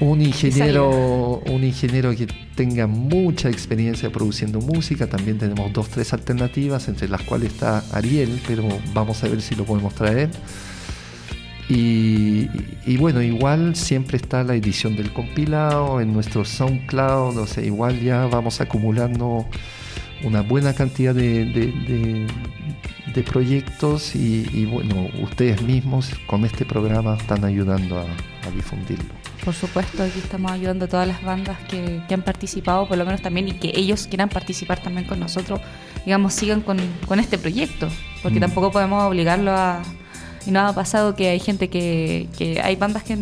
Un 0.00 0.20
ingeniero, 0.20 1.38
un 1.46 1.62
ingeniero 1.64 2.14
que 2.14 2.26
tenga 2.56 2.86
mucha 2.86 3.48
experiencia 3.48 4.10
produciendo 4.10 4.60
música. 4.60 5.06
También 5.06 5.38
tenemos 5.38 5.72
dos, 5.72 5.88
tres 5.88 6.12
alternativas, 6.12 6.88
entre 6.88 7.08
las 7.08 7.22
cuales 7.22 7.52
está 7.52 7.84
Ariel, 7.92 8.40
pero 8.46 8.64
vamos 8.92 9.22
a 9.22 9.28
ver 9.28 9.40
si 9.40 9.54
lo 9.54 9.64
podemos 9.64 9.94
traer. 9.94 10.30
Y, 11.74 12.50
y 12.84 12.96
bueno, 12.98 13.22
igual 13.22 13.74
siempre 13.76 14.18
está 14.18 14.44
la 14.44 14.54
edición 14.54 14.94
del 14.94 15.10
compilado 15.12 16.00
en 16.02 16.12
nuestro 16.12 16.44
SoundCloud, 16.44 17.38
o 17.38 17.46
sea, 17.46 17.64
igual 17.64 17.98
ya 18.00 18.26
vamos 18.26 18.60
acumulando 18.60 19.46
una 20.22 20.42
buena 20.42 20.74
cantidad 20.74 21.14
de, 21.14 21.46
de- 21.46 21.72
de- 21.72 22.26
de 23.14 23.22
proyectos 23.22 24.14
y, 24.14 24.46
y 24.52 24.64
bueno, 24.66 25.08
ustedes 25.22 25.60
mismos 25.62 26.10
con 26.26 26.44
este 26.44 26.64
programa 26.64 27.16
están 27.16 27.44
ayudando 27.44 27.98
a, 27.98 28.02
a 28.04 28.50
difundirlo. 28.54 29.04
Por 29.44 29.52
supuesto, 29.54 30.02
aquí 30.02 30.18
estamos 30.18 30.50
ayudando 30.52 30.84
a 30.84 30.88
todas 30.88 31.08
las 31.08 31.22
bandas 31.22 31.58
que, 31.68 32.00
que 32.08 32.14
han 32.14 32.22
participado, 32.22 32.86
por 32.88 32.96
lo 32.98 33.04
menos 33.04 33.20
también, 33.22 33.48
y 33.48 33.52
que 33.52 33.72
ellos 33.74 34.06
quieran 34.08 34.28
participar 34.28 34.80
también 34.82 35.06
con 35.06 35.18
nosotros, 35.20 35.60
digamos, 36.06 36.32
sigan 36.34 36.60
con, 36.60 36.78
con 37.06 37.18
este 37.18 37.38
proyecto, 37.38 37.88
porque 38.22 38.38
Mm. 38.38 38.42
tampoco 38.42 38.70
podemos 38.70 39.02
obligarlo 39.04 39.50
a... 39.52 39.82
Y 40.46 40.50
no 40.50 40.60
ha 40.60 40.72
pasado 40.74 41.14
que 41.14 41.28
hay 41.28 41.40
gente 41.40 41.68
que, 41.68 42.28
que 42.36 42.60
hay 42.60 42.76
bandas 42.76 43.02
que 43.04 43.16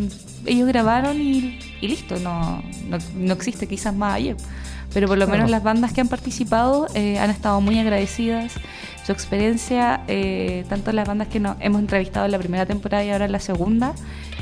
ellos 0.47 0.67
grabaron 0.69 1.21
y, 1.21 1.59
y 1.81 1.89
listo, 1.89 2.19
no, 2.19 2.63
no, 2.89 2.99
no 3.17 3.33
existe 3.35 3.67
quizás 3.67 3.95
más 3.95 4.15
ayer. 4.15 4.37
Pero 4.93 5.07
por 5.07 5.19
lo 5.19 5.27
Claro. 5.27 5.39
menos 5.39 5.51
las 5.51 5.63
bandas 5.63 5.93
que 5.93 6.01
han 6.01 6.09
participado 6.09 6.87
eh, 6.95 7.19
han 7.19 7.31
estado 7.31 7.61
muy 7.61 7.79
agradecidas. 7.79 8.53
Su 9.07 9.13
experiencia, 9.13 10.03
eh, 10.09 10.65
tanto 10.69 10.93
las 10.93 11.07
bandas 11.07 11.29
que 11.29 11.39
nos 11.41 11.57
hemos 11.61 11.81
entrevistado 11.81 12.27
en 12.27 12.33
la 12.33 12.39
primera 12.39 12.67
temporada 12.67 13.05
y 13.05 13.11
ahora 13.11 13.27
en 13.27 13.33
la 13.33 13.39
segunda, 13.41 13.95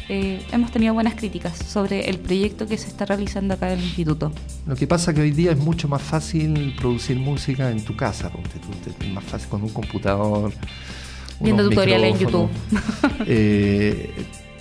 eh, 0.08 0.42
hemos 0.52 0.70
tenido 0.70 0.94
buenas 0.94 1.14
críticas 1.16 1.56
sobre 1.58 2.08
el 2.08 2.18
proyecto 2.18 2.66
que 2.66 2.78
se 2.78 2.88
está 2.88 3.04
realizando 3.04 3.54
acá 3.54 3.72
en 3.72 3.78
el 3.78 3.84
instituto. 3.84 4.32
Lo 4.66 4.74
que 4.74 4.86
pasa 4.86 5.12
que 5.12 5.20
hoy 5.20 5.32
día 5.32 5.52
es 5.52 5.58
mucho 5.58 5.86
más 5.86 6.00
fácil 6.02 6.74
producir 6.78 7.18
música 7.18 7.70
en 7.70 7.84
tu 7.84 7.94
casa, 7.94 8.30
ponte 8.30 8.58
tú, 8.58 8.68
es 9.04 9.12
más 9.12 9.24
fácil 9.24 9.48
con 9.48 9.62
un 9.62 9.68
computador. 9.70 10.52
Viendo 11.40 11.68
tutoriales 11.68 12.12
en 12.12 12.18
micrófonos. 12.18 12.50
Eh, 13.30 14.10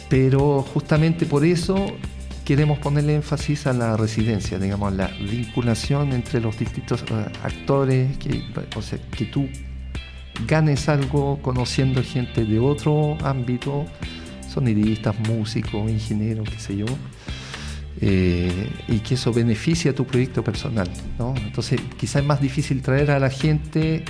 pero 0.09 0.61
justamente 0.61 1.25
por 1.25 1.45
eso 1.45 1.85
queremos 2.43 2.79
ponerle 2.79 3.15
énfasis 3.15 3.67
a 3.67 3.73
la 3.73 3.97
residencia, 3.97 4.57
digamos, 4.57 4.93
la 4.93 5.07
vinculación 5.07 6.13
entre 6.13 6.39
los 6.39 6.57
distintos 6.57 7.03
eh, 7.09 7.25
actores, 7.43 8.17
que, 8.17 8.41
o 8.75 8.81
sea, 8.81 8.99
que 9.17 9.25
tú 9.25 9.47
ganes 10.45 10.87
algo 10.87 11.39
conociendo 11.41 12.01
gente 12.03 12.45
de 12.45 12.59
otro 12.59 13.17
ámbito, 13.23 13.85
sonidistas, 14.49 15.15
músicos, 15.27 15.89
ingenieros, 15.89 16.49
qué 16.49 16.59
sé 16.59 16.77
yo, 16.77 16.85
eh, 17.99 18.69
y 18.87 18.99
que 18.99 19.15
eso 19.15 19.33
beneficie 19.33 19.91
a 19.91 19.95
tu 19.95 20.05
proyecto 20.05 20.43
personal. 20.43 20.89
¿no? 21.17 21.33
Entonces, 21.37 21.81
quizás 21.97 22.21
es 22.21 22.27
más 22.27 22.41
difícil 22.41 22.81
traer 22.81 23.11
a 23.11 23.19
la 23.19 23.29
gente 23.29 24.05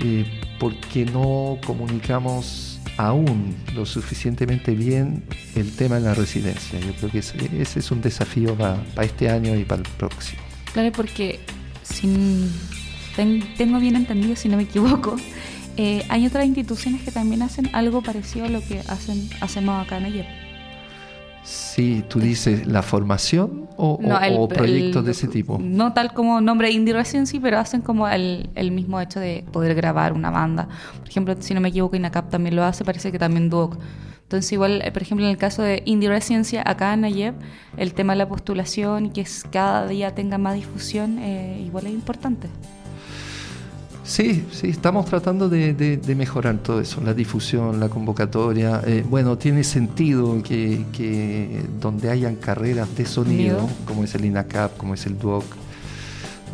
eh, 0.00 0.40
porque 0.58 1.04
no 1.04 1.58
comunicamos 1.66 2.80
aún 2.96 3.54
lo 3.74 3.84
suficientemente 3.86 4.72
bien 4.72 5.24
el 5.56 5.72
tema 5.72 5.96
de 5.96 6.02
la 6.02 6.14
residencia. 6.14 6.78
Yo 6.80 6.92
creo 6.94 7.10
que 7.10 7.18
ese, 7.18 7.36
ese 7.60 7.78
es 7.80 7.90
un 7.90 8.00
desafío 8.00 8.54
para 8.56 8.82
este 9.02 9.28
año 9.28 9.54
y 9.56 9.64
para 9.64 9.82
el 9.82 9.88
próximo. 9.96 10.40
Claro, 10.72 10.92
porque 10.92 11.40
si 11.82 12.48
ten- 13.16 13.42
tengo 13.56 13.78
bien 13.80 13.96
entendido, 13.96 14.36
si 14.36 14.48
no 14.48 14.56
me 14.56 14.62
equivoco, 14.64 15.16
eh, 15.76 16.04
hay 16.08 16.26
otras 16.26 16.46
instituciones 16.46 17.02
que 17.02 17.10
también 17.10 17.42
hacen 17.42 17.68
algo 17.72 18.00
parecido 18.02 18.46
a 18.46 18.48
lo 18.48 18.60
que 18.60 18.78
hacen 18.88 19.28
hacemos 19.40 19.84
acá 19.84 19.98
en 19.98 20.04
AYEP. 20.04 20.26
Sí, 21.74 22.04
tú 22.08 22.20
dices 22.20 22.66
la 22.68 22.82
formación 22.82 23.68
o, 23.76 23.98
No, 24.00 24.14
o- 24.16 24.20
el- 24.20 24.34
o 24.38 24.46
proyectos 24.46 25.00
el- 25.00 25.06
de 25.06 25.10
ese 25.10 25.26
tipo. 25.26 25.58
No 25.60 25.92
tal 25.92 26.12
como 26.12 26.40
nombre 26.40 26.70
Indie 26.70 26.94
Residency, 26.94 27.40
pero 27.40 27.58
hacen 27.58 27.80
como 27.80 28.06
el, 28.08 28.48
el 28.54 28.70
mismo 28.70 29.00
hecho 29.00 29.18
de 29.18 29.44
poder 29.50 29.74
grabar 29.74 30.12
una 30.12 30.30
banda. 30.30 30.68
Por 31.00 31.08
ejemplo, 31.08 31.34
si 31.40 31.52
no 31.52 31.60
me 31.60 31.70
equivoco, 31.70 31.96
Inacap 31.96 32.30
también 32.30 32.54
lo 32.54 32.62
hace, 32.62 32.84
parece 32.84 33.10
que 33.10 33.18
también 33.18 33.50
Duoc. 33.50 33.76
Entonces, 34.22 34.52
igual, 34.52 34.82
eh, 34.84 34.92
por 34.92 35.02
ejemplo, 35.02 35.26
en 35.26 35.32
el 35.32 35.36
caso 35.36 35.62
de 35.62 35.82
Indie 35.84 36.08
Residency, 36.08 36.58
acá 36.58 36.94
en 36.94 37.00
Nayeb, 37.00 37.34
el 37.76 37.92
tema 37.92 38.12
de 38.12 38.18
la 38.18 38.28
postulación 38.28 39.06
y 39.06 39.10
que 39.10 39.22
es- 39.22 39.44
cada 39.50 39.88
día 39.88 40.14
tenga 40.14 40.38
más 40.38 40.54
difusión, 40.54 41.18
eh, 41.18 41.60
igual 41.66 41.86
es 41.88 41.92
importante. 41.92 42.48
Sí, 44.04 44.44
sí, 44.52 44.68
estamos 44.68 45.06
tratando 45.06 45.48
de, 45.48 45.72
de- 45.72 45.96
de 45.96 46.14
mejorar 46.14 46.58
todo 46.58 46.78
eso, 46.80 47.00
la 47.00 47.14
difusión, 47.14 47.80
la 47.80 47.88
convocatoria. 47.88 48.82
Eh, 48.86 49.02
bueno, 49.08 49.38
tiene 49.38 49.64
sentido 49.64 50.42
que, 50.42 50.84
que 50.92 51.62
donde 51.80 52.10
hayan 52.10 52.36
carreras 52.36 52.94
de 52.96 53.06
sonido, 53.06 53.60
Sonido. 53.60 53.76
como 53.86 54.04
es 54.04 54.14
el 54.14 54.26
INACAP, 54.26 54.76
como 54.76 54.92
es 54.92 55.06
el 55.06 55.18
DUOC, 55.18 55.44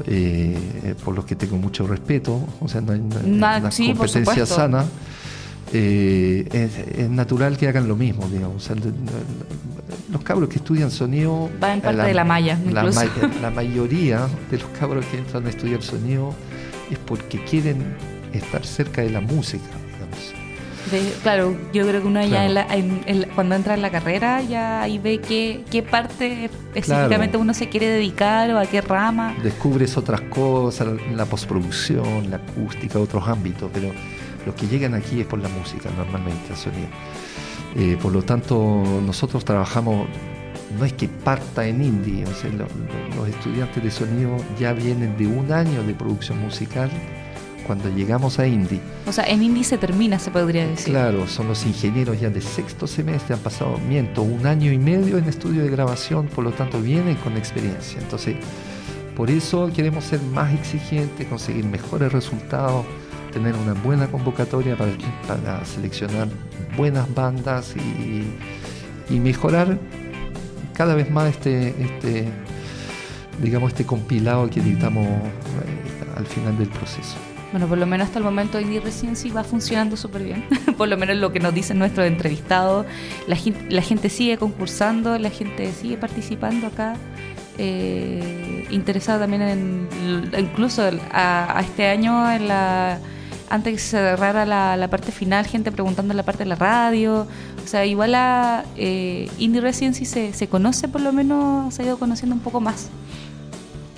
eh, 0.07 0.94
por 1.05 1.14
los 1.16 1.24
que 1.24 1.34
tengo 1.34 1.57
mucho 1.57 1.86
respeto, 1.88 2.40
o 2.61 2.68
sea, 2.68 2.80
no 2.80 2.92
hay 2.92 3.01
Na- 3.01 3.59
una 3.59 3.70
sí, 3.72 3.94
competencia 3.94 4.46
sana, 4.46 4.84
eh, 5.72 6.48
es, 6.53 6.98
es 7.01 7.11
natural 7.11 7.57
que 7.57 7.66
hagan 7.66 7.88
lo 7.88 7.96
mismo, 7.96 8.28
digamos. 8.28 8.57
O 8.57 8.61
sea, 8.61 8.76
los 10.12 10.22
cabros 10.22 10.48
que 10.48 10.57
estudian 10.59 10.92
sonido... 10.92 11.51
Va 11.62 11.74
en 11.74 11.80
parte 11.80 12.03
de 12.03 12.14
la 12.14 12.24
malla, 12.24 12.59
la 13.42 13.51
mayoría 13.51 14.28
de 14.51 14.59
los 14.59 14.68
cabros 14.78 15.05
que 15.07 15.18
entran 15.18 15.44
a 15.46 15.51
estudiar 15.51 15.82
sonido 15.82 16.32
es 16.91 16.99
porque 16.99 17.43
quieren 17.45 17.95
estar 18.32 18.64
cerca 18.64 19.03
de 19.03 19.11
la 19.11 19.20
música, 19.20 19.64
digamos. 19.93 20.34
De- 20.91 21.12
claro, 21.22 21.57
yo 21.72 21.86
creo 21.86 22.01
que 22.01 22.07
uno 22.07 22.20
ya 22.22 22.28
Claro. 22.28 22.47
en 22.47 22.55
la- 22.55 22.74
en- 22.74 23.01
en 23.07 23.28
cuando 23.34 23.55
entra 23.55 23.74
en 23.74 23.82
la 23.82 23.91
carrera 23.91 24.41
ya 24.43 24.82
ahí 24.82 24.99
ve 24.99 25.20
qué, 25.20 25.62
qué 25.70 25.82
parte 25.82 26.51
específicamente 26.74 27.36
uno 27.36 27.53
se 27.55 27.68
quiere 27.68 27.86
dedicar 27.88 28.51
o 28.51 28.59
a 28.59 28.66
qué 28.66 28.80
rama. 28.80 29.36
Descubres 29.43 29.97
otras 29.97 30.22
cosas, 30.22 30.88
la 31.14 31.26
postproducción, 31.26 32.30
la 32.30 32.36
acústica, 32.36 32.99
otros 32.99 33.28
ámbitos, 33.28 33.70
pero 33.72 33.93
los 34.47 34.55
que 34.55 34.66
llegan 34.68 34.95
aquí 34.95 35.20
es 35.20 35.26
por 35.26 35.38
la 35.38 35.49
música 35.51 35.91
normalmente, 35.97 36.57
sonido. 36.57 36.88
Eh, 37.76 37.97
por 38.01 38.11
lo 38.12 38.22
tanto, 38.22 38.82
nosotros 39.07 39.45
trabajamos, 39.45 40.09
no 40.79 40.85
es 40.85 40.93
que 40.93 41.09
parta 41.09 41.66
en 41.66 41.83
indie, 41.83 42.25
o 42.25 42.35
sea, 42.35 42.51
los 43.16 43.29
estudiantes 43.29 43.83
de 43.83 43.91
sonido 43.91 44.37
ya 44.59 44.73
vienen 44.73 45.16
de 45.16 45.27
un 45.27 45.53
año 45.53 45.83
de 45.83 45.95
producción 45.95 46.39
musical 46.39 46.91
cuando 47.66 47.89
llegamos 47.89 48.39
a 48.39 48.47
indie. 48.47 48.81
O 49.07 49.12
sea, 49.12 49.25
en 49.25 49.43
indie 49.43 49.64
se 49.64 49.79
termina, 49.79 50.18
se 50.18 50.31
podría 50.31 50.66
decir. 50.66 50.93
Claro, 50.93 51.27
son 51.29 51.49
los 51.49 51.64
ingenieros 51.64 52.21
ya 52.21 52.31
de 52.31 52.41
sexto 52.41 52.87
semestre, 52.87 53.35
han 53.35 53.41
pasado, 53.41 53.79
miento, 53.79 54.23
un 54.23 54.47
año 54.47 54.73
y 54.73 54.79
medio 54.79 55.18
en 55.18 55.25
estudio 55.25 55.62
de 55.62 55.71
grabación, 55.71 56.27
por 56.29 56.45
lo 56.45 56.53
tanto 56.53 56.81
vienen 56.81 57.16
con 57.16 57.37
experiencia. 57.37 58.01
Entonces, 58.01 58.37
por 59.16 59.31
eso 59.31 59.71
queremos 59.75 60.05
ser 60.05 60.21
más 60.23 60.53
exigentes, 60.53 61.27
conseguir 61.27 61.64
mejores 61.64 62.12
resultados, 62.12 62.85
tener 63.33 63.55
una 63.55 63.75
buena 63.75 64.09
convocatoria 64.09 64.77
para, 64.77 64.93
para 65.29 65.64
seleccionar 65.64 66.29
buenas 66.77 67.12
bandas 67.14 67.75
y, 67.77 69.14
y 69.14 69.21
mejorar 69.21 69.79
cada 70.81 70.95
vez 70.95 71.11
más 71.11 71.28
este, 71.28 71.74
este, 71.78 72.24
digamos, 73.43 73.68
este 73.72 73.85
compilado 73.85 74.49
que 74.49 74.61
editamos 74.61 75.07
eh, 75.07 76.16
al 76.16 76.24
final 76.24 76.57
del 76.57 76.68
proceso. 76.68 77.16
Bueno, 77.53 77.66
por 77.66 77.76
lo 77.76 77.85
menos 77.85 78.07
hasta 78.07 78.18
el 78.18 78.24
momento 78.24 78.59
Indie 78.59 78.81
Residency 78.81 79.28
va 79.31 79.45
funcionando 79.45 79.95
súper 79.99 80.22
bien. 80.22 80.47
por 80.78 80.89
lo 80.89 80.97
menos 80.97 81.16
lo 81.18 81.33
que 81.33 81.39
nos 81.41 81.53
dicen 81.53 81.78
nuestros 81.78 82.07
entrevistados. 82.07 82.87
La, 83.26 83.37
gen- 83.37 83.66
la 83.68 83.83
gente 83.83 84.09
sigue 84.09 84.39
concursando, 84.39 85.18
la 85.18 85.28
gente 85.28 85.70
sigue 85.72 85.99
participando 85.99 86.68
acá. 86.68 86.95
eh, 87.59 88.66
interesada 88.70 89.18
también 89.20 89.43
en, 89.43 89.89
incluso 90.39 90.83
a, 91.12 91.59
a 91.59 91.61
este 91.61 91.89
año, 91.89 92.31
en 92.33 92.49
la, 92.49 92.99
antes 93.51 93.72
que 93.74 93.78
se 93.81 93.91
cerrara 93.99 94.47
la, 94.47 94.76
la 94.78 94.89
parte 94.89 95.12
final, 95.12 95.45
gente 95.47 95.70
preguntando 95.72 96.12
en 96.14 96.16
la 96.16 96.22
parte 96.22 96.45
de 96.45 96.49
la 96.49 96.55
radio. 96.57 97.26
O 97.65 97.69
sea, 97.69 97.85
igual 97.87 98.15
a 98.15 98.65
eh, 98.77 99.29
Indie 99.39 99.61
Residency 99.61 100.05
se, 100.05 100.33
se 100.33 100.49
conoce, 100.49 100.89
por 100.89 101.01
lo 101.01 101.13
menos 101.13 101.73
se 101.75 101.83
ha 101.83 101.87
ido 101.87 101.99
conociendo 101.99 102.35
un 102.35 102.41
poco 102.43 102.61
más. 102.61 102.89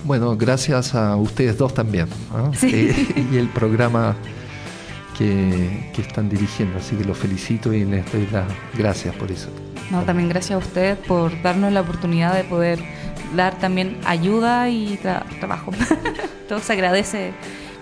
Bueno, 0.04 0.36
gracias 0.36 0.94
a 0.94 1.16
ustedes 1.16 1.56
dos 1.58 1.72
también. 1.74 2.08
Sí. 2.58 2.70
Eh, 2.72 3.26
y 3.32 3.36
el 3.36 3.48
programa 3.48 4.16
que, 5.16 5.90
que 5.94 6.02
están 6.02 6.28
dirigiendo. 6.28 6.78
Así 6.78 6.96
que 6.96 7.04
los 7.04 7.16
felicito 7.16 7.72
y 7.72 7.84
les 7.84 8.10
doy 8.12 8.26
las 8.32 8.44
gracias 8.76 9.14
por 9.16 9.30
eso. 9.30 9.48
No, 9.90 10.02
también 10.02 10.28
gracias 10.28 10.52
a 10.56 10.58
usted 10.58 10.98
por 11.06 11.40
darnos 11.42 11.72
la 11.72 11.82
oportunidad 11.82 12.34
de 12.34 12.44
poder 12.44 12.80
dar 13.36 13.58
también 13.58 13.98
ayuda 14.04 14.68
y 14.68 14.98
tra- 15.02 15.24
trabajo. 15.38 15.70
Todo 16.48 16.60
se 16.60 16.72
agradece 16.72 17.32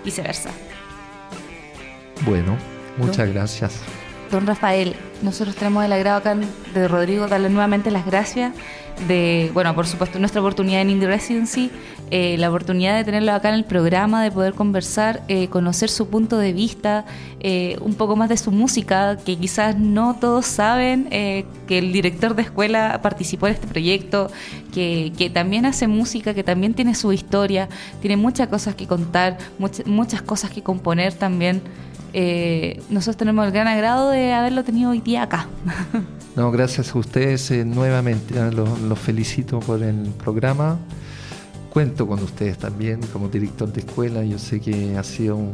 viceversa. 0.05 0.49
Bueno, 2.25 2.55
muchas 2.97 3.29
gracias. 3.29 3.79
Don 4.31 4.47
Rafael, 4.47 4.95
nosotros 5.21 5.55
tenemos 5.57 5.83
el 5.83 5.91
agrado 5.91 6.17
acá 6.17 6.37
de 6.73 6.87
Rodrigo 6.87 7.27
darle 7.27 7.49
nuevamente 7.49 7.91
las 7.91 8.05
gracias 8.05 8.53
de, 9.07 9.51
bueno, 9.53 9.75
por 9.75 9.87
supuesto, 9.87 10.19
nuestra 10.19 10.41
oportunidad 10.41 10.81
en 10.81 10.89
Indie 10.89 11.07
Residency, 11.07 11.71
eh, 12.11 12.37
la 12.37 12.49
oportunidad 12.49 12.95
de 12.95 13.03
tenerlo 13.03 13.33
acá 13.33 13.49
en 13.49 13.55
el 13.55 13.65
programa, 13.65 14.23
de 14.23 14.31
poder 14.31 14.53
conversar, 14.53 15.21
eh, 15.27 15.47
conocer 15.47 15.89
su 15.89 16.07
punto 16.07 16.37
de 16.37 16.53
vista, 16.53 17.05
eh, 17.39 17.77
un 17.81 17.95
poco 17.95 18.15
más 18.15 18.29
de 18.29 18.37
su 18.37 18.51
música, 18.51 19.17
que 19.17 19.37
quizás 19.37 19.77
no 19.77 20.15
todos 20.19 20.45
saben 20.45 21.09
que 21.09 21.77
el 21.77 21.91
director 21.91 22.35
de 22.35 22.43
escuela 22.43 22.99
participó 23.01 23.47
en 23.47 23.53
este 23.53 23.67
proyecto, 23.67 24.29
que, 24.73 25.11
que, 25.17 25.29
también 25.29 25.65
hace 25.65 25.87
música, 25.87 26.33
que 26.33 26.43
también 26.43 26.73
tiene 26.73 26.95
su 26.95 27.11
historia, 27.11 27.67
tiene 28.01 28.17
muchas 28.17 28.47
cosas 28.47 28.75
que 28.75 28.87
contar, 28.87 29.37
muchas, 29.59 29.85
muchas 29.87 30.21
cosas 30.21 30.51
que 30.51 30.61
componer 30.61 31.13
también. 31.13 31.61
Eh, 32.13 32.81
nosotros 32.89 33.17
tenemos 33.17 33.45
el 33.45 33.51
gran 33.51 33.67
agrado 33.67 34.09
de 34.09 34.33
haberlo 34.33 34.63
tenido 34.63 34.91
hoy 34.91 35.01
día 35.01 35.23
acá. 35.23 35.47
No, 36.33 36.49
gracias 36.49 36.95
a 36.95 36.97
ustedes 36.97 37.51
eh, 37.51 37.65
nuevamente. 37.65 38.39
¿eh? 38.39 38.51
Los, 38.53 38.97
felicito 38.97 39.59
por 39.59 39.83
el 39.83 40.11
programa. 40.17 40.79
Cuento 41.69 42.07
con 42.07 42.23
ustedes 42.23 42.57
también 42.57 43.01
como 43.11 43.27
director 43.27 43.71
de 43.71 43.81
escuela. 43.81 44.23
Yo 44.23 44.39
sé 44.39 44.61
que 44.61 44.97
ha 44.97 45.03
sido 45.03 45.35
un, 45.35 45.53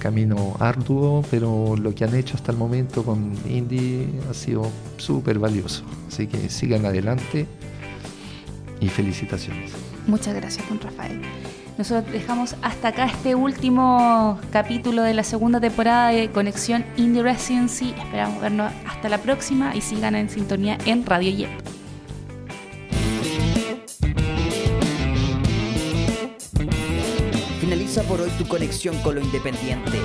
camino 0.00 0.56
arduo, 0.58 1.24
pero 1.30 1.76
lo 1.76 1.94
que 1.94 2.02
han 2.02 2.16
hecho 2.16 2.34
hasta 2.34 2.50
el 2.50 2.58
momento 2.58 3.04
con 3.04 3.34
Indy 3.48 4.18
ha 4.28 4.34
sido 4.34 4.68
súper 4.96 5.38
valioso. 5.38 5.84
Así 6.08 6.26
que 6.26 6.48
sigan 6.48 6.84
adelante 6.86 7.46
y 8.80 8.88
felicitaciones. 8.88 9.72
Muchas 10.08 10.34
gracias, 10.34 10.68
don 10.68 10.80
Rafael. 10.80 11.20
Nosotros 11.78 12.10
dejamos 12.10 12.56
hasta 12.62 12.88
acá 12.88 13.04
este 13.04 13.34
último 13.34 14.40
capítulo 14.50 15.02
de 15.02 15.12
la 15.12 15.22
segunda 15.22 15.60
temporada 15.60 16.08
de 16.08 16.30
Conexión 16.30 16.86
Indie 16.96 17.22
Residency. 17.22 17.94
Esperamos 17.98 18.40
vernos 18.40 18.72
hasta 18.86 19.10
la 19.10 19.18
próxima 19.18 19.76
y 19.76 19.82
sigan 19.82 20.14
en 20.14 20.30
sintonía 20.30 20.78
en 20.86 21.04
Radio 21.04 21.30
Yep. 21.30 21.50
Finaliza 27.60 28.02
por 28.04 28.22
hoy 28.22 28.30
tu 28.38 28.48
conexión 28.48 28.96
con 29.02 29.16
lo 29.16 29.20
independiente. 29.20 30.00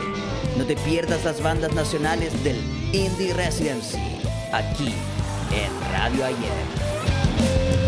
No 0.57 0.65
te 0.65 0.75
pierdas 0.75 1.23
las 1.23 1.41
bandas 1.41 1.73
nacionales 1.73 2.43
del 2.43 2.57
Indie 2.91 3.33
Residency, 3.33 3.97
aquí 4.51 4.93
en 5.53 5.93
Radio 5.93 6.25
Ayer. 6.25 7.80